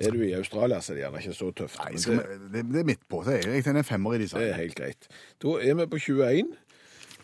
Er 0.00 0.14
du 0.14 0.22
i 0.22 0.32
Australia, 0.38 0.78
så 0.80 0.92
er 0.92 0.96
det 0.96 1.02
gjerne 1.04 1.22
ikke 1.24 1.34
så 1.34 1.50
tøft. 1.58 1.78
Nei, 1.82 1.98
skal 1.98 2.20
det, 2.20 2.26
vi, 2.28 2.50
det, 2.54 2.64
det 2.74 2.80
er 2.82 2.88
midt 2.92 3.04
på. 3.10 3.22
Så 3.26 3.34
jeg 3.38 3.64
jeg 3.64 3.74
en 3.74 3.84
femmer 3.84 4.14
i 4.14 4.22
disse. 4.22 4.38
det 4.38 4.52
er 4.52 4.60
helt 4.60 4.78
greit. 4.78 5.08
Da 5.42 5.56
er 5.58 5.74
vi 5.80 5.86
på 5.90 5.98
21, 5.98 6.52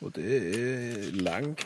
og 0.01 0.15
det 0.17 0.41
er 0.41 1.23
langt 1.23 1.63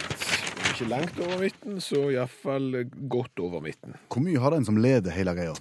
Ikke 0.69 0.89
langt 0.91 1.17
over 1.25 1.39
midten, 1.41 1.81
så 1.81 2.05
iallfall 2.13 2.85
godt 3.11 3.41
over 3.41 3.63
midten. 3.65 3.97
Hvor 4.13 4.23
mye 4.23 4.39
har 4.39 4.53
den 4.55 4.69
som 4.69 4.77
leder 4.77 5.15
hele 5.17 5.33
greia? 5.35 5.57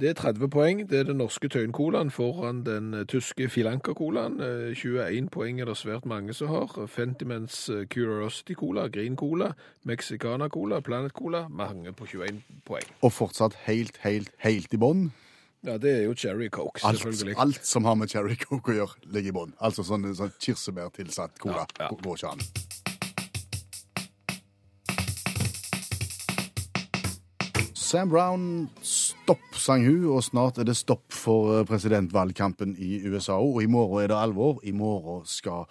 Det 0.00 0.08
er 0.10 0.12
30 0.12 0.50
poeng. 0.52 0.82
Det 0.90 0.98
er 0.98 1.04
den 1.08 1.16
norske 1.16 1.48
Tøyen-colaen 1.48 2.10
foran 2.12 2.58
den 2.66 2.94
eh, 2.94 3.06
tyske 3.08 3.48
Filanca-colaen. 3.48 4.40
Eh, 4.44 4.74
21 4.76 5.30
poeng 5.32 5.60
er 5.60 5.64
det 5.70 5.76
svært 5.80 6.04
mange 6.04 6.34
som 6.36 6.50
har. 6.52 6.74
Fentimans 6.86 7.68
eh, 7.72 7.86
Curiosity 7.88 8.52
Cola, 8.52 8.88
Green 8.92 9.16
Cola, 9.16 9.54
Mexicana 9.88 10.48
Cola, 10.52 10.80
Planet 10.80 11.12
Cola. 11.16 11.46
Mange 11.48 11.92
på 11.96 12.06
21 12.12 12.42
poeng. 12.68 12.90
Og 13.00 13.12
fortsatt 13.12 13.56
helt, 13.64 13.96
helt, 14.04 14.28
helt 14.44 14.74
i 14.76 14.80
bånn. 14.84 15.06
Ja, 15.64 15.78
det 15.80 15.94
er 15.94 16.02
jo 16.04 16.12
Cherry 16.14 16.50
Coke, 16.52 16.84
Alt, 16.84 17.00
selvfølgelig. 17.00 17.34
alt 17.38 17.64
som 17.66 17.84
har 17.88 17.96
med 17.96 18.12
cherry 18.12 18.36
coke 18.36 18.70
å 18.70 18.76
gjøre, 18.76 19.00
ligger 19.16 19.32
i 19.32 19.34
bånn. 19.34 19.56
Altså 19.58 19.82
sånn, 19.82 20.04
sånn 20.14 20.36
kirsebærtilsatt 20.38 21.40
cola. 21.40 21.64
Ja, 21.80 21.88
ja. 21.88 21.94
Går 22.04 22.20
ikke 22.20 22.36
an. 22.36 22.85
Sam 27.86 28.08
Brown, 28.10 28.46
stopp, 28.82 29.54
sang 29.54 29.84
hun, 29.86 30.08
og 30.10 30.24
snart 30.26 30.56
er 30.58 30.66
det 30.66 30.74
stopp 30.74 31.12
for 31.14 31.52
eh, 31.54 31.66
presidentvalgkampen 31.68 32.72
i 32.82 32.96
USA. 33.06 33.36
Og 33.38 33.60
i 33.62 33.68
morgen 33.70 34.02
er 34.02 34.10
det 34.10 34.16
alvor. 34.18 34.58
I 34.66 34.72
morgen 34.74 35.22
skal 35.30 35.68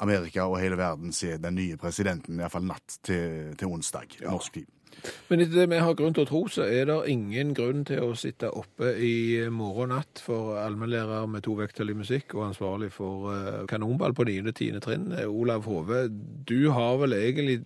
Amerika 0.00 0.46
og 0.48 0.56
hele 0.62 0.78
verden 0.80 1.12
se 1.12 1.34
den 1.36 1.58
nye 1.60 1.76
presidenten, 1.76 2.40
iallfall 2.40 2.64
natt 2.70 2.96
til, 3.04 3.52
til 3.60 3.68
onsdag, 3.68 4.16
norsk 4.24 4.56
tid. 4.56 5.04
Men 5.28 5.44
etter 5.44 5.60
det 5.60 5.68
vi 5.74 5.82
har 5.84 5.98
grunn 5.98 6.16
til 6.16 6.24
å 6.24 6.30
tro, 6.32 6.42
så 6.56 6.64
er 6.64 6.88
det 6.88 6.98
ingen 7.12 7.52
grunn 7.58 7.84
til 7.84 8.00
å 8.00 8.16
sitte 8.16 8.48
oppe 8.48 8.94
i 8.96 9.44
morgen 9.52 9.92
og 9.92 9.98
natt 9.98 10.24
for 10.24 10.56
allmennlærer 10.64 11.28
med 11.28 11.44
to 11.44 11.60
vekttall 11.60 11.92
i 11.92 12.00
musikk 12.00 12.32
og 12.38 12.48
ansvarlig 12.48 12.94
for 12.96 13.28
eh, 13.36 13.64
kanonball 13.68 14.16
på 14.16 14.24
9. 14.24 14.40
og 14.46 14.54
10. 14.56 14.84
trinn. 14.88 15.10
Eh, 15.20 15.28
Olav 15.28 15.68
Hove, 15.68 16.06
du 16.48 16.70
har 16.72 16.96
vel 17.04 17.20
egentlig 17.20 17.60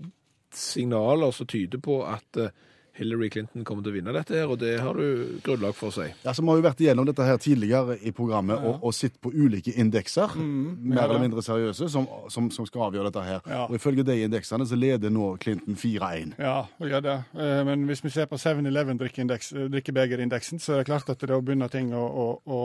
signaler 0.51 1.31
som 1.31 1.47
tyder 1.47 1.79
på 1.79 2.03
at 2.03 2.49
Hillary 2.97 3.29
Clinton 3.31 3.65
kommer 3.65 3.85
til 3.85 3.93
å 3.93 3.97
vinne 3.99 4.13
dette 4.17 4.35
her, 4.39 4.49
og 4.51 4.59
det 4.63 4.75
har 4.81 4.95
du 4.97 5.39
grunnlag 5.45 5.75
for 5.77 5.91
å 5.93 5.95
si. 5.97 6.07
Ja, 6.25 6.33
så 6.33 6.43
Vi 6.43 6.49
har 6.51 6.61
jo 6.61 6.65
vært 6.67 6.81
igjennom 6.85 7.07
dette 7.09 7.25
her 7.27 7.37
tidligere 7.43 7.97
i 8.03 8.13
programmet 8.17 8.63
og, 8.65 8.79
og 8.87 8.95
sett 8.97 9.19
på 9.23 9.33
ulike 9.35 9.75
indekser, 9.77 10.37
mer 10.39 11.05
eller 11.07 11.23
mindre 11.23 11.43
seriøse, 11.45 11.89
som, 11.93 12.07
som, 12.33 12.51
som 12.55 12.67
skal 12.69 12.87
avgjøre 12.89 13.11
dette 13.11 13.25
her. 13.27 13.41
Ja. 13.51 13.65
Og 13.69 13.77
Ifølge 13.79 14.05
de 14.07 14.17
indeksene 14.27 14.67
så 14.69 14.79
leder 14.79 15.13
nå 15.13 15.33
Clinton 15.43 15.77
4-1. 15.79 16.35
Ja, 16.41 16.57
vi 16.81 16.91
gjør 16.93 17.05
det. 17.07 17.17
Eh, 17.37 17.63
Men 17.69 17.85
hvis 17.91 18.03
vi 18.05 18.11
ser 18.15 18.29
på 18.31 18.39
7-Eleven 18.41 18.99
drikkeindeks- 19.01 19.53
eh, 19.57 20.59
så 20.59 20.73
er 20.75 20.79
det 20.83 20.87
klart 20.89 21.11
at 21.13 21.21
da 21.29 21.41
begynner 21.41 21.69
ting 21.73 21.93
å, 21.95 22.03
å, 22.07 22.27
å, 22.47 22.61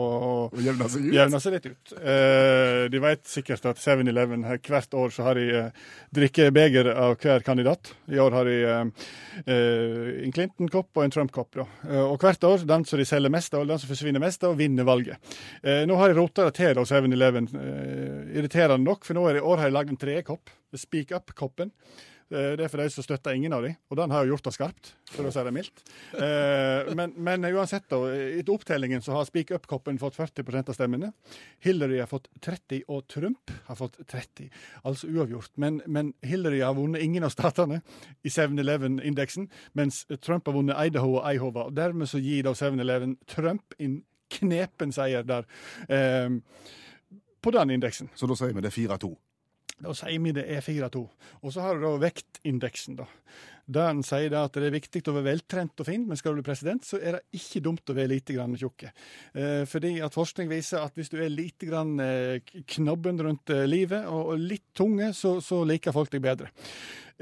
å 0.52 0.62
jevne, 0.62 0.88
seg 0.88 1.08
ut. 1.08 1.12
jevne 1.14 1.40
seg 1.42 1.56
litt 1.58 1.66
ut. 1.72 1.94
Eh, 2.00 2.88
De 2.92 3.02
vet 3.02 3.22
sikkert 3.28 3.66
at 3.72 3.80
7-Eleven 3.82 4.44
her 4.48 4.58
hvert 4.62 4.94
år 4.94 5.12
så 5.14 5.26
har 5.28 5.38
de 5.40 5.46
drikkebeger 6.14 6.90
av 6.94 7.16
hver 7.20 7.44
kandidat. 7.46 7.92
I 8.12 8.18
år 8.22 8.36
har 8.38 8.48
de 8.48 8.56
en 10.22 10.32
Clinton-kopp 10.34 10.96
og 11.00 11.04
en 11.04 11.10
Trump-kopp. 11.14 11.56
Eh, 11.88 11.98
Og 12.02 12.18
hvert 12.22 12.44
år, 12.44 12.64
den 12.68 12.84
som 12.88 12.98
de 12.98 13.04
selger 13.08 13.30
mest 13.32 13.54
av, 13.54 13.66
den 13.66 13.78
som 13.82 13.90
forsvinner 13.90 14.22
mest 14.22 14.44
av, 14.44 14.56
vinner 14.58 14.84
valget. 14.88 15.16
Eh, 15.62 15.82
Nå 15.88 15.96
har 15.98 16.08
de 16.12 16.18
rota 16.20 16.44
det 16.48 16.54
til, 16.60 16.78
hos 16.78 16.92
7-Eleven. 16.92 17.48
Eh, 17.54 18.38
Irriterende 18.38 18.84
nok, 18.86 19.04
for 19.04 19.14
nå 19.18 19.26
er 19.28 19.34
det, 19.38 19.42
i 19.42 19.48
år 19.52 19.58
har 19.62 19.70
de 19.70 19.76
lagd 19.76 19.90
en 19.90 20.00
tredje 20.00 20.22
kopp. 20.30 20.50
Speak 20.74 21.12
Up-koppen. 21.12 21.72
Eh, 22.32 22.54
Det 22.56 22.64
er 22.64 22.68
for 22.72 22.80
de 22.80 22.88
som 22.90 23.04
støtter 23.04 23.34
ingen 23.36 23.52
av 23.52 23.62
dem, 23.66 23.74
og 23.90 23.96
den 24.00 24.10
har 24.10 24.24
jo 24.24 24.32
gjort 24.32 24.46
det 24.48 24.52
skarpt, 24.56 24.92
for 25.12 25.28
å 25.28 25.32
si 25.34 25.42
det 25.44 25.52
mildt. 25.52 25.82
Eh, 26.16 26.94
Men, 26.96 27.12
men 27.16 27.44
uansett, 27.52 27.84
da, 27.90 27.98
etter 28.08 28.52
opptellingen 28.54 29.02
så 29.04 29.12
har 29.12 29.24
Speak 29.28 29.50
Up-koppen 29.52 29.98
fått 30.00 30.16
40% 30.16 30.68
av 30.72 30.74
stemmene. 30.76 31.12
Hillary 31.60 31.98
har 32.00 32.08
fått 32.10 32.28
30, 32.40 32.82
og 32.88 33.06
Trump 33.08 33.50
har 33.68 33.76
fått 33.76 33.98
30. 34.08 34.48
Altså 34.84 35.08
uavgjort. 35.12 35.52
Men, 35.56 35.80
men 35.86 36.14
Hillary 36.22 36.60
har 36.64 36.74
vunnet 36.74 37.02
ingen 37.04 37.24
av 37.24 37.30
statene 37.34 37.82
i 38.24 38.28
7-Eleven-indeksen, 38.32 39.48
mens 39.74 40.04
Trump 40.20 40.46
har 40.48 40.56
vunnet 40.56 40.78
Idaho 40.86 41.18
og 41.20 41.28
Ihova. 41.34 41.66
og 41.68 41.76
Dermed 41.76 42.08
så 42.08 42.18
gir 42.22 42.42
da 42.48 42.54
7-Eleven 42.56 43.18
Trump 43.26 43.74
en 43.78 44.00
knepen 44.32 44.92
seier 44.92 45.22
der. 45.28 45.44
Eh, 45.88 46.30
på 47.42 47.50
den 47.50 47.70
indeksen. 47.74 48.08
Så 48.14 48.28
da 48.30 48.36
sier 48.38 48.54
vi 48.54 48.62
det 48.62 48.70
er 48.70 48.76
4-2. 48.96 49.12
Da 49.82 49.94
sier 49.96 50.20
vi 50.22 50.34
det 50.36 50.44
er 50.50 50.62
4-2. 50.62 51.00
Og 51.42 51.54
så 51.54 51.64
har 51.64 51.78
du 51.78 51.86
da 51.86 51.96
vektindeksen, 52.02 52.98
da. 53.00 53.08
Den 53.72 54.02
sier 54.04 54.34
at 54.36 54.56
det 54.58 54.66
er 54.66 54.74
viktig 54.74 55.04
å 55.06 55.14
være 55.14 55.28
veltrent 55.30 55.80
og 55.80 55.86
fin, 55.86 56.02
men 56.06 56.18
skal 56.18 56.34
du 56.34 56.40
bli 56.40 56.48
president, 56.48 56.84
så 56.84 56.98
er 56.98 57.16
det 57.16 57.38
ikke 57.38 57.62
dumt 57.62 57.92
å 57.92 57.94
være 57.96 58.10
lite 58.10 58.34
grann 58.34 58.56
tjukke. 58.58 58.90
Eh, 59.38 59.62
fordi 59.70 59.94
at 60.02 60.16
forskning 60.16 60.50
viser 60.50 60.82
at 60.82 60.98
hvis 60.98 61.12
du 61.12 61.16
er 61.22 61.30
lite 61.32 61.68
grann 61.70 61.94
eh, 62.02 62.42
knobben 62.74 63.22
rundt 63.22 63.54
eh, 63.54 63.64
livet 63.70 64.08
og 64.10 64.34
litt 64.40 64.72
tunge, 64.76 65.12
så, 65.16 65.36
så 65.44 65.62
liker 65.68 65.94
folk 65.94 66.10
deg 66.12 66.24
bedre. 66.26 66.50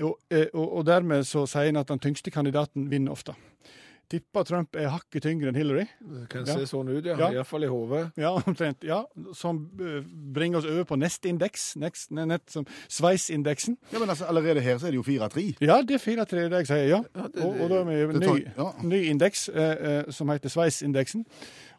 Og, 0.00 0.16
eh, 0.32 0.48
og, 0.54 0.80
og 0.80 0.88
dermed 0.88 1.28
så 1.28 1.44
sier 1.50 1.70
en 1.70 1.82
at 1.82 1.92
den 1.92 2.02
tyngste 2.02 2.32
kandidaten 2.32 2.88
vinner 2.90 3.14
ofte. 3.14 3.36
Tipper 4.10 4.42
Trump 4.44 4.74
er 4.74 4.88
hakket 4.90 5.22
tyngre 5.22 5.48
enn 5.52 5.54
Hillary. 5.58 5.84
Det 6.00 6.24
kan 6.32 6.44
Ja. 6.46 6.54
se 6.58 6.66
sånn 6.66 6.88
ut, 6.90 7.04
ja. 7.06 7.14
Ja. 7.16 7.28
Iallfall 7.30 7.62
i 7.64 7.68
hodet. 7.70 8.12
Ja, 8.18 8.32
omtrent. 8.42 8.82
Ja, 8.82 9.04
som 9.38 9.60
eh, 9.78 10.00
bringer 10.34 10.58
oss 10.58 10.66
over 10.66 10.84
på 10.88 10.98
neste 10.98 11.30
indeks, 11.30 11.76
next, 11.78 12.10
nett 12.10 12.50
som 12.50 12.66
Sveis-indeksen. 12.88 13.76
Ja, 13.92 13.98
men 14.02 14.08
altså, 14.10 14.26
Allerede 14.26 14.60
her 14.60 14.78
så 14.78 14.86
er 14.88 14.90
det 14.96 15.00
jo 15.00 15.06
4-3. 15.06 15.56
Ja, 15.60 15.80
det 15.82 15.94
er 16.00 16.02
4-3 16.02 16.48
det 16.50 16.58
jeg 16.64 16.66
sier, 16.66 16.88
ja. 16.90 17.00
det- 17.14 17.44
og, 17.44 17.60
og 17.60 17.68
da 17.70 17.80
er 17.80 18.06
vi 18.06 18.18
ny, 18.18 18.44
ja. 18.56 18.72
ny 18.82 19.02
indeks 19.10 19.48
eh, 19.48 19.76
eh, 19.98 20.10
som 20.10 20.28
heter 20.28 20.48
Sveis-indeksen. 20.50 21.24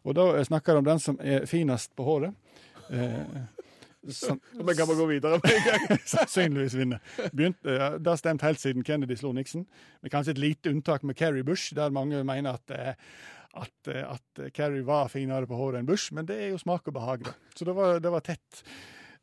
Og 0.04 0.14
da 0.16 0.30
eh, 0.38 0.44
snakker 0.44 0.72
vi 0.72 0.78
om 0.78 0.84
den 0.88 0.98
som 0.98 1.18
er 1.20 1.44
finest 1.46 1.92
på 1.96 2.04
håret. 2.08 2.32
Eh, 2.90 3.61
Vi 4.02 4.74
kan 4.78 4.86
bare 4.88 4.98
gå 4.98 5.06
videre 5.10 5.38
med 5.42 5.52
en 5.56 5.66
gang. 5.68 5.98
sannsynligvis 6.14 6.74
vinner. 6.74 7.02
Begynt, 7.32 7.60
ja, 7.64 7.92
det 7.98 8.10
har 8.14 8.16
stemt 8.20 8.42
helt 8.42 8.60
siden 8.62 8.82
Kennedy 8.86 9.16
slo 9.20 9.32
Nixon. 9.36 9.66
Med 10.02 10.10
kanskje 10.14 10.34
et 10.36 10.42
lite 10.42 10.72
unntak 10.74 11.02
med 11.06 11.16
Kerry 11.18 11.42
Bush, 11.46 11.74
der 11.78 11.90
mange 11.94 12.24
mener 12.26 12.58
at 12.58 12.74
eh, 12.74 12.94
at, 13.52 13.88
eh, 13.92 14.02
at 14.08 14.46
Kerry 14.56 14.80
var 14.86 15.10
finere 15.12 15.46
på 15.46 15.58
håret 15.58 15.82
enn 15.82 15.86
Bush, 15.86 16.12
men 16.16 16.24
det 16.26 16.38
er 16.40 16.50
jo 16.54 16.58
smak 16.62 16.86
og 16.88 16.94
behag. 16.96 17.26
da. 17.28 17.34
Så 17.54 17.66
det 17.68 17.74
var, 17.76 17.98
det 18.00 18.10
var 18.14 18.24
tett. 18.24 18.62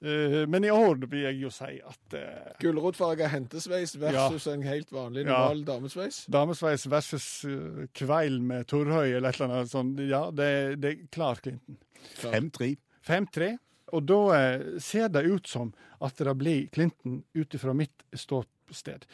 Eh, 0.05 0.43
men 0.47 0.63
i 0.63 0.69
år 0.71 1.01
vil 1.11 1.25
jeg 1.25 1.39
jo 1.41 1.49
si 1.51 1.73
at 1.83 2.13
uh, 2.15 2.51
Gulrotfarga 2.61 3.27
hentesveis 3.33 3.97
versus 3.99 4.45
en 4.47 4.61
helt 4.63 4.93
vanlig, 4.95 5.25
Ja. 5.25 5.33
normal 5.33 5.65
damesveis. 5.67 6.21
damesveis 6.31 6.85
versus 6.87 7.25
uh, 7.49 7.83
kveil 7.91 8.37
med 8.39 8.69
Torhøy 8.69 9.15
eller 9.17 9.33
et 9.33 9.41
eller 9.41 9.55
annet 9.57 9.73
sånt, 9.73 9.99
ja, 10.07 10.21
det, 10.31 10.51
det 10.79 10.93
er 10.93 11.01
klart 11.11 11.41
Clinton. 11.43 11.81
5-3. 12.21 13.49
5-3. 13.89 13.93
Og 13.93 14.03
da 14.03 14.19
eh, 14.37 14.79
ser 14.79 15.09
det 15.09 15.25
ut 15.27 15.47
som 15.47 15.73
at 15.99 16.17
det 16.17 16.35
blir 16.35 16.67
Clinton 16.73 17.23
ut 17.33 17.53
ifra 17.53 17.73
mitt 17.73 18.05
ståsted. 18.13 19.05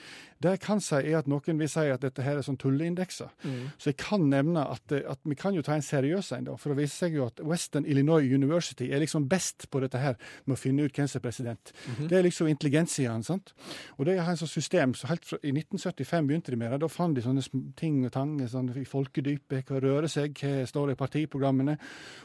Det 0.45 0.53
jeg 0.55 0.61
kan 0.63 0.81
si, 0.83 0.99
er 1.01 1.19
at 1.19 1.29
noen 1.31 1.59
vil 1.59 1.69
si 1.71 1.83
at 1.91 2.05
dette 2.05 2.23
her 2.23 2.39
er 2.39 2.45
sånn 2.45 2.59
tulleindekser. 2.61 3.33
Så 3.81 3.91
jeg 3.91 3.99
kan 4.01 4.23
nevne 4.31 4.63
at, 4.75 4.93
at 4.95 5.21
vi 5.27 5.37
kan 5.39 5.57
jo 5.57 5.63
ta 5.65 5.75
en 5.75 5.85
seriøs 5.85 6.31
en, 6.37 6.47
da. 6.47 6.55
For 6.61 6.71
det 6.71 6.83
viser 6.83 7.05
seg 7.05 7.17
jo 7.19 7.27
at 7.27 7.43
Western 7.43 7.87
Illinois 7.89 8.23
University 8.23 8.87
er 8.93 9.03
liksom 9.03 9.27
best 9.31 9.67
på 9.73 9.83
dette 9.83 9.99
her 9.99 10.15
med 10.45 10.55
å 10.55 10.59
finne 10.61 10.85
ut 10.85 10.95
hvem 10.95 11.09
som 11.11 11.19
er 11.19 11.25
president. 11.25 11.73
Det 11.99 12.19
er 12.19 12.25
liksom 12.25 12.49
intelligensiaen, 12.51 13.25
sant. 13.25 13.51
Og 13.97 14.05
det 14.07 14.15
er 14.15 14.23
et 14.23 14.39
sånt 14.39 14.53
system, 14.53 14.95
så 14.95 15.09
helt 15.11 15.27
fra, 15.27 15.41
I 15.43 15.51
1975 15.51 16.29
begynte 16.29 16.53
de 16.53 16.61
med 16.61 16.71
det. 16.71 16.81
Da 16.85 16.91
fant 16.91 17.17
de 17.17 17.25
sånne 17.25 17.43
ting 17.79 18.03
og 18.05 18.13
tang 18.15 18.37
sånn, 18.49 18.71
i 18.79 18.87
folkedypet, 18.87 19.67
hva 19.67 19.83
rører 19.83 20.11
seg, 20.11 20.37
hva 20.39 20.65
står 20.69 20.93
i 20.93 20.99
partiprogrammene. 20.99 21.77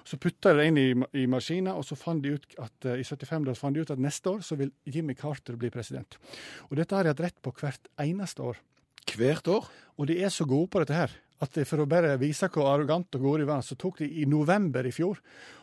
Så 0.07 0.21
putta 0.21 0.55
de 0.55 0.61
det 0.61 0.69
inn 0.71 0.81
i, 0.81 0.89
i 1.23 1.27
maskiner, 1.31 1.79
og 1.79 1.87
så 1.87 1.97
fant 1.99 2.23
de 2.25 2.35
ut 2.37 2.57
at 2.61 2.89
eh, 2.89 3.01
i 3.01 3.07
75 3.07 3.49
da 3.49 3.57
fant 3.59 3.77
de 3.77 3.85
ut 3.85 3.93
at 3.93 4.03
neste 4.03 4.33
år 4.33 4.45
så 4.47 4.59
vil 4.61 4.73
Jimmy 4.89 5.17
Carter 5.19 5.59
bli 5.61 5.73
president. 5.73 6.19
Og 6.69 6.77
dette 6.81 6.97
har 6.97 7.07
de 7.07 7.15
hatt 7.15 7.25
rett 7.25 7.41
på 7.43 7.53
hvert 7.57 7.91
eneste 7.97 8.10
år. 8.19 8.61
Hvert 9.17 9.49
år. 9.49 9.69
Og 9.99 10.09
de 10.09 10.21
er 10.23 10.33
så 10.33 10.47
gode 10.49 10.71
på 10.71 10.83
dette 10.83 10.97
her, 10.97 11.13
at 11.41 11.57
for 11.69 11.83
å 11.83 11.89
bare 11.89 12.19
vise 12.21 12.49
hvor 12.53 12.69
arrogant 12.71 13.17
og 13.17 13.25
gode 13.25 13.43
de 13.43 13.49
var, 13.49 13.65
så 13.65 13.77
tok 13.77 14.03
de 14.03 14.09
i 14.23 14.27
november 14.29 14.87
i 14.87 14.93
fjor 14.93 15.21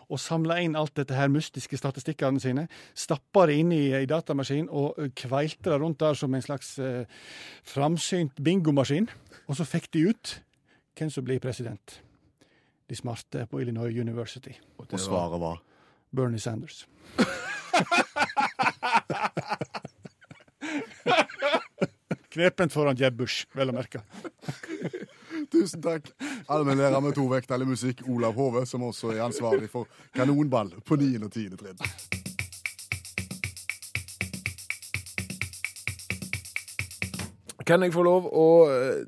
og 0.07 0.21
samla 0.21 0.61
inn 0.63 0.77
alt 0.79 0.95
dette 0.95 1.15
her 1.17 1.27
mystiske 1.31 1.77
statistikkene 1.79 2.39
sine, 2.39 2.67
stappa 2.95 3.45
det 3.49 3.57
inn 3.59 3.73
i, 3.75 3.91
i 3.91 4.07
datamaskinen 4.07 4.69
og 4.71 5.09
kveilte 5.19 5.71
det 5.71 5.79
rundt 5.81 5.99
der 5.99 6.15
som 6.15 6.33
en 6.33 6.45
slags 6.45 6.77
eh, 6.79 7.03
framsynt 7.67 8.39
bingomaskin. 8.43 9.09
Og 9.47 9.59
så 9.59 9.67
fikk 9.67 9.91
de 9.95 10.07
ut 10.11 10.37
hvem 10.97 11.11
som 11.11 11.27
blir 11.27 11.43
president. 11.43 11.99
De 12.87 12.95
smarte 12.95 13.45
på 13.51 13.59
Illinois 13.59 13.99
University. 13.99 14.55
Og 14.79 14.99
svaret 14.99 15.41
var 15.43 15.59
Bernie 16.15 16.39
Sanders. 16.39 16.87
Knepent 22.37 22.69
foran 22.69 22.97
Jeb 22.99 23.15
Bush, 23.17 23.47
vel 23.57 23.71
å 23.71 23.73
merke. 23.73 24.03
Tusen 25.53 25.81
takk. 25.81 26.11
Allmennlærer 26.53 27.01
med 27.01 27.15
tovektig 27.17 27.65
musikk, 27.65 28.03
Olav 28.13 28.37
Hove, 28.37 28.61
som 28.69 28.83
også 28.85 29.15
er 29.15 29.23
ansvarlig 29.25 29.71
for 29.71 29.89
kanonball 30.13 30.69
på 30.85 30.99
9. 31.01 31.17
og 31.25 31.31
10. 31.33 31.57
trinn. 31.57 31.81
Kan 37.65 37.81
jeg 37.81 37.97
få 37.97 38.05
lov 38.05 38.29
å 38.29 38.47
eh, 38.69 39.01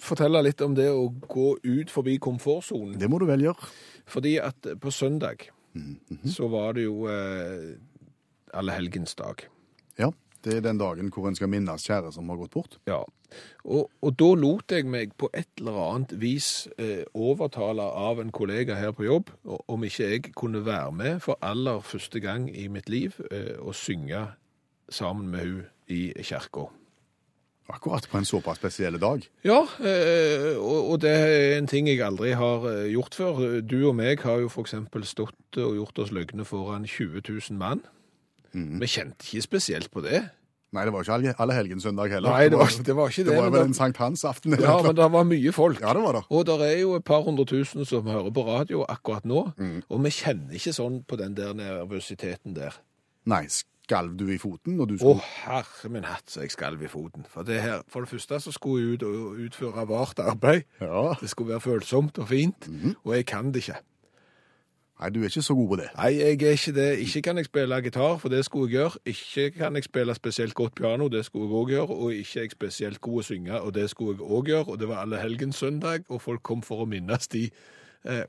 fortelle 0.00 0.46
litt 0.46 0.62
om 0.62 0.78
det 0.78 0.86
å 0.94 1.10
gå 1.10 1.48
ut 1.58 1.90
forbi 1.90 2.14
komfortsonen? 2.22 2.94
Det 2.94 3.10
må 3.10 3.18
du 3.18 3.26
vel 3.26 3.42
gjøre. 3.48 3.74
Fordi 4.06 4.38
at 4.38 4.70
på 4.78 4.94
søndag 4.94 5.48
så 6.30 6.46
var 6.52 6.78
det 6.78 6.86
jo 6.86 7.10
eh, 7.10 7.74
allehelgensdag. 8.54 9.48
Ja, 9.98 10.14
det 10.44 10.58
er 10.58 10.64
den 10.64 10.80
dagen 10.80 11.10
hvor 11.14 11.28
en 11.28 11.36
skal 11.38 11.50
minnes 11.52 11.86
kjære 11.86 12.12
som 12.14 12.30
har 12.32 12.40
gått 12.40 12.54
bort. 12.56 12.78
Ja. 12.90 13.00
Og, 13.64 13.88
og 14.02 14.18
da 14.20 14.28
lot 14.36 14.74
jeg 14.74 14.88
meg 14.90 15.14
på 15.20 15.30
et 15.32 15.48
eller 15.60 15.78
annet 15.86 16.12
vis 16.20 16.68
eh, 16.76 17.06
overtale 17.14 17.86
av 17.86 18.20
en 18.20 18.34
kollega 18.34 18.76
her 18.76 18.92
på 18.96 19.06
jobb 19.06 19.32
om 19.44 19.88
ikke 19.88 20.10
jeg 20.10 20.34
kunne 20.36 20.64
være 20.66 20.92
med 20.92 21.24
for 21.24 21.40
aller 21.40 21.80
første 21.80 22.20
gang 22.20 22.50
i 22.50 22.68
mitt 22.68 22.92
liv 22.92 23.16
eh, 23.30 23.56
og 23.58 23.74
synge 23.78 24.26
sammen 24.92 25.32
med 25.32 25.48
hun 25.48 25.66
i 25.88 26.12
kirka. 26.22 26.68
Akkurat 27.72 28.08
på 28.10 28.18
en 28.18 28.26
såpass 28.26 28.58
spesiell 28.58 28.98
dag. 29.00 29.22
Ja, 29.46 29.62
eh, 29.80 30.58
og, 30.58 31.00
det 31.00 31.10
er 31.10 31.58
en 31.58 31.66
ting 31.70 31.88
jeg 31.88 32.02
aldri 32.02 32.34
har 32.36 32.66
eh, 32.68 32.90
gjort 32.92 33.14
før. 33.14 33.60
Du 33.62 33.78
og 33.88 33.94
meg 33.96 34.20
har 34.26 34.42
jo 34.42 34.50
eksempel 34.60 35.06
stått 35.06 35.58
og 35.62 35.78
gjort 35.78 36.02
oss 36.02 36.12
løgne 36.12 36.44
foran 36.44 36.84
20 36.84 37.22
000 37.28 37.58
mann. 37.58 37.84
Vi 38.54 38.86
kjente 38.86 39.24
ikke 39.26 39.42
spesielt 39.42 39.90
på 39.90 40.02
det. 40.04 40.22
Nei, 40.72 40.86
det 40.88 40.92
var 40.94 41.02
ikke 41.04 41.12
alle- 41.12 41.34
alle 41.38 41.52
helgens 41.52 41.82
søndag 41.84 42.08
heller. 42.14 42.30
Nei, 42.32 42.48
det 42.48 42.56
var, 42.58 42.70
det 42.84 42.94
var 42.96 43.08
ikke 43.10 43.24
det. 43.24 43.32
Det 43.32 43.36
var 43.36 43.50
vel 43.50 43.60
Sankt 43.60 43.68
en 43.68 43.74
sankthansaften. 43.76 44.54
Ja, 44.60 44.76
men 44.82 44.96
det 44.96 45.08
var 45.12 45.24
mye 45.28 45.52
folk. 45.52 45.80
Ja, 45.84 45.92
det 45.92 46.00
var 46.02 46.12
det. 46.16 46.22
Og 46.30 46.46
det 46.48 46.56
er 46.64 46.78
jo 46.80 46.94
et 46.96 47.04
par 47.04 47.20
hundre 47.26 47.44
tusen 47.44 47.84
som 47.84 48.06
hører 48.08 48.30
på 48.32 48.44
radio 48.46 48.84
akkurat 48.88 49.24
nå, 49.28 49.42
og 49.90 50.02
vi 50.06 50.10
kjenner 50.16 50.56
ikke 50.56 50.72
sånn 50.72 51.02
på 51.04 51.18
den 51.20 51.34
der 51.36 51.52
nervøsiteten 51.52 52.54
der. 52.56 52.78
Nei, 53.28 53.44
skalv 53.52 54.16
du 54.16 54.24
i 54.32 54.38
foten 54.40 54.78
når 54.78 54.88
du 54.88 54.96
skulle 54.96 55.20
Å, 55.20 55.26
herre 55.44 55.90
min 55.92 56.04
hatt, 56.08 56.24
så 56.32 56.40
jeg 56.40 56.50
skalv 56.56 56.80
i 56.82 56.88
foten. 56.88 57.26
For, 57.28 57.44
det 57.44 57.60
her, 57.60 57.82
for 57.92 58.00
det 58.06 58.08
første 58.14 58.40
så 58.40 58.52
skulle 58.56 58.80
jeg 58.80 58.94
ut 58.96 59.02
og 59.06 59.38
utføre 59.44 59.84
vart 59.92 60.18
arbeid. 60.24 60.64
Ja. 60.80 61.12
Det 61.20 61.28
skulle 61.30 61.52
være 61.52 61.60
følsomt 61.68 62.18
og 62.18 62.28
fint, 62.32 62.68
og 63.04 63.12
jeg 63.14 63.26
kan 63.28 63.52
det 63.52 63.62
ikke. 63.66 63.76
Nei, 65.02 65.08
du 65.10 65.20
er 65.20 65.24
ikke 65.24 65.42
så 65.42 65.54
god 65.58 65.68
på 65.68 65.76
det. 65.80 65.88
Nei, 65.98 66.10
jeg 66.14 66.42
er 66.46 66.52
ikke 66.54 66.72
det. 66.76 66.98
Ikke 67.02 67.22
kan 67.26 67.36
jeg 67.40 67.46
spille 67.48 67.78
gitar, 67.82 68.18
for 68.22 68.30
det 68.30 68.44
skulle 68.44 68.70
jeg 68.70 68.78
gjøre. 68.78 68.90
Ikke 69.06 69.50
kan 69.50 69.74
jeg 69.74 69.84
spille 69.84 70.14
spesielt 70.14 70.54
godt 70.54 70.74
piano, 70.78 71.08
det 71.08 71.24
skulle 71.24 71.48
jeg 71.48 71.56
òg 71.58 71.72
gjøre. 71.72 71.96
Og 71.96 72.14
ikke 72.14 72.38
er 72.38 72.46
jeg 72.46 72.52
spesielt 72.54 73.00
god 73.00 73.18
å 73.18 73.24
synge, 73.26 73.60
og 73.60 73.74
det 73.74 73.88
skulle 73.90 74.14
jeg 74.14 74.30
òg 74.30 74.52
gjøre. 74.52 74.68
Og 74.68 74.78
det 74.78 74.88
var 74.88 75.02
alle 75.02 75.18
helgens 75.18 75.58
søndag, 75.58 76.06
og 76.08 76.22
folk 76.22 76.42
kom 76.46 76.62
for 76.62 76.84
å 76.84 76.86
minnes 76.86 77.26
de 77.34 77.48
eh, 78.06 78.22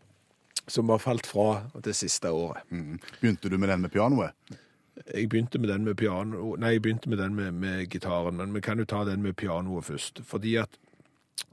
som 0.67 0.89
har 0.89 1.03
falt 1.03 1.29
fra 1.29 1.61
det 1.85 1.93
siste 1.95 2.31
året. 2.33 2.65
Mm. 2.69 2.97
Begynte 3.21 3.53
du 3.53 3.57
med 3.57 3.69
den 3.69 3.85
med 3.85 3.93
pianoet? 3.93 4.57
Jeg 5.13 5.29
begynte 5.29 5.59
med 5.59 5.69
den 5.69 5.85
med 5.85 5.95
piano, 5.97 6.55
nei, 6.57 6.75
jeg 6.75 6.81
begynte 6.81 7.09
med 7.09 7.17
den 7.21 7.35
med, 7.35 7.51
med 7.51 7.85
gitaren, 7.89 8.37
men 8.37 8.53
vi 8.53 8.61
kan 8.61 8.79
jo 8.79 8.85
ta 8.85 9.05
den 9.05 9.21
med 9.21 9.37
pianoet 9.37 9.85
først. 9.85 10.21
Fordi 10.25 10.55
at 10.55 10.69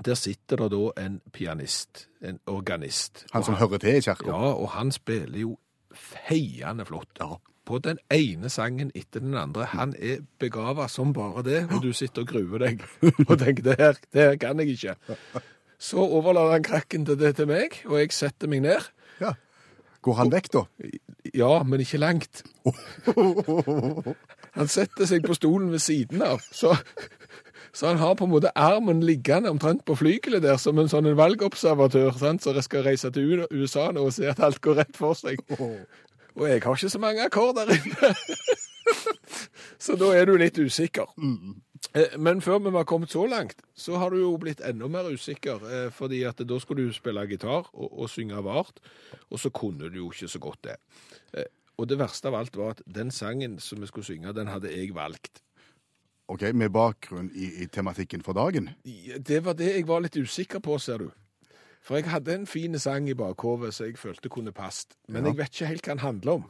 der 0.04 0.14
sitter 0.14 0.56
det 0.56 0.70
da 0.72 1.04
en 1.04 1.20
pianist, 1.32 2.08
en 2.24 2.40
organist. 2.46 3.26
Han 3.32 3.44
som 3.44 3.54
som 3.54 3.60
hører 3.60 3.78
til 3.78 3.96
i 3.98 4.00
kirka? 4.00 4.28
Ja, 4.30 4.52
og 4.54 4.68
han 4.76 4.92
spiller 4.92 5.38
jo 5.38 5.58
feiende 5.92 6.84
flott. 6.84 7.10
Ja. 7.20 7.36
På 7.66 7.78
den 7.78 7.98
ene 8.10 8.48
sangen 8.50 8.90
etter 8.94 9.20
den 9.20 9.34
andre. 9.34 9.64
Han 9.64 9.94
er 9.98 10.24
begava 10.38 10.88
som 10.88 11.12
bare 11.12 11.42
det, 11.42 11.60
og 11.70 11.82
du 11.82 11.92
sitter 11.92 12.22
og 12.22 12.28
gruer 12.28 12.58
deg 12.58 12.82
og 13.28 13.38
tenker 13.38 13.62
det 13.62 13.76
her, 13.78 14.00
det 14.12 14.22
her 14.22 14.36
kan 14.40 14.58
jeg 14.58 14.68
ikke. 14.74 14.96
Så 15.78 16.00
overlater 16.00 16.52
han 16.52 16.66
krakken 16.66 17.06
til 17.06 17.18
det 17.20 17.36
til 17.36 17.46
meg, 17.48 17.82
og 17.86 18.00
jeg 18.00 18.12
setter 18.12 18.48
meg 18.48 18.64
ned. 18.64 18.90
Ja. 19.20 19.34
Går 20.00 20.16
han 20.16 20.32
vekk, 20.32 20.48
da? 20.52 20.64
Ja, 21.36 21.62
men 21.62 21.80
ikke 21.80 22.00
langt. 22.00 22.42
Han 24.56 24.66
setter 24.66 25.06
seg 25.06 25.22
på 25.22 25.36
stolen 25.36 25.68
ved 25.70 25.82
siden 25.84 26.24
av, 26.26 26.40
så, 26.50 26.72
så 27.72 27.86
han 27.92 28.00
har 28.02 28.14
på 28.18 28.24
en 28.26 28.32
måte 28.32 28.50
armen 28.58 29.00
liggende 29.06 29.50
omtrent 29.50 29.84
på 29.86 29.94
flygelet 30.00 30.42
der, 30.42 30.56
som 30.58 30.78
en 30.78 30.88
sånn 30.90 31.06
en 31.06 31.16
valgobservatør, 31.18 32.16
sant? 32.18 32.46
jeg 32.46 32.64
skal 32.66 32.82
reise 32.86 33.10
til 33.14 33.46
USA 33.50 33.90
nå 33.92 34.06
og 34.08 34.12
se 34.16 34.26
at 34.30 34.40
alt 34.42 34.60
går 34.60 34.80
rett 34.82 34.96
for 34.98 35.14
seg. 35.14 35.38
Og 36.36 36.46
jeg 36.48 36.62
har 36.62 36.76
ikke 36.78 36.90
så 36.92 36.98
mange 37.02 37.24
akkorder 37.26 37.70
inne. 37.74 38.14
så 39.84 39.96
da 39.98 40.10
er 40.16 40.26
du 40.28 40.36
litt 40.40 40.58
usikker. 40.58 41.10
Eh, 41.94 42.16
Men 42.18 42.40
før 42.44 42.58
vi 42.64 42.72
var 42.74 42.84
kommet 42.88 43.10
så 43.12 43.24
langt, 43.26 43.62
så 43.74 43.96
har 43.98 44.10
du 44.10 44.20
jo 44.20 44.34
blitt 44.40 44.60
enda 44.66 44.88
mer 44.88 45.08
usikker, 45.10 45.62
eh, 45.70 45.88
fordi 45.94 46.22
at 46.28 46.42
da 46.46 46.58
skulle 46.62 46.86
du 46.88 46.92
spille 46.96 47.24
gitar 47.30 47.70
og, 47.72 47.88
og 47.90 48.10
synge 48.10 48.42
vart, 48.44 48.80
og 49.30 49.40
så 49.40 49.50
kunne 49.50 49.90
du 49.90 49.96
jo 50.04 50.10
ikke 50.12 50.28
så 50.28 50.38
godt 50.42 50.62
det. 50.68 50.76
Eh, 51.34 51.48
Og 51.80 51.86
det 51.88 51.96
verste 51.96 52.28
av 52.28 52.34
alt 52.36 52.56
var 52.60 52.74
at 52.74 52.82
den 52.84 53.08
sangen 53.10 53.54
som 53.58 53.80
vi 53.80 53.86
skulle 53.88 54.04
synge, 54.04 54.34
den 54.36 54.50
hadde 54.52 54.68
jeg 54.68 54.90
valgt. 54.94 55.40
Ok, 56.30 56.44
Med 56.54 56.70
bakgrunn 56.70 57.30
i, 57.34 57.48
i 57.64 57.66
tematikken 57.66 58.22
for 58.22 58.36
dagen? 58.38 58.70
Det 59.26 59.40
var 59.44 59.56
det 59.58 59.72
jeg 59.74 59.86
var 59.88 60.04
litt 60.04 60.16
usikker 60.16 60.62
på, 60.62 60.76
ser 60.78 61.02
du. 61.02 61.08
For 61.82 61.96
jeg 61.98 62.10
hadde 62.12 62.34
en 62.34 62.46
fin 62.46 62.76
sang 62.78 63.08
i 63.10 63.16
bakhovet 63.18 63.74
som 63.74 63.88
jeg 63.88 63.98
følte 63.98 64.30
kunne 64.30 64.52
passet, 64.54 64.94
men 65.08 65.24
Ja. 65.24 65.30
jeg 65.32 65.38
vet 65.40 65.54
ikke 65.54 65.70
helt 65.72 65.86
hva 65.88 65.94
den 65.96 66.04
handler 66.04 66.32
om. 66.32 66.44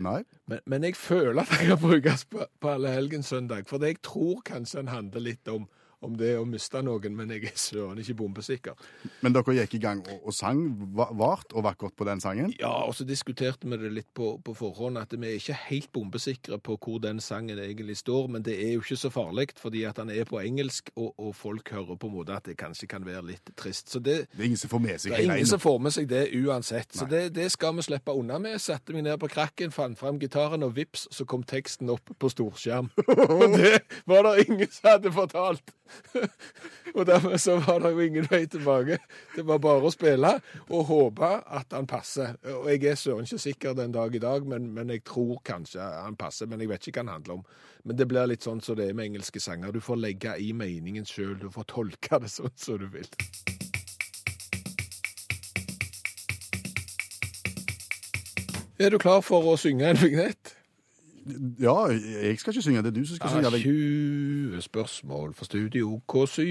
Nei? 0.00 0.22
Men, 0.48 0.60
men 0.66 0.84
jeg 0.86 0.96
føler 0.96 1.42
at 1.42 1.52
den 1.52 1.68
kan 1.68 1.78
brukes 1.78 2.24
på, 2.24 2.46
på 2.60 2.74
søndag, 3.22 3.66
for 3.68 3.84
jeg 3.84 4.00
tror 4.02 4.40
kanskje 4.44 4.78
den 4.80 4.88
handler 4.88 5.20
litt 5.20 5.48
om, 5.48 5.68
om 6.04 6.14
det 6.16 6.32
å 6.40 6.44
miste 6.48 6.80
noen, 6.84 7.14
men 7.16 7.30
jeg 7.34 7.44
er 7.50 7.56
søren 7.60 7.98
ikke 8.00 8.14
bombesikker. 8.22 8.78
Men 9.24 9.34
dere 9.36 9.54
gikk 9.58 9.74
i 9.76 9.82
gang 9.82 10.00
og, 10.06 10.22
og 10.30 10.34
sang 10.36 10.62
va- 10.96 11.10
vart 11.16 11.52
og 11.52 11.64
vakkert 11.66 11.96
på 11.98 12.06
den 12.08 12.22
sangen? 12.24 12.52
Ja, 12.60 12.70
og 12.86 12.94
så 12.96 13.04
diskuterte 13.08 13.68
vi 13.68 13.76
det 13.82 13.90
litt 13.92 14.08
på, 14.16 14.32
på 14.44 14.54
forhånd, 14.56 14.98
at 15.00 15.12
vi 15.12 15.28
er 15.28 15.36
ikke 15.40 15.56
helt 15.68 15.90
bombesikre 15.92 16.58
på 16.58 16.78
hvor 16.80 17.00
den 17.04 17.20
sangen 17.20 17.58
egentlig 17.60 17.98
står, 18.00 18.30
men 18.32 18.44
det 18.46 18.56
er 18.64 18.72
jo 18.76 18.84
ikke 18.84 18.96
så 19.00 19.10
farlig, 19.12 19.50
fordi 19.60 19.84
at 19.88 20.00
han 20.00 20.10
er 20.14 20.24
på 20.28 20.40
engelsk, 20.40 20.88
og, 20.96 21.12
og 21.20 21.34
folk 21.36 21.68
hører 21.76 21.98
på 22.00 22.08
en 22.10 22.16
måte 22.16 22.36
at 22.36 22.48
det 22.48 22.56
kanskje 22.60 22.88
kan 22.90 23.04
være 23.06 23.26
litt 23.34 23.52
trist. 23.60 23.92
Så 23.92 24.00
det, 24.00 24.22
Det 24.32 24.40
er 24.44 24.48
ingen 24.50 24.62
som 24.62 24.72
får 24.72 24.84
med 24.86 25.00
seg 25.00 25.12
det 25.12 25.18
er 25.20 25.34
ingen 25.36 25.50
som 25.52 25.60
får 25.60 25.78
med 25.84 25.94
seg 25.98 26.08
det 26.10 26.22
uansett. 26.40 26.94
Så 26.96 27.06
det, 27.10 27.22
det 27.36 27.50
skal 27.52 27.76
vi 27.76 27.84
slippe 27.86 28.14
unna 28.16 28.38
med. 28.40 28.56
Satte 28.62 28.94
meg 28.96 29.04
ned 29.06 29.18
på 29.20 29.28
krakken, 29.32 29.72
fant 29.74 29.98
fram 30.00 30.18
gitaren, 30.22 30.64
og 30.64 30.74
vips, 30.76 31.06
så 31.12 31.26
kom 31.28 31.44
teksten 31.44 31.90
opp 31.92 32.14
på 32.20 32.30
storskjerm. 32.32 32.88
og 33.36 33.44
det 33.58 33.76
var 34.08 34.26
det 34.30 34.46
ingen 34.48 34.70
som 34.72 34.90
hadde 34.94 35.12
fortalt. 35.14 35.74
og 36.96 37.06
dermed 37.06 37.38
så 37.40 37.56
var 37.62 37.80
det 37.82 37.92
jo 37.94 38.04
ingen 38.04 38.28
vei 38.30 38.44
tilbake. 38.50 38.98
Det 39.36 39.44
var 39.46 39.62
bare 39.62 39.88
å 39.88 39.94
spille 39.94 40.32
og 40.68 40.84
håpe 40.90 41.30
at 41.46 41.76
han 41.76 41.88
passer. 41.90 42.36
Og 42.56 42.68
jeg 42.72 42.84
er 42.90 43.00
søren 43.00 43.26
ikke 43.28 43.42
sikker 43.42 43.76
den 43.78 43.94
dag 43.96 44.14
i 44.14 44.22
dag, 44.22 44.46
men, 44.48 44.70
men 44.76 44.92
jeg 44.94 45.04
tror 45.08 45.40
kanskje 45.46 45.80
han 45.80 46.18
passer. 46.20 46.50
Men 46.50 46.62
jeg 46.62 46.72
vet 46.72 46.88
ikke 46.88 47.00
hva 47.00 47.06
han 47.08 47.14
handler 47.18 47.40
om. 47.40 47.44
Men 47.84 47.96
det 47.96 48.08
blir 48.10 48.28
litt 48.28 48.44
sånn 48.44 48.60
som 48.64 48.76
det 48.78 48.90
er 48.90 48.96
med 48.96 49.10
engelske 49.10 49.40
sanger. 49.40 49.72
Du 49.72 49.80
får 49.84 50.00
legge 50.00 50.36
i 50.38 50.52
meningen 50.56 51.08
sjøl. 51.08 51.36
Du 51.40 51.48
får 51.52 51.68
tolke 51.72 52.20
det 52.22 52.32
sånn 52.32 52.54
som 52.60 52.80
du 52.80 52.88
vil. 52.92 53.08
Er 58.80 58.94
du 58.94 58.96
klar 58.96 59.20
for 59.20 59.44
å 59.44 59.58
synge 59.60 59.90
en 59.90 59.98
vignett? 60.00 60.59
Ja, 61.60 61.76
jeg 62.22 62.38
skal 62.38 62.52
ikke 62.52 62.62
synge, 62.62 62.82
det 62.82 62.86
er 62.86 63.00
du 63.00 63.06
som 63.06 63.16
skal 63.16 63.30
synge. 63.30 63.44
Det 63.44 63.54
er 63.54 63.58
20 63.58 64.62
spørsmål 64.62 65.34
fra 65.34 65.44
Studio 65.44 66.00
K7. 66.12 66.42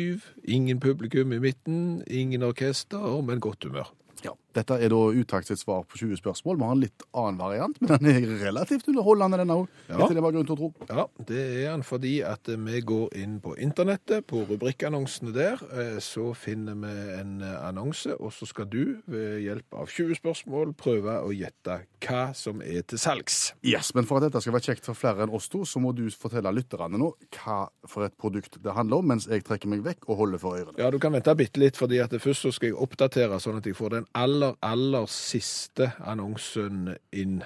Ingen 0.44 0.80
publikum 0.80 1.32
i 1.32 1.40
midten, 1.40 2.04
ingen 2.08 2.44
orkester, 2.44 3.22
men 3.22 3.40
godt 3.40 3.64
humør. 3.64 3.94
Ja. 4.26 4.30
Dette 4.56 4.80
er 4.80 4.92
da 4.94 5.00
Utakt 5.20 5.50
sitt 5.50 5.62
svar 5.62 5.84
på 5.90 5.98
20 6.00 6.20
spørsmål. 6.22 6.58
Vi 6.60 6.68
har 6.68 6.76
en 6.76 6.84
litt 6.84 7.06
annen 7.18 7.40
variant, 7.42 7.80
men 7.82 7.92
den 7.98 8.10
er 8.12 8.28
relativt 8.44 8.88
underholdende, 8.90 9.40
denne 9.42 9.58
òg. 9.64 9.68
Ja. 9.90 10.08
Det 10.10 10.24
var 10.24 10.34
grunn 10.36 10.48
til 10.48 10.56
å 10.56 10.60
tro. 10.60 10.70
Ja, 10.90 11.06
det 11.30 11.44
er 11.64 11.72
den 11.74 11.86
fordi 11.86 12.16
at 12.26 12.50
vi 12.50 12.82
går 12.86 13.16
inn 13.20 13.38
på 13.44 13.56
internettet, 13.62 14.26
på 14.30 14.44
rubrikkannonsene 14.50 15.34
der, 15.36 15.62
eh, 15.70 16.00
så 16.04 16.32
finner 16.38 16.78
vi 16.80 16.94
en 17.20 17.40
annonse, 17.44 18.16
og 18.20 18.34
så 18.34 18.48
skal 18.50 18.70
du 18.70 19.00
ved 19.10 19.42
hjelp 19.44 19.80
av 19.82 19.90
20 19.90 20.18
spørsmål 20.20 20.74
prøve 20.80 21.20
å 21.24 21.32
gjette 21.36 21.82
hva 22.06 22.24
som 22.38 22.64
er 22.66 22.82
til 22.88 23.02
salgs. 23.02 23.54
Yes, 23.66 23.94
Men 23.96 24.06
for 24.08 24.18
at 24.18 24.30
dette 24.30 24.42
skal 24.44 24.56
være 24.56 24.68
kjekt 24.72 24.86
for 24.88 24.98
flere 24.98 25.26
enn 25.26 25.34
oss 25.36 25.50
to, 25.52 25.66
så 25.68 25.82
må 25.84 25.94
du 25.96 26.06
fortelle 26.10 26.52
lytterne 26.56 27.00
nå 27.00 27.12
hva 27.36 27.60
for 27.90 28.06
et 28.08 28.16
produkt 28.20 28.60
det 28.64 28.74
handler 28.76 28.98
om, 29.02 29.06
mens 29.14 29.28
jeg 29.30 29.44
trekker 29.48 29.70
meg 29.72 29.84
vekk 29.86 30.10
og 30.10 30.18
holder 30.24 30.40
for 30.42 30.58
ørene. 30.60 30.78
Ja, 30.80 30.90
du 30.92 31.00
kan 31.00 31.14
vente 31.16 31.36
bitte 31.36 31.62
litt, 31.62 31.78
fordi 31.80 32.00
at 32.04 32.14
først 32.22 32.42
så 32.48 32.52
skal 32.56 32.72
jeg 32.72 32.80
oppdatere 32.80 33.40
sånn 33.42 33.60
at 33.60 33.66
jeg 33.68 33.76
får 33.78 33.90
den 33.98 34.08
aller, 34.14 34.39
aller 34.62 35.06
siste 35.12 35.92
annonsen 36.00 36.96
inn. 37.12 37.44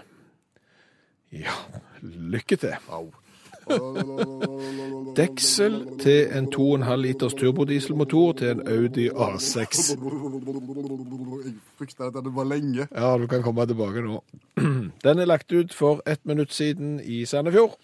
Ja, 1.34 1.56
lykke 2.02 2.56
til. 2.62 2.74
Au. 2.90 3.12
Deksel 5.16 6.00
til 6.02 6.28
en 6.36 6.48
2,5 6.52 6.96
liters 7.00 7.34
turbodieselmotor 7.34 8.34
til 8.34 8.48
en 8.48 8.62
Audi 8.68 9.10
A6. 9.10 9.94
Jeg 9.94 11.56
frykter 11.78 12.10
at 12.10 12.14
det 12.14 12.36
var 12.36 12.44
lenge. 12.44 12.88
Ja, 12.92 13.18
du 13.18 13.28
kan 13.28 13.44
komme 13.44 13.66
tilbake 13.66 14.02
nå. 14.02 14.24
Den 15.04 15.20
er 15.20 15.26
lagt 15.26 15.52
ut 15.52 15.74
for 15.74 16.02
ett 16.06 16.26
minutt 16.26 16.54
siden 16.54 17.00
i 17.00 17.26
Sandefjord. 17.26 17.78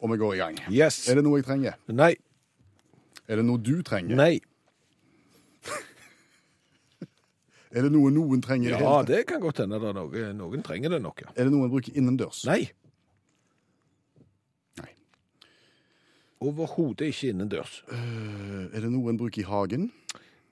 Og 0.00 0.12
vi 0.12 0.16
går 0.16 0.34
i 0.34 0.36
gang. 0.36 0.58
Yes. 0.70 1.08
Er 1.08 1.14
det 1.14 1.24
noe 1.24 1.40
jeg 1.40 1.46
trenger? 1.48 1.72
Nei. 1.88 2.14
Er 3.28 3.36
det 3.40 3.44
noe 3.48 3.58
du 3.58 3.82
trenger? 3.82 4.16
Nei. 4.16 4.40
Er 7.76 7.84
det 7.84 7.90
noe 7.92 8.08
noen 8.14 8.40
trenger? 8.40 8.70
i 8.70 8.72
det 8.72 8.80
Ja, 8.80 8.88
hele 8.88 9.02
tatt? 9.04 9.10
det 9.12 9.22
kan 9.28 9.42
godt 9.44 9.58
hende 9.60 9.78
det 9.82 9.90
er 9.92 9.96
noe. 9.98 10.26
Noen 10.38 10.62
trenger 10.64 10.94
det 10.96 11.02
nok, 11.04 11.20
ja. 11.26 11.32
Er 11.36 11.44
det 11.44 11.52
noe 11.52 11.66
en 11.68 11.72
bruker 11.74 11.92
innendørs? 12.00 12.38
Nei. 12.48 12.62
Nei. 14.80 14.92
Overhodet 16.46 17.08
ikke 17.12 17.30
innendørs. 17.32 17.82
Eh, 17.92 18.66
Er 18.76 18.80
det 18.84 18.90
noe 18.92 19.10
en 19.12 19.18
bruker 19.20 19.42
i 19.44 19.48
hagen? 19.48 19.90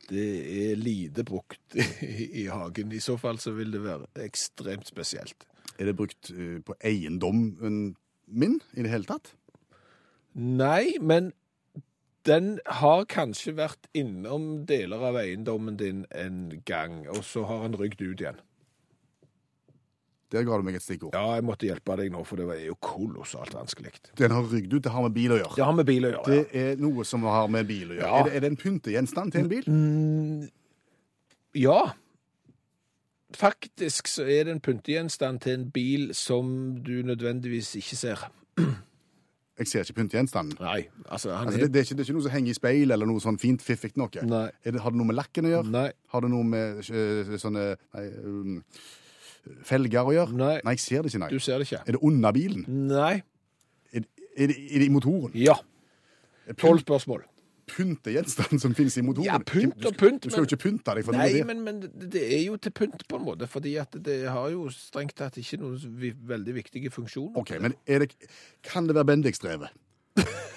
Det 0.08 0.24
er 0.70 0.76
lite 0.76 1.24
brukt 1.24 1.76
i, 2.04 2.44
hagen. 2.52 2.92
I 2.92 3.00
så 3.00 3.16
fall 3.20 3.38
så 3.40 3.54
vil 3.56 3.72
det 3.72 3.80
være 3.84 4.08
ekstremt 4.24 4.86
spesielt. 4.88 5.46
Er 5.78 5.88
det 5.90 5.96
brukt 5.96 6.30
eh, 6.30 6.58
på 6.64 6.76
eiendommen 6.84 7.94
min 8.28 8.58
i 8.76 8.84
det 8.84 8.92
hele 8.92 9.08
tatt? 9.08 9.32
Nei, 10.34 10.96
men 11.00 11.32
den 12.24 12.58
har 12.80 13.04
kanskje 13.10 13.52
vært 13.58 13.88
innom 13.96 14.64
deler 14.68 15.02
av 15.10 15.18
eiendommen 15.20 15.76
din 15.80 16.04
en 16.14 16.62
gang, 16.64 17.02
og 17.12 17.24
så 17.26 17.44
har 17.48 17.64
han 17.66 17.76
rygd 17.78 18.00
ut 18.00 18.22
igjen. 18.22 18.40
Der 20.32 20.42
ga 20.42 20.56
du 20.58 20.64
meg 20.66 20.78
et 20.78 20.82
stikkord. 20.82 21.14
Ja, 21.14 21.36
jeg 21.36 21.44
måtte 21.46 21.68
hjelpe 21.68 21.94
deg 22.00 22.10
nå, 22.10 22.24
for 22.26 22.40
det 22.40 22.46
er 22.56 22.64
jo 22.66 22.76
kolossalt 22.82 23.54
vanskelig. 23.54 23.92
Den 24.18 24.32
har 24.34 24.48
rygd 24.50 24.72
ut, 24.72 24.82
det 24.82 24.90
har 24.90 25.04
med 25.04 25.14
bil 25.14 25.34
å 25.36 25.38
gjøre. 25.38 25.56
Det 25.58 25.66
har 25.68 25.76
med 25.78 25.86
bil 25.86 26.08
å 26.08 26.10
gjøre, 26.10 26.38
ja. 26.38 26.46
Det 26.48 26.62
er 26.64 26.80
noe 26.82 27.04
som 27.06 27.26
har 27.28 27.50
med 27.52 27.68
bil 27.68 27.92
å 27.92 27.98
gjøre. 27.98 28.08
Ja. 28.08 28.22
Er, 28.22 28.30
det, 28.30 28.32
er 28.34 28.44
det 28.44 28.50
en 28.50 28.58
pyntegjenstand 28.64 29.34
til 29.34 29.44
en 29.44 29.52
bil? 29.52 29.68
Mm, 29.68 30.48
ja. 31.60 31.78
Faktisk 33.34 34.10
så 34.10 34.26
er 34.26 34.48
det 34.48 34.56
en 34.56 34.64
pyntegjenstand 34.64 35.44
til 35.44 35.58
en 35.58 35.68
bil 35.74 36.10
som 36.18 36.50
du 36.82 36.96
nødvendigvis 37.06 37.76
ikke 37.82 38.00
ser. 38.00 38.26
Jeg 39.58 39.70
ser 39.70 39.84
ikke 39.86 40.00
pyntegjenstanden. 40.00 40.56
Nei, 40.58 40.80
altså 41.06 41.30
han 41.30 41.46
Altså, 41.46 41.60
er... 41.60 41.62
det, 41.62 41.74
det, 41.74 41.80
er 41.80 41.86
ikke, 41.86 41.94
det 41.94 42.02
er 42.02 42.08
ikke 42.08 42.16
noe 42.16 42.26
som 42.26 42.32
henger 42.34 42.50
i 42.50 42.56
speil, 42.58 42.94
eller 42.96 43.06
noe 43.06 43.22
sånn 43.22 43.36
fint 43.38 43.62
fiffig 43.62 43.92
noe. 44.00 44.24
Nei. 44.26 44.48
Det, 44.64 44.80
har 44.82 44.94
det 44.94 44.98
noe 44.98 45.10
med 45.12 45.18
lakken 45.18 45.46
å 45.46 45.52
gjøre? 45.52 45.70
Nei. 45.70 45.84
Har 46.10 46.24
det 46.24 46.30
noe 46.32 46.48
med 46.48 46.80
eh, 46.82 47.36
sånne 47.38 47.66
nei, 47.78 48.06
um, 48.26 48.56
felger 49.68 50.10
å 50.10 50.16
gjøre? 50.16 50.38
Nei. 50.40 50.56
nei, 50.66 50.74
jeg 50.74 50.82
ser 50.82 51.06
det 51.06 51.12
ikke, 51.12 51.22
nei. 51.22 51.30
Du 51.30 51.44
ser 51.46 51.62
det 51.62 51.68
ikke. 51.68 51.84
Er 51.84 51.98
det 51.98 52.02
under 52.10 52.34
bilen? 52.34 52.66
Nei. 52.90 53.12
Er, 53.94 54.08
er, 54.34 54.50
det, 54.50 54.58
er 54.58 54.82
det 54.82 54.88
i 54.88 54.92
motoren? 54.96 55.38
Ja. 55.38 55.54
Tolv 56.58 56.82
spørsmål. 56.82 57.22
Pyntegjenstand 57.70 58.60
som 58.62 58.74
finnes 58.76 58.96
i 59.00 59.04
motoren? 59.06 59.26
Ja, 59.28 59.38
pynt 59.38 59.84
og 59.86 59.96
pynt, 60.00 60.24
Du 60.24 60.30
skal 60.30 60.44
jo 60.44 60.48
ikke 60.50 60.62
pynte 60.68 60.94
deg 60.96 61.06
for 61.06 61.16
Nei, 61.16 61.30
noe. 61.38 61.48
men, 61.50 61.62
men 61.66 62.10
det 62.12 62.22
er 62.22 62.42
jo 62.46 62.58
til 62.60 62.74
pynt 62.76 63.06
på 63.08 63.20
en 63.20 63.26
måte, 63.26 63.48
fordi 63.50 63.76
at 63.82 63.96
det 64.04 64.20
har 64.30 64.50
jo 64.52 64.68
strengt 64.74 65.16
tatt 65.18 65.38
ikke 65.40 65.60
noen 65.62 65.78
veldig 66.34 66.54
viktige 66.60 66.92
funksjoner. 66.94 67.38
Ok, 67.40 67.56
men 67.62 67.76
er 67.86 68.04
det, 68.04 68.12
kan 68.66 68.88
det 68.88 68.96
være 68.98 69.12
Bendix-drevet? 69.12 69.72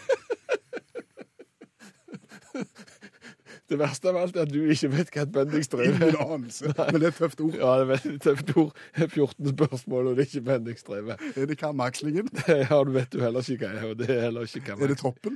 Det 3.67 3.75
verste 3.75 4.07
av 4.07 4.15
alt 4.21 4.37
er 4.37 4.45
at 4.45 4.51
du 4.53 4.61
ikke 4.71 4.87
vet 4.93 5.09
hva 5.11 5.23
et 5.25 5.31
bendingsdrev 5.35 5.89
Ingen 5.89 6.15
er. 6.15 6.27
Men 6.93 7.01
det 7.01 7.09
er 7.09 7.09
et 7.09 7.17
tøft 7.19 7.41
ord. 7.43 7.55
Ja, 7.59 7.73
det 7.75 7.83
er 7.83 7.89
veldig 7.89 8.19
tøft 8.23 8.53
ord. 8.55 8.77
14 8.95 9.49
spørsmål, 9.51 10.07
og 10.07 10.15
det 10.15 10.23
er 10.23 10.29
ikke 10.29 10.45
bendingsdrevet. 10.47 11.25
Er 11.35 11.49
det 11.49 11.57
Karmakslingen? 11.59 12.31
Ja, 12.69 12.79
du 12.87 12.93
vet 12.95 13.17
jo 13.17 13.25
heller 13.25 13.43
ikke 13.43 13.67
hva 13.67 13.73
er, 13.73 13.89
og 13.89 13.99
det 13.99 14.07
er 14.13 14.21
heller 14.29 14.47
ikke 14.47 14.77
Er 14.77 14.93
det 14.93 14.99
toppen? 15.01 15.35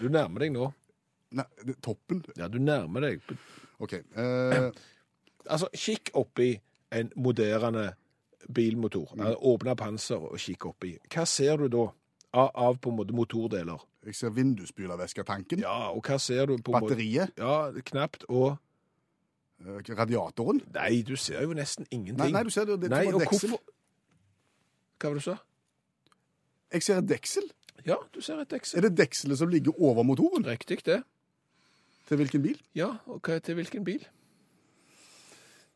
Du 0.00 0.06
nærmer 0.08 0.46
deg 0.46 0.54
nå. 0.54 0.70
Nei, 1.32 1.44
det 1.66 1.78
toppen. 1.84 2.24
Ja, 2.36 2.48
du 2.52 2.58
nærmer 2.62 3.00
deg. 3.08 3.22
OK. 3.80 3.92
Eh, 4.16 4.70
Altså, 5.50 5.66
kikk 5.74 6.12
oppi 6.14 6.52
en 6.94 7.08
moderne 7.18 7.88
bilmotor. 8.54 9.10
Mm. 9.18 9.32
Åpne 9.42 9.72
panser 9.76 10.22
og 10.22 10.36
kikk 10.38 10.68
oppi. 10.68 10.92
Hva 11.10 11.24
ser 11.26 11.56
du 11.58 11.64
da 11.72 11.88
av, 12.32 12.50
av 12.54 12.76
på 12.78 12.92
en 12.92 13.00
måte 13.00 13.16
motordeler? 13.16 13.82
jeg 14.06 14.14
ser 14.18 14.30
vindusspylervæsketanken. 14.34 15.60
Ja, 15.62 15.90
og 15.94 16.02
hva 16.06 16.16
ser 16.22 16.46
du 16.46 16.56
på 16.58 16.72
en 16.72 16.82
måte- 16.82 16.94
Batteriet. 16.94 17.34
Ja, 17.38 17.70
knapt. 17.90 18.24
Og 18.28 18.56
eh, 19.66 19.94
Radiatoren. 19.98 20.62
Nei, 20.74 21.02
du 21.06 21.14
ser 21.16 21.42
jo 21.42 21.52
nesten 21.58 21.86
ingenting. 21.90 22.18
Nei, 22.22 22.30
nei, 22.34 22.42
du 22.46 22.50
ser 22.50 22.66
det, 22.70 22.80
det 22.82 22.90
er 22.92 22.96
Nei, 22.96 23.04
som 23.10 23.14
og 23.14 23.20
deksel. 23.26 23.50
hvorfor 23.50 23.62
Hva 25.02 25.08
var 25.10 25.14
det 25.18 25.22
du 25.22 25.26
sa? 25.26 25.36
Jeg 26.72 26.82
ser 26.86 26.98
et 27.02 27.08
deksel. 27.10 27.50
Ja, 27.86 27.96
du 28.14 28.20
ser 28.22 28.38
et 28.42 28.50
deksel. 28.50 28.78
Er 28.78 28.88
det 28.88 28.94
dekselet 28.98 29.38
som 29.38 29.50
ligger 29.50 29.74
over 29.82 30.02
motoren? 30.06 30.46
Riktig, 30.46 30.84
det. 30.86 31.02
Til 32.12 32.18
hvilken 32.20 32.42
bil? 32.44 32.58
Ja, 32.76 32.90
og 33.08 33.22
hva 33.24 33.38
til 33.40 33.56
hvilken 33.56 33.84
bil? 33.86 34.02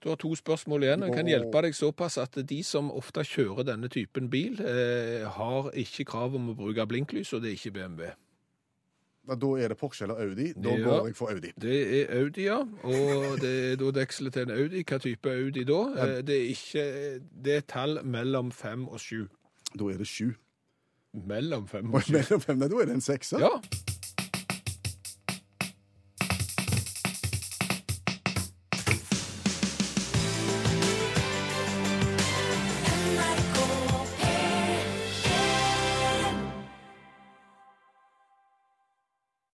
Du 0.05 0.11
har 0.11 0.19
to 0.21 0.35
spørsmål 0.37 0.85
igjen, 0.85 1.03
jeg 1.07 1.15
kan 1.17 1.27
hjelpe 1.31 1.63
deg 1.65 1.75
såpass 1.75 2.19
at 2.21 2.37
de 2.47 2.59
som 2.63 2.91
ofte 2.93 3.25
kjører 3.25 3.65
denne 3.71 3.89
typen 3.91 4.29
bil, 4.31 4.59
eh, 4.61 5.25
har 5.33 5.71
ikke 5.73 6.05
krav 6.13 6.37
om 6.37 6.51
å 6.53 6.57
bruke 6.59 6.85
blinklys, 6.87 7.33
og 7.33 7.41
det 7.43 7.55
er 7.55 7.57
ikke 7.57 7.73
BMW. 7.79 8.11
Da 9.27 9.49
er 9.59 9.73
det 9.73 9.79
Porsche 9.81 10.05
eller 10.05 10.21
Audi. 10.23 10.53
Da 10.53 10.71
Ja. 10.77 10.85
går 10.85 11.07
jeg 11.09 11.17
for 11.17 11.31
Audi. 11.33 11.53
Det 11.59 11.79
er 12.03 12.21
Audi, 12.21 12.45
ja, 12.45 12.59
og 12.85 13.41
det 13.41 13.73
er 13.73 13.77
da 13.81 13.91
dekselet 14.01 14.33
til 14.37 14.43
en 14.43 14.51
Audi. 14.59 14.85
Hva 14.85 14.99
type 15.03 15.27
Audi 15.33 15.65
da? 15.65 15.81
Eh, 15.97 16.23
Det 16.23 16.37
er 16.37 16.49
ikke, 16.53 17.21
det 17.43 17.57
er 17.57 17.61
tall 17.67 18.05
mellom 18.05 18.53
fem 18.53 18.87
og 18.89 19.01
sju. 19.01 19.27
Da 19.77 19.85
er 19.89 19.97
det 19.99 20.07
sju. 20.07 20.35
Mellom 21.15 21.67
fem 21.67 21.89
Og 21.89 21.95
og 21.95 22.03
sju. 22.03 22.13
mellom 22.13 22.41
fem, 22.41 22.59
nei, 22.59 22.69
da 22.69 22.77
er 22.77 22.85
det 22.85 22.95
en 22.95 23.01
sekser. 23.01 23.41
Ja, 23.41 23.59